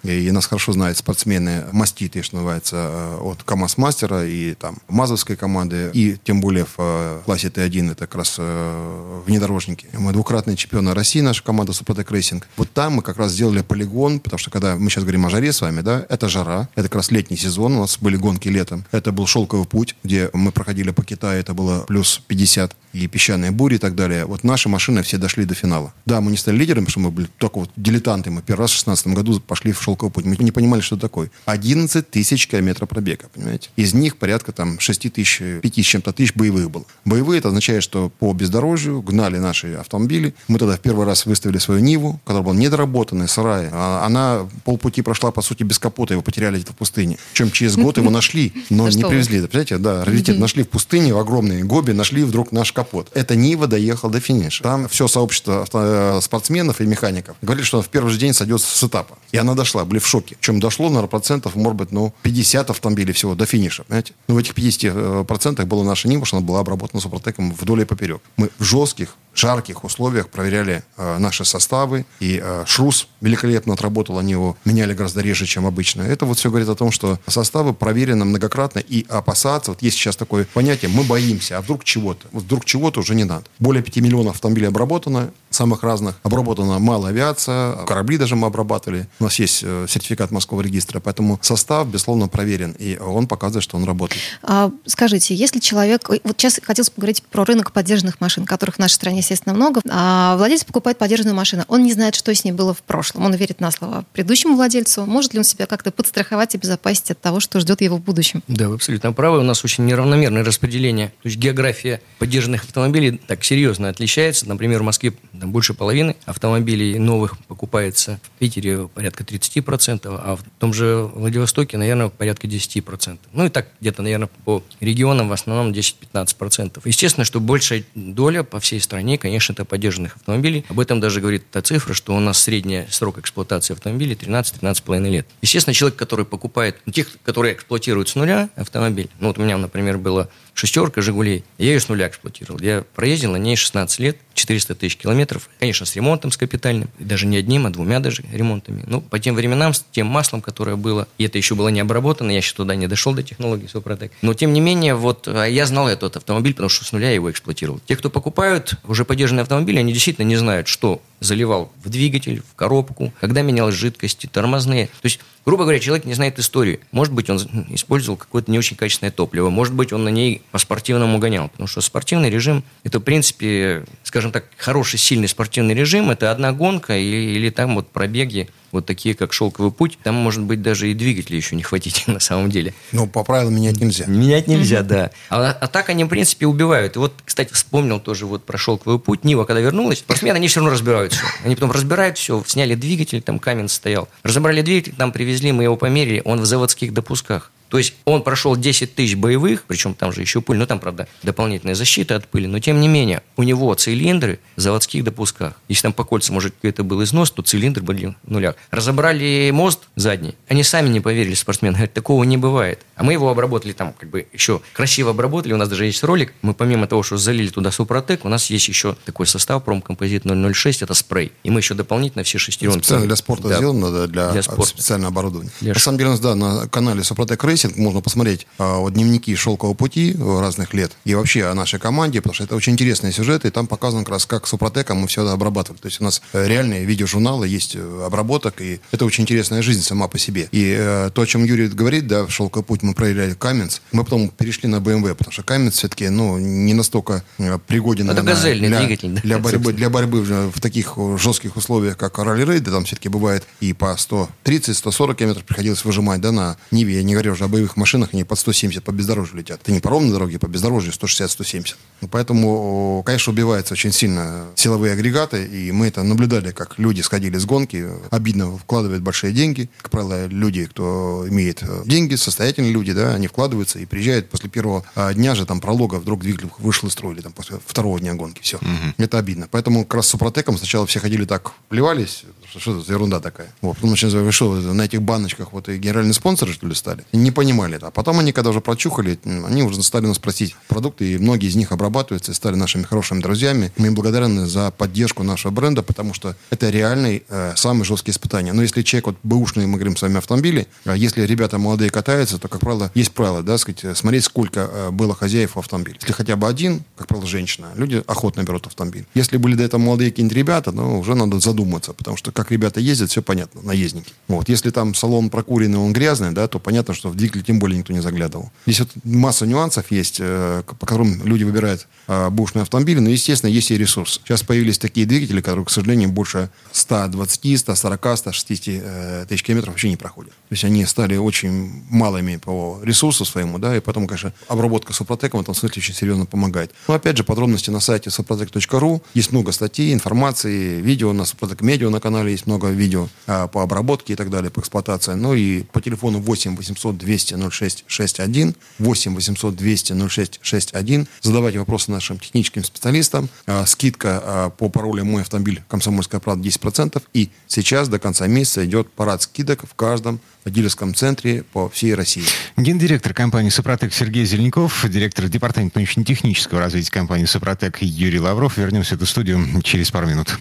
и 0.03 0.31
нас 0.31 0.45
хорошо 0.45 0.73
знают 0.73 0.97
спортсмены 0.97 1.65
маститы, 1.71 2.21
что 2.21 2.35
называется, 2.35 2.75
э, 2.75 3.17
от 3.21 3.43
КАМАЗ 3.43 3.77
Мастера 3.77 4.25
и 4.25 4.53
там 4.53 4.77
МАЗовской 4.87 5.35
команды, 5.35 5.89
и 5.93 6.17
тем 6.23 6.41
более 6.41 6.65
в 6.77 7.14
э, 7.19 7.21
классе 7.25 7.47
Т1 7.47 7.91
это 7.91 8.07
как 8.07 8.15
раз 8.15 8.35
э, 8.37 9.21
внедорожники. 9.25 9.87
Мы 9.93 10.13
двукратные 10.13 10.55
чемпионы 10.55 10.93
России, 10.93 11.21
наша 11.21 11.43
команда 11.43 11.73
Супротек 11.73 12.11
Racing. 12.11 12.47
Вот 12.57 12.71
там 12.71 12.93
мы 12.93 13.01
как 13.01 13.17
раз 13.17 13.31
сделали 13.31 13.61
полигон, 13.61 14.19
потому 14.19 14.37
что 14.37 14.51
когда 14.51 14.75
мы 14.75 14.89
сейчас 14.89 15.03
говорим 15.03 15.25
о 15.25 15.29
жаре 15.29 15.51
с 15.51 15.61
вами, 15.61 15.81
да, 15.81 16.05
это 16.09 16.27
жара, 16.29 16.69
это 16.75 16.83
как 16.83 16.95
раз 16.95 17.11
летний 17.11 17.37
сезон, 17.37 17.75
у 17.75 17.81
нас 17.81 17.97
были 17.99 18.15
гонки 18.17 18.47
летом. 18.47 18.85
Это 18.91 19.11
был 19.11 19.27
шелковый 19.27 19.65
путь, 19.65 19.95
где 20.03 20.29
мы 20.33 20.51
проходили 20.51 20.91
по 20.91 21.03
Китаю, 21.03 21.39
это 21.39 21.53
было 21.53 21.81
плюс 21.81 22.21
50 22.27 22.75
и 22.95 23.07
песчаные 23.07 23.51
бури 23.51 23.75
и 23.75 23.77
так 23.77 23.95
далее. 23.95 24.25
Вот 24.25 24.43
наши 24.43 24.69
машины 24.69 25.03
все 25.03 25.17
дошли 25.17 25.43
до 25.45 25.53
финала. 25.53 25.93
Да, 26.05 26.21
мы 26.21 26.31
не 26.31 26.37
стали 26.37 26.55
лидерами, 26.55 26.85
потому 26.85 26.91
что 26.91 26.99
мы 27.01 27.11
были 27.11 27.27
только 27.37 27.59
вот 27.59 27.69
дилетанты. 27.75 28.31
Мы 28.31 28.41
первый 28.41 28.61
раз 28.61 28.71
в 28.71 28.75
16 28.75 29.07
году 29.07 29.39
пошли 29.41 29.73
в 29.73 29.81
шелковый 29.81 30.11
путь. 30.11 30.25
Мы 30.25 30.37
не 30.39 30.51
понимали, 30.51 30.79
что 30.79 30.95
это 30.95 31.01
такое. 31.01 31.29
11 31.45 32.09
тысяч 32.09 32.47
километров 32.47 32.87
пробега, 32.87 33.25
понимаете? 33.33 33.69
Из 33.75 33.93
них 33.93 34.15
порядка 34.15 34.53
там 34.53 34.79
6 34.79 35.11
тысяч, 35.11 35.41
5 35.61 35.77
с 35.77 35.85
чем-то 35.85 36.13
тысяч 36.13 36.33
боевых 36.35 36.71
было. 36.71 36.85
Боевые, 37.03 37.39
это 37.39 37.49
означает, 37.49 37.83
что 37.83 38.09
по 38.09 38.31
бездорожью 38.33 39.01
гнали 39.01 39.39
наши 39.39 39.73
автомобили. 39.73 40.33
Мы 40.47 40.57
тогда 40.57 40.77
в 40.77 40.79
первый 40.79 41.05
раз 41.05 41.25
выставили 41.25 41.57
свою 41.57 41.81
Ниву, 41.81 42.21
которая 42.23 42.43
была 42.43 42.55
недоработанная, 42.55 43.27
сырая. 43.27 43.71
А 43.73 44.05
Она 44.05 44.47
полпути 44.63 45.01
прошла, 45.01 45.31
по 45.31 45.41
сути, 45.41 45.63
без 45.63 45.79
капота. 45.79 46.13
Его 46.13 46.23
потеряли 46.23 46.55
где-то 46.55 46.71
в 46.71 46.77
пустыне. 46.77 47.17
Причем 47.33 47.51
через 47.51 47.75
год 47.75 47.97
его 47.97 48.09
нашли, 48.09 48.53
но 48.69 48.87
не 48.87 49.03
привезли. 49.03 49.39
Представляете, 49.39 49.77
да, 49.79 50.05
раритет 50.05 50.39
нашли 50.39 50.63
в 50.63 50.69
пустыне, 50.69 51.13
в 51.13 51.17
огромной 51.17 51.63
Гоби, 51.63 51.91
нашли 51.91 52.23
вдруг 52.23 52.53
наш 52.53 52.71
капот. 52.71 52.84
Это 53.13 53.35
Нива 53.35 53.67
доехал 53.67 54.09
до 54.09 54.19
финиша. 54.19 54.63
Там 54.63 54.87
все 54.87 55.07
сообщество 55.07 55.65
э, 55.73 56.19
спортсменов 56.21 56.81
и 56.81 56.85
механиков 56.85 57.35
говорили, 57.41 57.65
что 57.65 57.77
она 57.77 57.83
в 57.83 57.89
первый 57.89 58.11
же 58.11 58.19
день 58.19 58.33
сойдет 58.33 58.61
с 58.61 58.83
этапа. 58.83 59.17
И 59.31 59.37
она 59.37 59.53
дошла, 59.53 59.85
были 59.85 59.99
в 59.99 60.07
шоке. 60.07 60.35
Причем 60.39 60.59
дошло, 60.59 60.87
наверное, 60.87 61.07
процентов, 61.07 61.55
может 61.55 61.77
быть, 61.77 61.91
ну, 61.91 62.13
50 62.23 62.69
автомобилей 62.69 63.13
всего 63.13 63.35
до 63.35 63.45
финиша, 63.45 63.83
понимаете? 63.83 64.13
Но 64.27 64.35
в 64.35 64.37
этих 64.37 64.53
50 64.53 64.91
э, 64.95 65.25
процентах 65.27 65.67
была 65.67 65.83
наша 65.83 66.07
Нива, 66.07 66.25
что 66.25 66.37
она 66.37 66.45
была 66.45 66.59
обработана 66.59 67.01
Супротеком 67.01 67.53
вдоль 67.53 67.81
и 67.81 67.85
поперек. 67.85 68.21
Мы 68.37 68.49
в 68.59 68.63
жестких, 68.63 69.15
жарких 69.33 69.83
условиях 69.83 70.29
проверяли 70.29 70.83
э, 70.97 71.17
наши 71.17 71.45
составы, 71.45 72.05
и 72.19 72.41
э, 72.43 72.63
Шрус 72.65 73.07
великолепно 73.21 73.73
отработал, 73.73 74.17
они 74.17 74.31
его 74.31 74.57
меняли 74.65 74.93
гораздо 74.93 75.21
реже, 75.21 75.45
чем 75.45 75.65
обычно. 75.65 76.01
Это 76.01 76.25
вот 76.25 76.37
все 76.39 76.49
говорит 76.49 76.69
о 76.69 76.75
том, 76.75 76.91
что 76.91 77.19
составы 77.27 77.73
проверены 77.73 78.25
многократно, 78.25 78.79
и 78.79 79.05
опасаться, 79.09 79.71
вот 79.71 79.81
есть 79.81 79.97
сейчас 79.97 80.15
такое 80.15 80.47
понятие, 80.53 80.89
мы 80.89 81.03
боимся, 81.03 81.57
а 81.57 81.61
вдруг 81.61 81.83
чего-то, 81.83 82.27
вот 82.31 82.43
вдруг 82.43 82.65
чего-то 82.75 82.99
уже 82.99 83.15
не 83.15 83.23
надо. 83.23 83.45
Более 83.59 83.81
5 83.81 83.97
миллионов 83.97 84.35
автомобилей 84.35 84.67
обработано, 84.67 85.31
самых 85.55 85.83
разных. 85.83 86.19
Обработана 86.23 86.79
малая 86.79 87.11
авиация, 87.11 87.73
корабли 87.85 88.17
даже 88.17 88.35
мы 88.35 88.47
обрабатывали. 88.47 89.07
У 89.19 89.23
нас 89.23 89.39
есть 89.39 89.61
э, 89.63 89.85
сертификат 89.89 90.31
Москового 90.31 90.63
регистра, 90.63 90.99
поэтому 90.99 91.39
состав, 91.41 91.87
безусловно, 91.87 92.27
проверен, 92.27 92.75
и 92.77 92.97
он 92.97 93.27
показывает, 93.27 93.63
что 93.63 93.77
он 93.77 93.85
работает. 93.85 94.21
А, 94.43 94.71
скажите, 94.85 95.33
если 95.33 95.59
человек... 95.59 96.09
Вот 96.09 96.35
сейчас 96.37 96.59
хотелось 96.61 96.89
поговорить 96.89 97.23
про 97.23 97.45
рынок 97.45 97.71
поддержанных 97.71 98.19
машин, 98.21 98.45
которых 98.45 98.75
в 98.75 98.79
нашей 98.79 98.93
стране, 98.93 99.19
естественно, 99.19 99.55
много. 99.55 99.81
А 99.89 100.35
владелец 100.37 100.63
покупает 100.63 100.97
поддержанную 100.97 101.35
машину. 101.35 101.63
Он 101.67 101.83
не 101.83 101.93
знает, 101.93 102.15
что 102.15 102.33
с 102.33 102.43
ней 102.43 102.51
было 102.51 102.73
в 102.73 102.81
прошлом. 102.81 103.25
Он 103.25 103.33
верит 103.33 103.61
на 103.61 103.71
слово 103.71 104.05
предыдущему 104.13 104.55
владельцу. 104.55 105.05
Может 105.05 105.33
ли 105.33 105.39
он 105.39 105.45
себя 105.45 105.65
как-то 105.65 105.91
подстраховать 105.91 106.55
и 106.55 106.57
безопасить 106.57 107.11
от 107.11 107.21
того, 107.21 107.39
что 107.39 107.59
ждет 107.59 107.81
его 107.81 107.97
в 107.97 108.01
будущем? 108.01 108.43
Да, 108.47 108.67
вы 108.67 108.75
абсолютно 108.75 109.13
правы. 109.13 109.39
У 109.39 109.43
нас 109.43 109.63
очень 109.63 109.85
неравномерное 109.85 110.43
распределение. 110.43 111.09
То 111.21 111.29
есть 111.29 111.37
география 111.37 112.01
поддержанных 112.19 112.63
автомобилей 112.63 113.19
так 113.27 113.43
серьезно 113.43 113.89
отличается. 113.89 114.47
Например, 114.47 114.81
в 114.81 114.85
Москве 114.85 115.13
там, 115.45 115.51
больше 115.51 115.73
половины 115.73 116.15
автомобилей 116.25 116.97
новых 116.97 117.37
покупается. 117.47 118.19
В 118.23 118.39
Питере 118.39 118.87
порядка 118.87 119.23
30%, 119.23 119.99
а 120.05 120.35
в 120.35 120.43
том 120.59 120.73
же 120.73 121.09
Владивостоке, 121.13 121.77
наверное, 121.77 122.09
порядка 122.09 122.47
10%. 122.47 123.19
Ну 123.33 123.45
и 123.45 123.49
так 123.49 123.67
где-то, 123.79 124.01
наверное, 124.01 124.29
по 124.43 124.63
регионам 124.79 125.29
в 125.29 125.33
основном 125.33 125.71
10-15%. 125.71 126.81
Естественно, 126.85 127.25
что 127.25 127.39
большая 127.39 127.83
доля 127.93 128.43
по 128.43 128.59
всей 128.59 128.81
стране, 128.81 129.17
конечно, 129.17 129.53
это 129.53 129.65
поддержанных 129.65 130.15
автомобилей. 130.15 130.65
Об 130.69 130.79
этом 130.79 130.99
даже 130.99 131.21
говорит 131.21 131.43
та 131.51 131.61
цифра, 131.61 131.93
что 131.93 132.15
у 132.15 132.19
нас 132.19 132.41
средний 132.41 132.85
срок 132.89 133.19
эксплуатации 133.19 133.73
автомобилей 133.73 134.15
13-13,5 134.15 135.09
лет. 135.09 135.27
Естественно, 135.41 135.73
человек, 135.73 135.97
который 135.97 136.25
покупает, 136.25 136.77
ну, 136.85 136.91
тех, 136.91 137.07
которые 137.23 137.53
эксплуатируют 137.53 138.09
с 138.09 138.15
нуля 138.15 138.49
автомобиль, 138.55 139.09
ну 139.19 139.27
вот 139.27 139.37
у 139.37 139.43
меня, 139.43 139.57
например, 139.57 139.97
было 139.97 140.29
шестерка 140.55 141.01
«Жигулей». 141.01 141.43
Я 141.57 141.73
ее 141.73 141.79
с 141.79 141.89
нуля 141.89 142.07
эксплуатировал. 142.07 142.59
Я 142.61 142.83
проездил 142.95 143.33
на 143.33 143.37
ней 143.37 143.55
16 143.55 143.99
лет, 143.99 144.17
400 144.33 144.75
тысяч 144.75 144.97
километров. 144.97 145.34
Конечно, 145.59 145.85
с 145.85 145.95
ремонтом, 145.95 146.31
с 146.31 146.37
капитальным. 146.37 146.89
Даже 146.99 147.25
не 147.25 147.37
одним, 147.37 147.65
а 147.65 147.69
двумя 147.69 147.99
даже 147.99 148.23
ремонтами. 148.31 148.83
Ну, 148.87 149.01
по 149.01 149.19
тем 149.19 149.35
временам, 149.35 149.73
с 149.73 149.85
тем 149.91 150.07
маслом, 150.07 150.41
которое 150.41 150.75
было, 150.75 151.07
и 151.17 151.25
это 151.25 151.37
еще 151.37 151.55
было 151.55 151.69
не 151.69 151.79
обработано, 151.79 152.31
я 152.31 152.37
еще 152.37 152.53
туда 152.55 152.75
не 152.75 152.87
дошел 152.87 153.13
до 153.13 153.23
технологии 153.23 153.67
Супротек. 153.67 154.11
Но, 154.21 154.33
тем 154.33 154.53
не 154.53 154.61
менее, 154.61 154.95
вот 154.95 155.27
а, 155.27 155.45
я 155.45 155.65
знал 155.65 155.87
этот 155.87 156.17
автомобиль, 156.17 156.53
потому 156.53 156.69
что 156.69 156.85
с 156.85 156.91
нуля 156.91 157.11
его 157.11 157.31
эксплуатировал. 157.31 157.79
Те, 157.85 157.95
кто 157.95 158.09
покупают 158.09 158.75
уже 158.85 159.05
поддержанные 159.05 159.43
автомобили, 159.43 159.79
они 159.79 159.93
действительно 159.93 160.25
не 160.25 160.37
знают, 160.37 160.67
что 160.67 161.01
заливал 161.19 161.71
в 161.83 161.89
двигатель, 161.89 162.41
в 162.41 162.55
коробку, 162.55 163.13
когда 163.19 163.41
менялась 163.41 163.75
жидкости, 163.75 164.27
тормозные. 164.27 164.87
То 164.87 165.05
есть 165.05 165.19
Грубо 165.45 165.63
говоря, 165.63 165.79
человек 165.79 166.05
не 166.05 166.15
знает 166.15 166.39
историю. 166.39 166.79
Может 166.91 167.13
быть, 167.13 167.29
он 167.29 167.37
использовал 167.69 168.17
какое-то 168.17 168.49
не 168.49 168.57
очень 168.57 168.75
качественное 168.75 169.11
топливо. 169.11 169.51
Может 169.51 169.75
быть, 169.75 169.93
он 169.93 170.03
на 170.03 170.09
ней 170.09 170.41
по-спортивному 170.51 171.19
гонял. 171.19 171.49
Потому 171.49 171.67
что 171.67 171.81
спортивный 171.81 172.31
режим– 172.31 172.63
это, 172.83 172.99
в 172.99 173.03
принципе, 173.03 173.85
скажем 174.03 174.31
так, 174.31 174.45
хороший, 174.57 174.97
сильный 174.97 175.24
спортивный 175.27 175.73
режим. 175.73 176.11
Это 176.11 176.31
одна 176.31 176.51
гонка 176.51 176.97
или, 176.97 177.37
или 177.37 177.49
там 177.49 177.75
вот 177.75 177.87
пробеги 177.89 178.49
вот 178.75 178.85
такие, 178.85 179.15
как 179.15 179.33
«Шелковый 179.33 179.71
путь», 179.71 179.97
там, 180.03 180.15
может 180.15 180.43
быть, 180.43 180.61
даже 180.61 180.91
и 180.91 180.93
двигателя 180.93 181.37
еще 181.37 181.55
не 181.55 181.63
хватить 181.63 182.03
на 182.07 182.19
самом 182.19 182.49
деле. 182.51 182.73
Но 182.91 183.07
по 183.07 183.23
правилам 183.23 183.55
менять 183.55 183.79
нельзя. 183.79 184.05
Менять 184.05 184.47
нельзя, 184.47 184.83
да. 184.83 185.11
А, 185.29 185.51
а 185.59 185.67
так 185.67 185.89
они, 185.89 186.03
в 186.03 186.07
принципе, 186.07 186.45
убивают. 186.45 186.95
И 186.95 186.99
вот, 186.99 187.13
кстати, 187.23 187.53
вспомнил 187.53 187.99
тоже 187.99 188.25
вот 188.25 188.43
про 188.43 188.57
«Шелковый 188.57 188.99
путь». 188.99 189.23
Нива, 189.23 189.45
когда 189.45 189.61
вернулась, 189.61 189.99
спортсмены, 189.99 190.35
они 190.35 190.47
все 190.47 190.59
равно 190.59 190.73
разбирают 190.73 191.13
все. 191.13 191.23
Они 191.43 191.55
потом 191.55 191.71
разбирают 191.71 192.17
все, 192.17 192.43
сняли 192.45 192.75
двигатель, 192.75 193.21
там 193.21 193.39
камень 193.39 193.69
стоял. 193.69 194.09
Разобрали 194.23 194.61
двигатель, 194.61 194.93
там 194.95 195.11
привезли, 195.11 195.51
мы 195.51 195.63
его 195.63 195.77
померили, 195.77 196.21
он 196.25 196.41
в 196.41 196.45
заводских 196.45 196.93
допусках. 196.93 197.51
То 197.69 197.77
есть 197.77 197.95
он 198.05 198.21
прошел 198.21 198.55
10 198.55 198.95
тысяч 198.95 199.15
боевых, 199.15 199.63
причем 199.63 199.93
там 199.93 200.11
же 200.11 200.21
еще 200.21 200.41
пыль, 200.41 200.57
ну 200.57 200.65
там, 200.65 200.79
правда, 200.79 201.07
дополнительная 201.23 201.75
защита 201.75 202.15
от 202.15 202.27
пыли, 202.27 202.47
но 202.47 202.59
тем 202.59 202.79
не 202.79 202.87
менее, 202.87 203.21
у 203.37 203.43
него 203.43 203.73
цилиндры 203.73 204.39
в 204.55 204.61
заводских 204.61 205.03
допусках. 205.03 205.59
Если 205.67 205.83
там 205.83 205.93
по 205.93 206.03
кольцам, 206.03 206.35
может, 206.35 206.53
какой-то 206.55 206.83
был 206.83 207.03
износ, 207.03 207.31
то 207.31 207.41
цилиндры 207.41 207.83
были 207.83 208.15
в 208.23 208.31
нулях. 208.31 208.55
Разобрали 208.71 209.49
мост 209.51 209.81
задний, 209.95 210.35
они 210.47 210.63
сами 210.63 210.89
не 210.89 210.99
поверили, 210.99 211.33
спортсмены, 211.33 211.73
говорят, 211.73 211.93
такого 211.93 212.23
не 212.23 212.37
бывает. 212.37 212.79
А 212.95 213.03
мы 213.03 213.13
его 213.13 213.29
обработали 213.29 213.73
там, 213.73 213.93
как 213.93 214.09
бы 214.09 214.27
еще 214.31 214.61
красиво 214.73 215.11
обработали, 215.11 215.53
у 215.53 215.57
нас 215.57 215.69
даже 215.69 215.85
есть 215.85 216.03
ролик, 216.03 216.33
мы 216.41 216.53
помимо 216.53 216.87
того, 216.87 217.03
что 217.03 217.17
залили 217.17 217.49
туда 217.49 217.71
Супротек, 217.71 218.25
у 218.25 218.29
нас 218.29 218.49
есть 218.49 218.67
еще 218.67 218.95
такой 219.05 219.27
состав 219.27 219.63
промкомпозит 219.63 220.23
006, 220.25 220.81
это 220.81 220.93
спрей. 220.93 221.31
И 221.43 221.49
мы 221.49 221.59
еще 221.59 221.73
дополнительно 221.73 222.23
все 222.23 222.37
шестеренки. 222.37 222.79
Специально 222.79 223.05
для 223.05 223.15
спорта 223.15 223.49
да, 223.49 223.57
сделано, 223.57 223.91
да, 223.91 224.07
для, 224.07 224.31
для 224.31 224.41
спорта. 224.41 224.67
специального 224.67 225.11
оборудования. 225.11 225.51
Для 225.59 225.73
на 225.73 225.79
самом 225.79 225.97
деле, 225.97 226.09
у 226.09 226.11
нас, 226.13 226.19
да, 226.21 226.35
на 226.35 226.67
канале 226.67 227.03
Супротек 227.03 227.43
Racing 227.43 227.77
можно 227.77 228.01
посмотреть 228.01 228.47
а, 228.57 228.77
вот, 228.77 228.93
дневники 228.93 229.35
шелкового 229.35 229.75
пути 229.75 230.15
разных 230.19 230.73
лет 230.73 230.91
и 231.03 231.15
вообще 231.15 231.45
о 231.45 231.53
нашей 231.53 231.79
команде, 231.79 232.21
потому 232.21 232.33
что 232.33 232.45
это 232.45 232.55
очень 232.55 232.73
интересные 232.73 233.11
сюжеты, 233.11 233.49
и 233.49 233.51
там 233.51 233.67
показано 233.67 234.03
как 234.03 234.13
раз, 234.13 234.25
как 234.25 234.47
Супротеком 234.47 234.99
мы 234.99 235.07
все 235.07 235.23
это 235.23 235.33
обрабатывали. 235.33 235.79
То 235.79 235.87
есть 235.87 235.99
у 236.01 236.03
нас 236.03 236.21
реальные 236.33 236.85
видеожурналы 236.85 237.47
есть 237.47 237.75
э, 237.75 238.03
обработок, 238.05 238.61
и 238.61 238.79
это 238.91 239.05
очень 239.05 239.23
интересная 239.23 239.61
жизнь 239.61 239.81
сама 239.81 240.07
по 240.07 240.17
себе. 240.17 240.47
И 240.51 240.75
э, 240.77 241.09
то, 241.13 241.21
о 241.21 241.25
чем 241.25 241.43
Юрий 241.43 241.67
говорит, 241.67 242.07
да, 242.07 242.27
шелковый 242.29 242.65
путь 242.65 242.83
мы 242.85 242.93
проверяли 242.93 243.33
Cummins, 243.33 243.81
мы 243.91 244.03
потом 244.03 244.29
перешли 244.29 244.69
на 244.69 244.77
BMW, 244.77 245.15
потому 245.15 245.31
что 245.31 245.43
Cummins 245.43 245.75
все-таки, 245.75 246.09
ну, 246.09 246.37
не 246.37 246.73
настолько 246.73 247.23
э, 247.37 247.57
пригоден 247.67 248.09
это 248.09 248.21
для, 248.21 248.35
двигатель, 248.35 249.13
да, 249.13 249.21
для, 249.21 249.39
борьбы, 249.39 249.73
для 249.73 249.89
борьбы 249.89 250.21
в, 250.21 250.51
в 250.51 250.61
таких 250.61 250.95
жестких 251.17 251.57
условиях, 251.57 251.97
как 251.97 252.17
ралли-рейды, 252.19 252.71
там 252.71 252.85
все-таки 252.85 253.09
бывает 253.09 253.43
и 253.59 253.73
по 253.73 253.95
130-140 253.95 255.15
км 255.15 255.43
приходилось 255.43 255.83
выжимать, 255.85 256.21
да, 256.21 256.31
на 256.31 256.57
Ниве, 256.71 256.95
я 256.95 257.03
не 257.03 257.13
говорю 257.13 257.33
уже 257.33 257.45
о 257.45 257.47
боевых 257.47 257.77
машинах, 257.77 258.09
они 258.13 258.23
под 258.23 258.39
170 258.39 258.83
по 258.83 258.91
бездорожью 258.91 259.37
летят. 259.37 259.61
Это 259.61 259.71
не 259.71 259.79
по 259.79 259.89
ровной 259.89 260.11
дороге, 260.11 260.39
по 260.39 260.47
бездорожью 260.47 260.93
160-170. 260.93 261.75
Ну, 262.01 262.07
поэтому, 262.07 263.03
конечно, 263.05 263.31
убивается 263.31 263.73
очень 263.73 263.91
сильно 263.91 264.45
силовые 264.55 264.93
агрегаты, 264.93 265.45
и 265.45 265.71
мы 265.71 265.87
это 265.87 266.03
наблюдали, 266.03 266.51
как 266.51 266.77
люди 266.77 267.01
сходили 267.01 267.37
с 267.37 267.45
гонки, 267.45 267.87
обидно 268.11 268.57
вкладывают 268.57 269.03
большие 269.03 269.33
деньги. 269.33 269.69
Как 269.81 269.91
правило, 269.91 270.27
люди, 270.27 270.65
кто 270.65 271.25
имеет 271.29 271.63
э, 271.63 271.83
деньги, 271.85 272.15
состоятельные 272.15 272.71
люди, 272.75 272.93
да, 272.93 273.15
они 273.15 273.27
вкладываются 273.27 273.79
и 273.79 273.85
приезжают 273.85 274.29
после 274.29 274.49
первого 274.49 274.83
а, 274.95 275.13
дня 275.13 275.33
же 275.33 275.45
там 275.45 275.61
пролога, 275.61 275.95
вдруг 275.95 276.21
двигатель 276.21 276.49
вышел 276.59 276.89
из 276.89 276.93
строя, 276.93 277.13
или 277.13 277.21
там 277.21 277.31
после 277.31 277.59
второго 277.65 277.99
дня 277.99 278.13
гонки, 278.13 278.41
все. 278.41 278.57
Угу. 278.57 278.93
Это 278.97 279.17
обидно. 279.17 279.47
Поэтому 279.49 279.83
как 279.85 279.95
раз 279.95 280.07
с 280.07 280.09
Супротеком 280.09 280.57
сначала 280.57 280.85
все 280.85 280.99
ходили 280.99 281.25
так, 281.25 281.53
плевались, 281.69 282.25
что, 282.49 282.59
что 282.59 282.79
это 282.79 282.91
ерунда 282.91 283.19
такая. 283.19 283.53
Вот. 283.61 283.75
Потом 283.75 283.91
начали, 283.91 284.17
вы 284.17 284.31
что, 284.31 284.55
на 284.55 284.81
этих 284.81 285.01
баночках 285.01 285.53
вот 285.53 285.69
и 285.69 285.77
генеральные 285.77 286.13
спонсоры, 286.13 286.53
что 286.53 286.67
ли, 286.67 286.75
стали? 286.75 287.05
Не 287.11 287.31
понимали 287.31 287.77
это. 287.77 287.87
А 287.87 287.91
потом 287.91 288.19
они, 288.19 288.31
когда 288.31 288.49
уже 288.49 288.61
прочухали, 288.61 289.19
они 289.23 289.63
уже 289.63 289.81
стали 289.83 290.05
нас 290.05 290.19
просить 290.19 290.55
продукты, 290.67 291.13
и 291.13 291.17
многие 291.17 291.47
из 291.47 291.55
них 291.55 291.71
обрабатываются 291.71 292.31
и 292.31 292.35
стали 292.35 292.55
нашими 292.55 292.83
хорошими 292.83 293.21
друзьями. 293.21 293.71
Мы 293.77 293.87
им 293.87 293.95
благодарны 293.95 294.45
за 294.45 294.71
поддержку 294.71 295.23
нашего 295.23 295.51
бренда, 295.51 295.83
потому 295.83 296.13
что 296.13 296.35
это 296.49 296.69
реальный, 296.69 297.23
э, 297.29 297.53
самый 297.55 297.83
жесткий 297.85 298.11
испытания. 298.11 298.53
Но 298.53 298.61
если 298.61 298.81
человек, 298.81 299.07
вот 299.07 299.17
бэушный, 299.23 299.65
мы 299.65 299.77
говорим 299.77 299.97
с 299.97 300.01
вами 300.01 300.17
автомобили, 300.17 300.67
а 300.85 300.95
если 300.95 301.21
ребята 301.23 301.57
молодые 301.57 301.89
катаются, 301.89 302.37
то, 302.37 302.47
как 302.47 302.61
правило, 302.61 302.91
есть 302.93 303.11
правило, 303.11 303.43
да, 303.43 303.57
сказать, 303.57 303.97
смотреть, 303.97 304.25
сколько 304.25 304.69
э, 304.71 304.91
было 304.91 305.15
хозяев 305.15 305.55
в 305.55 305.59
автомобиле. 305.59 305.97
Если 306.01 306.13
хотя 306.13 306.35
бы 306.35 306.47
один, 306.47 306.83
как 306.95 307.07
правило, 307.07 307.27
женщина, 307.27 307.67
люди 307.75 308.03
охотно 308.07 308.43
берут 308.43 308.67
автомобиль. 308.67 309.05
Если 309.13 309.37
были 309.37 309.55
до 309.55 309.63
этого 309.63 309.81
молодые 309.81 310.11
какие-нибудь 310.11 310.37
ребята, 310.37 310.71
ну, 310.71 310.99
уже 310.99 311.15
надо 311.15 311.39
задуматься, 311.39 311.93
потому 311.93 312.17
что 312.17 312.31
как 312.35 312.51
ребята 312.51 312.79
ездят, 312.79 313.09
все 313.09 313.21
понятно, 313.21 313.61
наездники. 313.61 314.11
Вот. 314.27 314.49
Если 314.49 314.69
там 314.69 314.93
салон 314.93 315.29
прокуренный, 315.29 315.79
он 315.79 315.93
грязный, 315.93 316.31
да, 316.31 316.47
то 316.47 316.59
понятно, 316.59 316.93
что 316.93 317.09
в 317.09 317.15
двигатель 317.15 317.43
тем 317.43 317.59
более 317.59 317.79
никто 317.79 317.93
не 317.93 318.01
заглядывал. 318.01 318.51
Здесь 318.65 318.81
вот 318.81 318.89
масса 319.03 319.45
нюансов 319.45 319.89
есть, 319.89 320.17
э, 320.19 320.63
по 320.67 320.85
которым 320.85 321.25
люди 321.25 321.43
выбирают 321.43 321.87
э, 322.07 322.29
бушные 322.29 322.63
автомобили, 322.63 322.99
но, 322.99 323.09
естественно, 323.09 323.49
есть 323.49 323.71
и 323.71 323.77
ресурс. 323.77 324.19
Сейчас 324.23 324.43
появились 324.43 324.77
такие 324.77 325.05
двигатели, 325.05 325.39
которые, 325.39 325.65
к 325.65 325.69
сожалению, 325.69 326.09
больше 326.09 326.49
120, 326.73 327.59
140, 327.59 328.17
160 328.17 329.27
тысяч 329.27 329.43
километров 329.43 329.73
вообще 329.73 329.89
не 329.89 329.97
проходят. 329.97 330.31
То 330.31 330.51
есть 330.51 330.65
они 330.65 330.85
стали 330.85 331.15
очень 331.15 331.83
малыми 331.89 332.35
по 332.35 332.79
ресурсу 332.83 333.23
своему, 333.23 333.59
да, 333.59 333.77
и 333.77 333.79
потом, 333.79 334.07
конечно, 334.07 334.33
обработка 334.49 334.91
супротеком 334.91 335.39
в 335.39 335.43
этом 335.43 335.55
смысле 335.55 335.79
очень 335.79 335.93
серьезно 335.93 336.25
помогает. 336.25 336.71
Но, 336.89 336.95
опять 336.95 337.15
же, 337.15 337.23
подробности 337.23 337.69
на 337.69 337.79
сайте 337.79 338.09
suprotec.ru. 338.09 339.01
Есть 339.13 339.31
много 339.31 339.53
статей, 339.53 339.93
информации, 339.93 340.81
видео 340.81 341.13
на 341.13 341.23
Супротек 341.23 341.61
Медиа 341.61 341.89
на 341.89 342.01
канале 342.01 342.24
есть 342.31 342.47
много 342.47 342.69
видео 342.69 343.07
а, 343.27 343.47
по 343.47 343.63
обработке 343.63 344.13
и 344.13 344.15
так 344.15 344.29
далее, 344.29 344.51
по 344.51 344.59
эксплуатации. 344.59 345.13
Ну 345.13 345.33
и 345.33 345.63
по 345.63 345.81
телефону 345.81 346.19
8 346.19 346.55
800 346.55 346.97
200 346.97 347.49
06 347.49 347.83
61, 347.87 348.55
8 348.79 349.15
800 349.15 349.55
200 349.55 350.09
06 350.09 350.39
61. 350.41 351.07
Задавайте 351.21 351.59
вопросы 351.59 351.91
нашим 351.91 352.19
техническим 352.19 352.63
специалистам. 352.63 353.29
А, 353.45 353.65
скидка 353.65 354.21
а, 354.23 354.49
по 354.49 354.69
паролю 354.69 355.05
«Мой 355.05 355.21
автомобиль» 355.21 355.63
Комсомольская 355.67 356.19
правда 356.19 356.47
10%. 356.47 357.01
И 357.13 357.29
сейчас 357.47 357.87
до 357.87 357.99
конца 357.99 358.27
месяца 358.27 358.65
идет 358.65 358.89
парад 358.91 359.21
скидок 359.21 359.67
в 359.67 359.73
каждом 359.75 360.19
дилерском 360.45 360.93
центре 360.93 361.43
по 361.43 361.69
всей 361.69 361.95
России. 361.95 362.23
Гендиректор 362.57 363.13
компании 363.13 363.49
«Супротек» 363.49 363.93
Сергей 363.93 364.25
Зеленяков, 364.25 364.85
директор 364.89 365.27
департамента 365.27 365.79
научно-технического 365.79 366.59
развития 366.59 366.91
компании 366.91 367.25
«Супротек» 367.25 367.81
Юрий 367.81 368.19
Лавров. 368.19 368.57
Вернемся 368.57 368.95
в 368.95 368.97
эту 368.97 369.05
студию 369.05 369.61
через 369.63 369.91
пару 369.91 370.07
минут. 370.07 370.37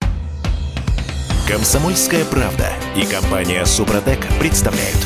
Комсомольская 1.46 2.24
правда 2.24 2.72
и 2.96 3.04
компания 3.04 3.66
«Супротек» 3.66 4.26
представляют. 4.40 4.96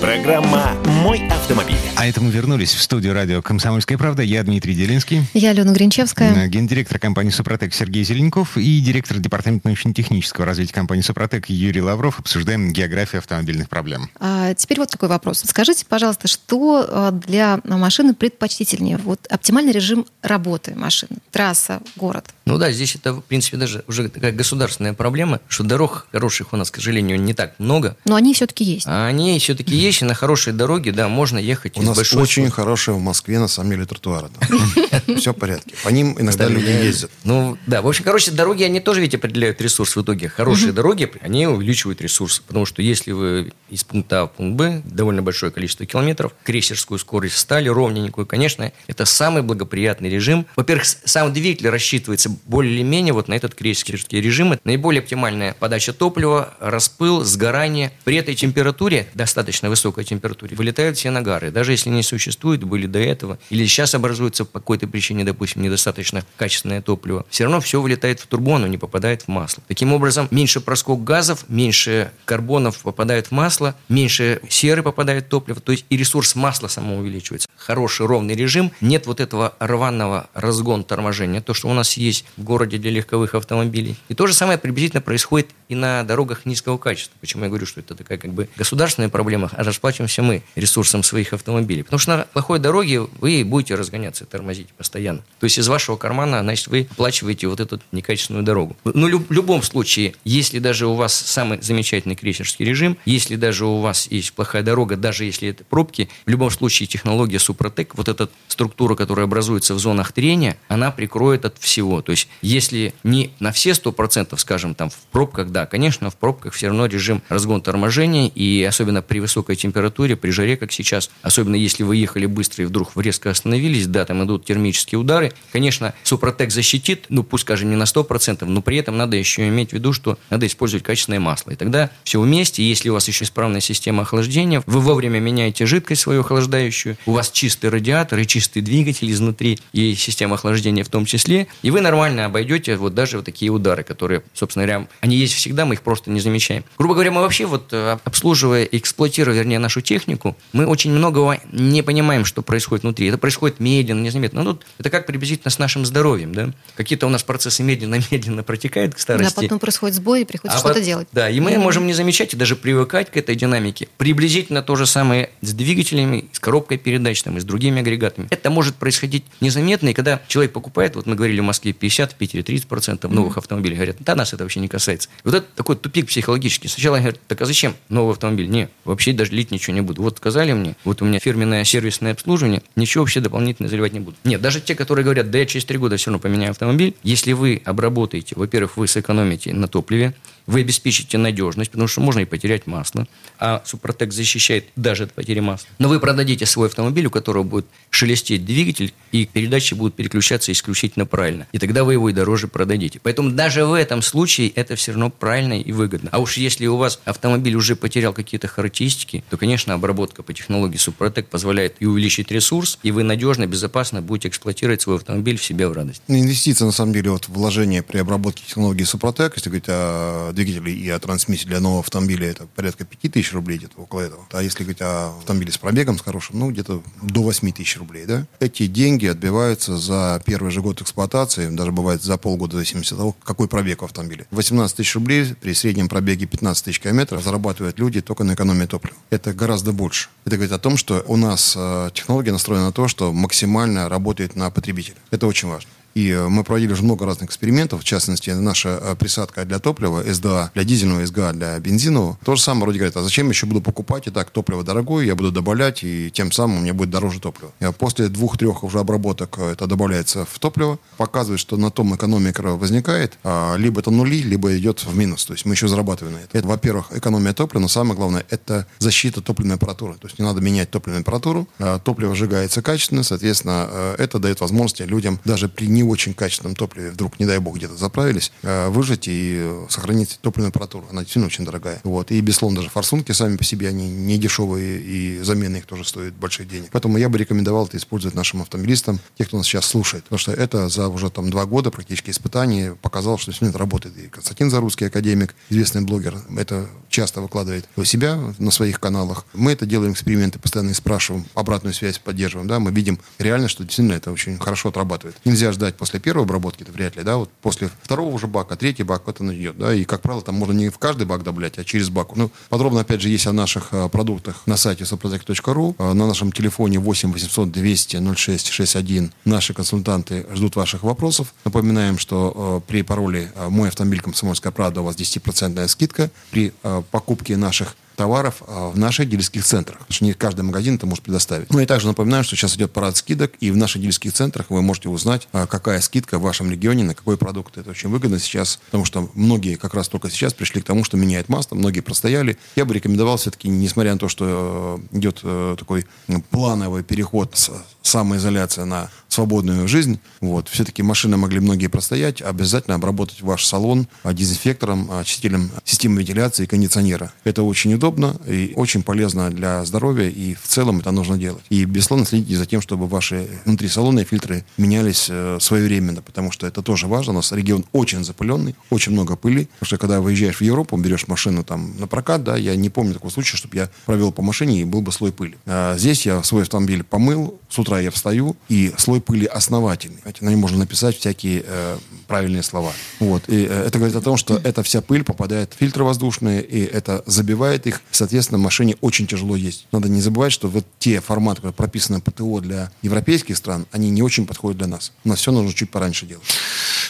Программа 0.00 0.72
«Мой 1.04 1.24
автомобиль». 1.28 1.78
А 1.94 2.08
это 2.08 2.20
мы 2.20 2.32
вернулись 2.32 2.74
в 2.74 2.82
студию 2.82 3.14
радио 3.14 3.40
«Комсомольская 3.40 3.96
правда». 3.96 4.24
Я 4.24 4.42
Дмитрий 4.42 4.74
Делинский. 4.74 5.22
Я 5.32 5.50
Алена 5.50 5.72
Гринчевская. 5.72 6.34
Э, 6.34 6.48
Гендиректор 6.48 6.98
компании 6.98 7.30
«Супротек» 7.30 7.72
Сергей 7.72 8.02
Зеленков 8.02 8.56
и 8.58 8.80
директор 8.80 9.18
департамента 9.18 9.68
научно-технического 9.68 10.44
развития 10.44 10.74
компании 10.74 11.02
«Супротек» 11.02 11.48
Юрий 11.48 11.82
Лавров. 11.82 12.18
Обсуждаем 12.18 12.72
географию 12.72 13.20
автомобильных 13.20 13.68
проблем. 13.68 14.10
А 14.18 14.54
теперь 14.54 14.80
вот 14.80 14.90
такой 14.90 15.08
вопрос. 15.08 15.44
Скажите, 15.46 15.86
пожалуйста, 15.86 16.26
что 16.26 16.84
э, 16.88 17.10
для 17.12 17.60
машины 17.62 18.12
предпочтительнее? 18.12 18.96
Вот 18.96 19.24
оптимальный 19.28 19.70
режим 19.70 20.04
работы 20.20 20.74
машины, 20.74 21.18
трасса, 21.30 21.80
город. 21.94 22.34
Ну 22.46 22.58
да, 22.58 22.70
здесь 22.70 22.94
это, 22.94 23.12
в 23.12 23.22
принципе, 23.22 23.56
даже 23.56 23.82
уже 23.88 24.08
такая 24.08 24.30
государственная 24.30 24.94
проблема, 24.94 25.40
что 25.48 25.64
дорог 25.64 26.06
хороших 26.12 26.52
у 26.52 26.56
нас, 26.56 26.70
к 26.70 26.76
сожалению, 26.76 27.20
не 27.20 27.34
так 27.34 27.58
много. 27.58 27.96
Но 28.04 28.14
они 28.14 28.34
все-таки 28.34 28.62
есть. 28.62 28.86
А 28.86 29.08
они 29.08 29.36
все-таки 29.40 29.74
есть, 29.76 30.02
и 30.02 30.04
на 30.04 30.14
хорошей 30.14 30.52
дороге, 30.52 30.92
да, 30.92 31.08
можно 31.08 31.38
ехать 31.38 31.76
У 31.76 31.82
из 31.82 31.86
нас 31.88 31.96
большой 31.96 32.22
очень 32.22 32.32
скоростью. 32.44 32.54
хорошие 32.54 32.94
в 32.94 33.00
Москве, 33.00 33.40
на 33.40 33.48
самом 33.48 33.70
деле, 33.72 33.84
тротуары. 33.84 34.28
Все 35.18 35.32
в 35.32 35.36
порядке. 35.36 35.74
По 35.82 35.88
ним 35.88 36.16
иногда 36.20 36.46
люди 36.46 36.70
ездят. 36.70 37.10
Ну, 37.24 37.58
да. 37.66 37.82
В 37.82 37.88
общем, 37.88 38.04
короче, 38.04 38.30
дороги, 38.30 38.62
они 38.62 38.78
тоже 38.78 39.00
ведь 39.00 39.14
определяют 39.16 39.60
ресурс 39.60 39.96
в 39.96 40.02
итоге. 40.02 40.28
Хорошие 40.28 40.72
дороги, 40.72 41.10
они 41.22 41.48
увеличивают 41.48 42.00
ресурс. 42.00 42.40
Потому 42.46 42.64
что 42.64 42.80
если 42.80 43.10
вы 43.10 43.52
из 43.70 43.82
пункта 43.82 44.22
А 44.22 44.26
в 44.26 44.32
пункт 44.34 44.56
Б, 44.56 44.82
довольно 44.84 45.20
большое 45.22 45.50
количество 45.50 45.84
километров, 45.84 46.32
крейсерскую 46.44 46.98
скорость 46.98 47.38
стали 47.38 47.68
ровненькую, 47.68 48.24
конечно, 48.24 48.70
это 48.86 49.04
самый 49.04 49.42
благоприятный 49.42 50.10
режим. 50.10 50.46
Во-первых, 50.54 50.86
сам 50.86 51.32
двигатель 51.32 51.68
рассчитывается 51.68 52.35
более-менее 52.44 53.12
вот 53.12 53.28
на 53.28 53.34
этот 53.34 53.54
крейсерский 53.54 54.20
режим. 54.20 54.58
Наиболее 54.64 55.00
оптимальная 55.00 55.54
подача 55.58 55.92
топлива, 55.92 56.54
распыл, 56.60 57.24
сгорание. 57.24 57.92
При 58.04 58.16
этой 58.16 58.34
температуре, 58.34 59.08
достаточно 59.14 59.68
высокой 59.68 60.04
температуре, 60.04 60.56
вылетают 60.56 60.96
все 60.96 61.10
нагары. 61.10 61.50
Даже 61.50 61.72
если 61.72 61.90
не 61.90 62.02
существует, 62.02 62.62
были 62.62 62.86
до 62.86 62.98
этого, 62.98 63.38
или 63.50 63.66
сейчас 63.66 63.94
образуется 63.94 64.44
по 64.44 64.60
какой-то 64.60 64.86
причине, 64.86 65.24
допустим, 65.24 65.62
недостаточно 65.62 66.24
качественное 66.36 66.82
топливо, 66.82 67.24
все 67.30 67.44
равно 67.44 67.60
все 67.60 67.80
вылетает 67.80 68.20
в 68.20 68.26
турбо, 68.26 68.56
оно 68.56 68.66
не 68.66 68.78
попадает 68.78 69.22
в 69.22 69.28
масло. 69.28 69.62
Таким 69.68 69.92
образом, 69.92 70.28
меньше 70.30 70.60
проскок 70.60 71.02
газов, 71.02 71.44
меньше 71.48 72.12
карбонов 72.24 72.78
попадает 72.82 73.28
в 73.28 73.30
масло, 73.32 73.74
меньше 73.88 74.40
серы 74.48 74.82
попадает 74.82 75.26
в 75.26 75.28
топливо, 75.28 75.60
то 75.60 75.72
есть 75.72 75.84
и 75.88 75.96
ресурс 75.96 76.34
масла 76.34 76.68
само 76.68 76.96
увеличивается. 76.96 77.48
Хороший 77.56 78.06
ровный 78.06 78.34
режим, 78.34 78.70
нет 78.80 79.06
вот 79.06 79.20
этого 79.20 79.54
рваного 79.58 80.28
разгон 80.34 80.84
торможения, 80.84 81.40
то, 81.40 81.54
что 81.54 81.68
у 81.68 81.74
нас 81.74 81.94
есть 81.96 82.25
в 82.36 82.42
городе 82.44 82.78
для 82.78 82.90
легковых 82.90 83.34
автомобилей. 83.34 83.96
И 84.08 84.14
то 84.14 84.26
же 84.26 84.34
самое 84.34 84.58
приблизительно 84.58 85.00
происходит 85.00 85.48
и 85.68 85.74
на 85.74 86.02
дорогах 86.04 86.46
низкого 86.46 86.78
качества. 86.78 87.16
Почему 87.20 87.44
я 87.44 87.48
говорю, 87.48 87.66
что 87.66 87.80
это 87.80 87.94
такая 87.94 88.18
как 88.18 88.32
бы 88.32 88.48
государственная 88.56 89.08
проблема, 89.08 89.50
а 89.52 89.64
расплачиваемся 89.64 90.22
мы 90.22 90.42
ресурсом 90.54 91.02
своих 91.02 91.32
автомобилей. 91.32 91.82
Потому 91.82 91.98
что 91.98 92.16
на 92.16 92.22
плохой 92.32 92.58
дороге 92.58 93.00
вы 93.00 93.44
будете 93.44 93.74
разгоняться 93.74 94.24
и 94.24 94.26
тормозить 94.26 94.68
постоянно. 94.68 95.22
То 95.40 95.44
есть 95.44 95.58
из 95.58 95.68
вашего 95.68 95.96
кармана, 95.96 96.40
значит, 96.40 96.68
вы 96.68 96.86
оплачиваете 96.90 97.48
вот 97.48 97.60
эту 97.60 97.80
некачественную 97.92 98.44
дорогу. 98.44 98.76
Но 98.84 99.06
в 99.06 99.32
любом 99.32 99.62
случае, 99.62 100.14
если 100.24 100.58
даже 100.58 100.86
у 100.86 100.94
вас 100.94 101.14
самый 101.14 101.60
замечательный 101.60 102.16
крейсерский 102.16 102.64
режим, 102.64 102.96
если 103.04 103.36
даже 103.36 103.66
у 103.66 103.80
вас 103.80 104.08
есть 104.10 104.32
плохая 104.32 104.62
дорога, 104.62 104.96
даже 104.96 105.24
если 105.24 105.48
это 105.48 105.64
пробки, 105.64 106.08
в 106.24 106.30
любом 106.30 106.50
случае 106.50 106.86
технология 106.86 107.38
Супротек, 107.38 107.94
вот 107.94 108.08
эта 108.08 108.28
структура, 108.48 108.94
которая 108.94 109.26
образуется 109.26 109.74
в 109.74 109.78
зонах 109.78 110.12
трения, 110.12 110.56
она 110.68 110.90
прикроет 110.90 111.44
от 111.44 111.58
всего. 111.58 112.02
То 112.02 112.10
есть 112.16 112.28
если 112.56 112.94
не 113.04 113.30
на 113.38 113.52
все 113.52 113.70
100%, 113.70 114.36
скажем, 114.38 114.74
там 114.74 114.90
в 114.90 114.96
пробках, 115.12 115.50
да, 115.50 115.66
конечно, 115.66 116.10
в 116.10 116.16
пробках 116.16 116.54
все 116.54 116.68
равно 116.68 116.86
режим 116.86 117.22
разгон 117.28 117.60
торможения, 117.60 118.28
и 118.28 118.62
особенно 118.64 119.02
при 119.02 119.20
высокой 119.20 119.56
температуре, 119.56 120.16
при 120.16 120.30
жаре, 120.30 120.56
как 120.56 120.72
сейчас, 120.72 121.10
особенно 121.22 121.56
если 121.56 121.82
вы 121.82 121.96
ехали 121.96 122.26
быстро 122.26 122.64
и 122.64 122.66
вдруг 122.66 122.92
резко 122.96 123.30
остановились, 123.30 123.86
да, 123.86 124.04
там 124.04 124.24
идут 124.24 124.44
термические 124.44 124.98
удары, 124.98 125.32
конечно, 125.52 125.94
Супротек 126.02 126.50
защитит, 126.50 127.06
ну, 127.08 127.22
пусть, 127.22 127.42
скажем, 127.42 127.70
не 127.70 127.76
на 127.76 127.84
100%, 127.84 128.44
но 128.44 128.62
при 128.62 128.78
этом 128.78 128.96
надо 128.96 129.16
еще 129.16 129.46
иметь 129.48 129.70
в 129.70 129.72
виду, 129.74 129.92
что 129.92 130.18
надо 130.30 130.46
использовать 130.46 130.84
качественное 130.84 131.20
масло. 131.20 131.50
И 131.50 131.56
тогда 131.56 131.90
все 132.04 132.20
вместе, 132.20 132.62
если 132.62 132.88
у 132.88 132.94
вас 132.94 133.06
еще 133.08 133.24
исправная 133.24 133.60
система 133.60 134.02
охлаждения, 134.02 134.62
вы 134.66 134.80
вовремя 134.80 135.18
меняете 135.18 135.66
жидкость 135.66 136.02
свою 136.02 136.20
охлаждающую, 136.20 136.96
у 137.06 137.12
вас 137.12 137.30
чистый 137.30 137.70
радиатор 137.70 138.18
и 138.18 138.26
чистый 138.26 138.62
двигатель 138.62 139.10
изнутри, 139.10 139.58
и 139.72 139.94
система 139.94 140.36
охлаждения 140.36 140.84
в 140.84 140.88
том 140.88 141.04
числе, 141.04 141.48
и 141.62 141.70
вы 141.70 141.80
нормально 141.80 142.05
обойдете 142.08 142.76
вот 142.76 142.94
даже 142.94 143.16
вот 143.16 143.26
такие 143.26 143.50
удары, 143.50 143.82
которые, 143.82 144.22
собственно 144.34 144.64
говоря, 144.66 144.88
они 145.00 145.16
есть 145.16 145.34
всегда, 145.34 145.64
мы 145.64 145.74
их 145.74 145.82
просто 145.82 146.10
не 146.10 146.20
замечаем. 146.20 146.64
Грубо 146.78 146.94
говоря, 146.94 147.10
мы 147.10 147.20
вообще 147.20 147.46
вот 147.46 147.68
э, 147.72 147.98
обслуживая, 148.04 148.64
эксплуатируя, 148.64 149.34
вернее, 149.36 149.58
нашу 149.58 149.80
технику, 149.80 150.36
мы 150.52 150.66
очень 150.66 150.90
многого 150.92 151.38
не 151.52 151.82
понимаем, 151.82 152.24
что 152.24 152.42
происходит 152.42 152.82
внутри. 152.84 153.08
Это 153.08 153.18
происходит 153.18 153.60
медленно, 153.60 154.02
незаметно. 154.02 154.42
Ну, 154.42 154.54
тут 154.54 154.66
это 154.78 154.90
как 154.90 155.06
приблизительно 155.06 155.50
с 155.50 155.58
нашим 155.58 155.84
здоровьем, 155.86 156.34
да? 156.34 156.52
Какие-то 156.76 157.06
у 157.06 157.10
нас 157.10 157.22
процессы 157.22 157.62
медленно-медленно 157.62 158.42
протекают 158.44 158.94
к 158.94 158.96
Да, 158.96 159.02
старости. 159.02 159.34
потом 159.34 159.58
происходит 159.58 159.96
сбой, 159.96 160.22
и 160.22 160.24
приходится 160.24 160.58
А 160.58 160.60
что-то 160.60 160.80
делать. 160.80 161.08
Да, 161.12 161.28
и 161.28 161.40
мы 161.40 161.56
можем 161.58 161.86
не 161.86 161.92
замечать 161.92 162.34
и 162.34 162.36
даже 162.36 162.56
привыкать 162.56 163.10
к 163.10 163.16
этой 163.16 163.34
динамике. 163.34 163.88
Приблизительно 163.96 164.62
то 164.62 164.76
же 164.76 164.86
самое 164.86 165.30
с 165.40 165.52
двигателями, 165.52 166.28
с 166.32 166.38
коробкой 166.38 166.78
передач 166.78 167.22
там, 167.22 167.36
и 167.36 167.40
с 167.40 167.44
другими 167.44 167.80
агрегатами. 167.80 168.28
Это 168.30 168.50
может 168.50 168.76
происходить 168.76 169.24
незаметно, 169.40 169.88
и 169.88 169.92
когда 169.94 170.20
человек 170.28 170.52
покупает, 170.52 170.96
вот 170.96 171.06
мы 171.06 171.14
говорили 171.14 171.40
в 171.40 171.44
Москве 171.44 171.72
50, 171.72 171.95
в 172.04 172.16
Питере 172.16 172.42
30% 172.42 173.08
новых 173.08 173.38
автомобилей, 173.38 173.76
говорят, 173.76 173.96
да, 174.00 174.14
нас 174.14 174.32
это 174.32 174.44
вообще 174.44 174.60
не 174.60 174.68
касается. 174.68 175.08
Вот 175.24 175.34
это 175.34 175.46
такой 175.54 175.76
тупик 175.76 176.06
психологический. 176.08 176.68
Сначала 176.68 176.98
говорят, 176.98 177.20
так 177.26 177.40
а 177.40 177.46
зачем 177.46 177.74
новый 177.88 178.12
автомобиль? 178.12 178.48
Не, 178.48 178.68
вообще 178.84 179.12
даже 179.12 179.32
лить 179.32 179.50
ничего 179.50 179.74
не 179.74 179.80
буду. 179.80 180.02
Вот 180.02 180.18
сказали 180.18 180.52
мне, 180.52 180.76
вот 180.84 181.02
у 181.02 181.04
меня 181.04 181.18
фирменное 181.18 181.64
сервисное 181.64 182.12
обслуживание, 182.12 182.62
ничего 182.76 183.04
вообще 183.04 183.20
дополнительно 183.20 183.68
заливать 183.68 183.92
не 183.92 184.00
буду. 184.00 184.16
Нет, 184.24 184.40
даже 184.40 184.60
те, 184.60 184.74
которые 184.74 185.04
говорят, 185.04 185.30
да 185.30 185.38
я 185.38 185.46
через 185.46 185.64
три 185.64 185.78
года 185.78 185.96
все 185.96 186.10
равно 186.10 186.20
поменяю 186.20 186.50
автомобиль, 186.50 186.94
если 187.02 187.32
вы 187.32 187.62
обработаете, 187.64 188.34
во-первых, 188.36 188.76
вы 188.76 188.86
сэкономите 188.88 189.52
на 189.52 189.68
топливе, 189.68 190.14
вы 190.46 190.60
обеспечите 190.60 191.18
надежность, 191.18 191.70
потому 191.70 191.88
что 191.88 192.00
можно 192.00 192.20
и 192.20 192.24
потерять 192.24 192.66
масло, 192.66 193.06
а 193.38 193.62
Супротек 193.64 194.12
защищает 194.12 194.66
даже 194.76 195.04
от 195.04 195.12
потери 195.12 195.40
масла. 195.40 195.68
Но 195.78 195.88
вы 195.88 196.00
продадите 196.00 196.46
свой 196.46 196.68
автомобиль, 196.68 197.06
у 197.06 197.10
которого 197.10 197.42
будет 197.42 197.66
шелестеть 197.90 198.44
двигатель, 198.44 198.92
и 199.12 199.26
передачи 199.26 199.74
будут 199.74 199.94
переключаться 199.94 200.52
исключительно 200.52 201.06
правильно. 201.06 201.46
И 201.52 201.58
тогда 201.58 201.84
вы 201.84 201.94
его 201.94 202.08
и 202.10 202.12
дороже 202.12 202.48
продадите. 202.48 203.00
Поэтому 203.02 203.30
даже 203.30 203.64
в 203.64 203.72
этом 203.72 204.02
случае 204.02 204.50
это 204.50 204.76
все 204.76 204.92
равно 204.92 205.10
правильно 205.10 205.60
и 205.60 205.72
выгодно. 205.72 206.10
А 206.12 206.18
уж 206.18 206.36
если 206.36 206.66
у 206.66 206.76
вас 206.76 207.00
автомобиль 207.04 207.54
уже 207.54 207.76
потерял 207.76 208.12
какие-то 208.12 208.48
характеристики, 208.48 209.24
то, 209.30 209.36
конечно, 209.36 209.74
обработка 209.74 210.22
по 210.22 210.32
технологии 210.32 210.76
Супротек 210.76 211.28
позволяет 211.28 211.76
и 211.80 211.86
увеличить 211.86 212.30
ресурс, 212.30 212.78
и 212.82 212.90
вы 212.90 213.02
надежно, 213.02 213.46
безопасно 213.46 214.02
будете 214.02 214.28
эксплуатировать 214.28 214.82
свой 214.82 214.96
автомобиль 214.96 215.38
в 215.38 215.44
себе 215.44 215.68
в 215.68 215.72
радость. 215.72 216.02
Ну, 216.08 216.18
Инвестиции, 216.18 216.64
на 216.64 216.72
самом 216.72 216.92
деле, 216.92 217.10
вот 217.10 217.28
вложение 217.28 217.82
при 217.82 217.98
обработке 217.98 218.44
технологии 218.46 218.84
Супротек, 218.84 219.34
если 219.36 219.48
говорить 219.48 219.68
о 219.68 220.32
двигателе 220.36 220.72
и 220.72 220.88
о 220.88 220.98
трансмиссии 220.98 221.46
для 221.46 221.60
нового 221.60 221.80
автомобиля, 221.80 222.30
это 222.30 222.46
порядка 222.46 222.84
5 222.84 223.12
тысяч 223.12 223.32
рублей, 223.32 223.58
где-то 223.58 223.80
около 223.80 224.02
этого. 224.02 224.26
А 224.32 224.42
если 224.42 224.62
говорить 224.62 224.82
о 224.82 225.16
автомобиле 225.18 225.50
с 225.50 225.58
пробегом, 225.58 225.98
с 225.98 226.02
хорошим, 226.02 226.38
ну, 226.38 226.50
где-то 226.50 226.82
до 227.02 227.22
8 227.22 227.52
тысяч 227.52 227.76
рублей, 227.76 228.06
да? 228.06 228.26
Эти 228.38 228.66
деньги 228.66 229.06
отбиваются 229.06 229.76
за 229.76 230.22
первый 230.24 230.52
же 230.52 230.62
год 230.62 230.80
эксплуатации, 230.80 231.48
даже 231.48 231.72
бывает 231.72 232.02
за 232.02 232.16
полгода, 232.16 232.52
в 232.52 232.54
зависимости 232.54 232.92
от 232.92 232.98
того, 232.98 233.16
какой 233.24 233.48
пробег 233.48 233.82
у 233.82 233.86
автомобиля. 233.86 234.26
18 234.30 234.76
тысяч 234.76 234.94
рублей 234.94 235.34
при 235.34 235.54
среднем 235.54 235.88
пробеге 235.88 236.26
15 236.26 236.64
тысяч 236.64 236.80
километров 236.80 237.24
зарабатывают 237.24 237.78
люди 237.78 238.00
только 238.00 238.24
на 238.24 238.34
экономии 238.34 238.66
топлива. 238.66 238.96
Это 239.10 239.32
гораздо 239.32 239.72
больше. 239.72 240.08
Это 240.24 240.36
говорит 240.36 240.52
о 240.52 240.58
том, 240.58 240.76
что 240.76 241.02
у 241.06 241.16
нас 241.16 241.54
э, 241.56 241.90
технология 241.94 242.32
настроена 242.32 242.66
на 242.66 242.72
то, 242.72 242.88
что 242.88 243.12
максимально 243.12 243.88
работает 243.88 244.36
на 244.36 244.50
потребителя. 244.50 244.96
Это 245.10 245.26
очень 245.26 245.48
важно. 245.48 245.70
И 245.96 246.10
э, 246.10 246.28
мы 246.28 246.44
проводили 246.44 246.74
уже 246.74 246.82
много 246.82 247.06
разных 247.06 247.30
экспериментов, 247.30 247.80
в 247.80 247.84
частности, 247.84 248.28
наша 248.28 248.78
э, 248.82 248.96
присадка 248.96 249.46
для 249.46 249.58
топлива, 249.58 250.04
СДА 250.12 250.50
для 250.52 250.62
дизельного, 250.62 251.06
СГА 251.06 251.32
для 251.32 251.58
бензинового. 251.58 252.18
То 252.22 252.36
же 252.36 252.42
самое 252.42 252.64
вроде 252.64 252.80
говорят, 252.80 252.98
а 252.98 253.02
зачем 253.02 253.30
еще 253.30 253.46
буду 253.46 253.62
покупать, 253.62 254.06
и 254.06 254.10
так 254.10 254.28
топливо 254.28 254.62
дорогое, 254.62 255.06
я 255.06 255.14
буду 255.14 255.32
добавлять, 255.32 255.82
и 255.82 256.10
тем 256.10 256.32
самым 256.32 256.60
мне 256.60 256.74
будет 256.74 256.90
дороже 256.90 257.18
топливо. 257.18 257.50
И 257.60 257.72
после 257.78 258.08
двух-трех 258.08 258.62
уже 258.62 258.78
обработок 258.78 259.38
э, 259.38 259.52
это 259.52 259.66
добавляется 259.66 260.26
в 260.26 260.38
топливо, 260.38 260.78
показывает, 260.98 261.40
что 261.40 261.56
на 261.56 261.70
том 261.70 261.96
экономика 261.96 262.42
возникает, 262.42 263.16
а, 263.24 263.56
либо 263.56 263.80
это 263.80 263.90
нули, 263.90 264.20
либо 264.20 264.54
идет 264.54 264.84
в 264.84 264.94
минус. 264.94 265.24
То 265.24 265.32
есть 265.32 265.46
мы 265.46 265.54
еще 265.54 265.66
зарабатываем 265.66 266.16
на 266.16 266.20
это. 266.20 266.36
Это, 266.36 266.46
во-первых, 266.46 266.88
экономия 266.94 267.32
топлива, 267.32 267.62
но 267.62 267.68
самое 267.68 267.96
главное, 267.96 268.26
это 268.28 268.66
защита 268.80 269.22
топливной 269.22 269.54
аппаратуры. 269.54 269.94
То 269.94 270.08
есть 270.08 270.18
не 270.18 270.26
надо 270.26 270.42
менять 270.42 270.70
топливную 270.70 271.00
аппаратуру, 271.00 271.48
а 271.58 271.78
топливо 271.78 272.14
сжигается 272.14 272.60
качественно, 272.60 273.02
соответственно, 273.02 273.66
э, 273.70 273.94
это 273.98 274.18
дает 274.18 274.42
возможность 274.42 274.80
людям 274.80 275.18
даже 275.24 275.48
при 275.48 275.66
не 275.68 275.85
очень 275.88 276.14
качественном 276.14 276.54
топливе 276.54 276.90
вдруг, 276.90 277.18
не 277.18 277.26
дай 277.26 277.38
бог, 277.38 277.56
где-то 277.56 277.76
заправились, 277.76 278.32
э, 278.42 278.68
выжать 278.68 279.04
и 279.06 279.48
сохранить 279.68 280.18
топливную 280.22 280.50
аппаратуру. 280.50 280.86
Она 280.90 281.02
действительно 281.02 281.26
очень 281.26 281.44
дорогая. 281.44 281.80
Вот. 281.84 282.10
И, 282.10 282.20
безусловно, 282.20 282.58
даже 282.58 282.70
форсунки 282.70 283.12
сами 283.12 283.36
по 283.36 283.44
себе, 283.44 283.68
они 283.68 283.88
не 283.88 284.18
дешевые, 284.18 284.80
и 284.80 285.20
замена 285.22 285.56
их 285.56 285.66
тоже 285.66 285.84
стоит 285.84 286.14
больших 286.14 286.48
денег. 286.48 286.68
Поэтому 286.72 286.98
я 286.98 287.08
бы 287.08 287.18
рекомендовал 287.18 287.66
это 287.66 287.76
использовать 287.76 288.14
нашим 288.14 288.42
автомобилистам, 288.42 289.00
тех, 289.16 289.28
кто 289.28 289.38
нас 289.38 289.46
сейчас 289.46 289.66
слушает. 289.66 290.04
Потому 290.04 290.18
что 290.18 290.32
это 290.32 290.68
за 290.68 290.88
уже 290.88 291.10
там 291.10 291.30
два 291.30 291.46
года 291.46 291.70
практически 291.70 292.10
испытаний 292.10 292.72
показало, 292.82 293.18
что 293.18 293.30
действительно 293.30 293.58
работает. 293.58 293.96
И 293.98 294.08
Константин 294.08 294.50
Зарусский, 294.50 294.86
академик, 294.86 295.34
известный 295.50 295.82
блогер, 295.82 296.16
это 296.36 296.68
часто 296.88 297.20
выкладывает 297.20 297.68
у 297.76 297.84
себя 297.84 298.18
на 298.38 298.50
своих 298.50 298.80
каналах. 298.80 299.26
Мы 299.34 299.52
это 299.52 299.66
делаем 299.66 299.92
эксперименты, 299.92 300.38
постоянно 300.38 300.72
спрашиваем, 300.74 301.26
обратную 301.34 301.74
связь 301.74 301.98
поддерживаем, 301.98 302.48
да, 302.48 302.60
мы 302.60 302.70
видим 302.70 302.98
реально, 303.18 303.48
что 303.48 303.64
действительно 303.64 303.96
это 303.96 304.12
очень 304.12 304.38
хорошо 304.38 304.68
отрабатывает. 304.68 305.16
Нельзя 305.24 305.52
ждать 305.52 305.65
после 305.74 306.00
первой 306.00 306.22
обработки, 306.22 306.62
это 306.62 306.72
вряд 306.72 306.96
ли, 306.96 307.02
да, 307.02 307.16
вот 307.16 307.30
после 307.42 307.70
второго 307.82 308.14
уже 308.14 308.26
бака, 308.26 308.56
третий 308.56 308.84
бак, 308.84 309.02
вот 309.06 309.20
он 309.20 309.34
идет, 309.34 309.58
да, 309.58 309.74
и, 309.74 309.84
как 309.84 310.02
правило, 310.02 310.22
там 310.22 310.36
можно 310.36 310.52
не 310.52 310.68
в 310.68 310.78
каждый 310.78 311.06
бак 311.06 311.22
доблять, 311.22 311.58
а 311.58 311.64
через 311.64 311.88
бак. 311.88 312.14
Ну, 312.16 312.30
подробно, 312.48 312.80
опять 312.80 313.00
же, 313.00 313.08
есть 313.08 313.26
о 313.26 313.32
наших 313.32 313.68
а, 313.72 313.88
продуктах 313.88 314.42
на 314.46 314.56
сайте 314.56 314.84
soprotec.ru, 314.84 315.74
а, 315.78 315.94
на 315.94 316.06
нашем 316.06 316.32
телефоне 316.32 316.78
8 316.78 317.12
800 317.12 317.50
200 317.50 318.14
06 318.14 318.48
61. 318.48 319.12
Наши 319.24 319.54
консультанты 319.54 320.26
ждут 320.32 320.56
ваших 320.56 320.82
вопросов. 320.82 321.34
Напоминаем, 321.44 321.98
что 321.98 322.32
а, 322.34 322.60
при 322.60 322.82
пароле 322.82 323.32
«Мой 323.48 323.68
автомобиль 323.68 324.00
Комсомольская 324.00 324.52
правда» 324.52 324.82
у 324.82 324.84
вас 324.84 324.96
10% 324.96 325.66
скидка 325.68 326.10
при 326.30 326.52
покупке 326.90 327.36
наших 327.36 327.76
товаров 327.96 328.42
а, 328.46 328.68
в 328.68 328.78
наших 328.78 329.08
дилерских 329.08 329.44
центрах. 329.44 329.78
Потому 329.78 329.94
что 329.94 330.04
не 330.04 330.12
каждый 330.12 330.42
магазин 330.42 330.76
это 330.76 330.86
может 330.86 331.04
предоставить. 331.04 331.50
Ну 331.50 331.60
и 331.60 331.66
также 331.66 331.86
напоминаю, 331.86 332.24
что 332.24 332.36
сейчас 332.36 332.56
идет 332.56 332.72
парад 332.72 332.96
скидок, 332.96 333.32
и 333.40 333.50
в 333.50 333.56
наших 333.56 333.82
дилерских 333.82 334.12
центрах 334.12 334.46
вы 334.50 334.62
можете 334.62 334.88
узнать, 334.88 335.28
а, 335.32 335.46
какая 335.46 335.80
скидка 335.80 336.18
в 336.18 336.22
вашем 336.22 336.50
регионе, 336.50 336.84
на 336.84 336.94
какой 336.94 337.16
продукт. 337.16 337.58
Это 337.58 337.70
очень 337.70 337.88
выгодно 337.88 338.18
сейчас, 338.18 338.60
потому 338.66 338.84
что 338.84 339.10
многие 339.14 339.56
как 339.56 339.74
раз 339.74 339.88
только 339.88 340.10
сейчас 340.10 340.34
пришли 340.34 340.60
к 340.60 340.64
тому, 340.64 340.84
что 340.84 340.96
меняет 340.96 341.28
масло, 341.28 341.56
многие 341.56 341.80
простояли. 341.80 342.38
Я 342.54 342.64
бы 342.64 342.74
рекомендовал 342.74 343.16
все-таки, 343.16 343.48
несмотря 343.48 343.92
на 343.92 343.98
то, 343.98 344.08
что 344.08 344.80
э, 344.92 344.96
идет 344.98 345.20
э, 345.22 345.56
такой 345.58 345.86
плановый 346.30 346.82
переход 346.82 347.36
с 347.36 347.50
самоизоляция 347.86 348.64
на 348.64 348.90
свободную 349.08 349.66
жизнь, 349.68 349.98
вот, 350.20 350.48
все-таки 350.48 350.82
машины 350.82 351.16
могли 351.16 351.40
многие 351.40 351.68
простоять, 351.68 352.20
обязательно 352.20 352.74
обработать 352.74 353.22
ваш 353.22 353.46
салон 353.46 353.86
а, 354.02 354.12
дезинфектором, 354.12 354.90
очистителем 354.90 355.50
системы 355.64 356.00
вентиляции 356.00 356.44
и 356.44 356.46
кондиционера. 356.46 357.12
Это 357.24 357.42
очень 357.42 357.72
удобно 357.74 358.16
и 358.26 358.52
очень 358.56 358.82
полезно 358.82 359.30
для 359.30 359.64
здоровья, 359.64 360.08
и 360.08 360.34
в 360.34 360.46
целом 360.46 360.80
это 360.80 360.90
нужно 360.90 361.16
делать. 361.16 361.44
И, 361.48 361.64
безусловно, 361.64 362.04
следите 362.04 362.36
за 362.36 362.46
тем, 362.46 362.60
чтобы 362.60 362.86
ваши 362.86 363.28
внутрисалонные 363.44 364.04
фильтры 364.04 364.44
менялись 364.58 365.06
э, 365.08 365.38
своевременно, 365.40 366.02
потому 366.02 366.30
что 366.30 366.46
это 366.46 366.62
тоже 366.62 366.86
важно. 366.86 367.12
У 367.12 367.16
нас 367.16 367.32
регион 367.32 367.64
очень 367.72 368.04
запыленный, 368.04 368.54
очень 368.70 368.92
много 368.92 369.16
пыли. 369.16 369.48
Потому 369.58 369.66
что 369.66 369.78
когда 369.78 370.00
выезжаешь 370.00 370.36
в 370.36 370.42
Европу, 370.42 370.76
берешь 370.76 371.06
машину 371.06 371.44
там 371.44 371.78
на 371.78 371.86
прокат, 371.86 372.24
да, 372.24 372.36
я 372.36 372.56
не 372.56 372.70
помню 372.70 372.94
такого 372.94 373.10
случая, 373.10 373.36
чтобы 373.36 373.56
я 373.56 373.70
провел 373.86 374.12
по 374.12 374.22
машине 374.22 374.60
и 374.60 374.64
был 374.64 374.82
бы 374.82 374.92
слой 374.92 375.12
пыли. 375.12 375.36
А 375.46 375.76
здесь 375.78 376.04
я 376.04 376.22
свой 376.22 376.42
автомобиль 376.42 376.82
помыл, 376.82 377.38
с 377.48 377.58
утра 377.58 377.75
я 377.80 377.90
встаю, 377.90 378.36
и 378.48 378.72
слой 378.76 379.00
пыли 379.00 379.26
основательный. 379.26 380.00
Знаете, 380.02 380.24
на 380.24 380.30
нем 380.30 380.40
можно 380.40 380.58
написать 380.58 380.98
всякие 380.98 381.44
э, 381.46 381.78
правильные 382.06 382.42
слова. 382.42 382.72
Вот. 383.00 383.24
И 383.28 383.46
э, 383.48 383.64
это 383.66 383.78
говорит 383.78 383.96
о 383.96 384.00
том, 384.00 384.16
что 384.16 384.40
эта 384.42 384.62
вся 384.62 384.80
пыль 384.80 385.04
попадает 385.04 385.52
в 385.54 385.58
фильтры 385.58 385.84
воздушные, 385.84 386.42
и 386.42 386.64
это 386.64 387.02
забивает 387.06 387.66
их, 387.66 387.82
соответственно, 387.90 388.38
машине 388.38 388.76
очень 388.80 389.06
тяжело 389.06 389.36
ездить. 389.36 389.66
Надо 389.72 389.88
не 389.88 390.00
забывать, 390.00 390.32
что 390.32 390.48
вот 390.48 390.66
те 390.78 391.00
форматы, 391.00 391.36
которые 391.36 391.54
прописаны 391.54 392.00
ПТО 392.00 392.40
для 392.40 392.70
европейских 392.82 393.36
стран, 393.36 393.66
они 393.72 393.90
не 393.90 394.02
очень 394.02 394.26
подходят 394.26 394.58
для 394.58 394.66
нас. 394.66 394.92
У 395.04 395.08
нас 395.08 395.18
все 395.18 395.32
нужно 395.32 395.52
чуть 395.52 395.70
пораньше 395.70 396.06
делать. 396.06 396.24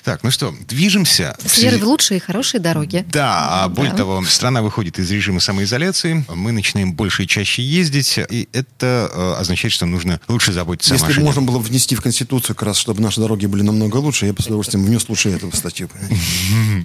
Так, 0.04 0.22
ну 0.22 0.30
что, 0.30 0.54
движемся. 0.68 1.36
С 1.44 1.58
верой 1.58 1.80
в 1.80 1.84
лучшие 1.84 2.18
и 2.18 2.20
хорошие 2.20 2.60
дороги. 2.60 3.04
Да, 3.10 3.64
а 3.64 3.68
более 3.68 3.90
да. 3.90 3.98
того, 3.98 4.22
страна 4.24 4.62
выходит 4.62 5.00
из 5.00 5.10
режима 5.10 5.40
самоизоляции, 5.40 6.24
мы 6.28 6.52
начинаем 6.52 6.92
больше 6.92 7.24
и 7.24 7.26
чаще 7.26 7.62
ездить, 7.62 8.18
и 8.30 8.48
это 8.52 9.10
э, 9.12 9.40
означает, 9.40 9.72
что 9.72 9.84
нужно 9.86 10.20
лучше 10.28 10.52
заботиться 10.52 10.75
Если 10.80 10.94
машине. 10.94 11.08
Если 11.08 11.22
можно 11.22 11.42
было 11.42 11.58
внести 11.58 11.94
в 11.94 12.02
Конституцию 12.02 12.56
как 12.56 12.68
раз, 12.68 12.76
чтобы 12.76 13.00
наши 13.00 13.20
дороги 13.20 13.46
были 13.46 13.62
намного 13.62 13.96
лучше, 13.96 14.26
я 14.26 14.32
бы 14.32 14.42
с 14.42 14.46
удовольствием 14.46 14.84
внес 14.84 15.08
лучше 15.08 15.30
эту 15.30 15.54
статью. 15.56 15.88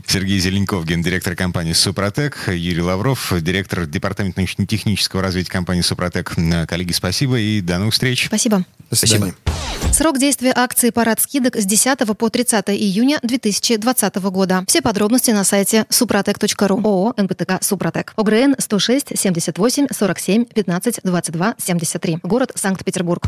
Сергей 0.08 0.40
Зеленков, 0.40 0.86
гендиректор 0.86 1.36
компании 1.36 1.74
«Супротек», 1.74 2.48
Юрий 2.48 2.82
Лавров, 2.82 3.34
директор 3.42 3.86
департамента 3.86 4.40
научно-технического 4.40 5.22
развития 5.22 5.52
компании 5.52 5.82
«Супротек». 5.82 6.34
Коллеги, 6.68 6.92
спасибо 6.94 7.40
и 7.40 7.62
до 7.62 7.80
новых 7.80 7.94
встреч. 7.94 8.26
Спасибо. 8.28 8.66
До 8.90 8.96
свидания. 8.96 9.34
Срок 9.94 10.20
действия 10.20 10.54
акции 10.56 10.90
«Парад 10.90 11.20
скидок» 11.20 11.56
с 11.56 11.66
10 11.66 12.00
по 12.18 12.30
30 12.30 12.70
июня 12.70 13.20
2020 13.24 14.16
года. 14.16 14.64
Все 14.68 14.82
подробности 14.82 15.32
на 15.32 15.44
сайте 15.44 15.86
suprotec.ru. 15.90 16.82
ООО 16.84 17.14
«НПТК 17.18 17.60
Супротек». 17.62 18.14
ОГРН 18.16 18.56
106 18.58 19.18
78 19.18 19.88
47 19.92 20.46
15 20.46 21.00
22 21.04 21.56
73. 21.58 22.20
Город 22.24 22.52
Санкт-Петербург. 22.56 23.28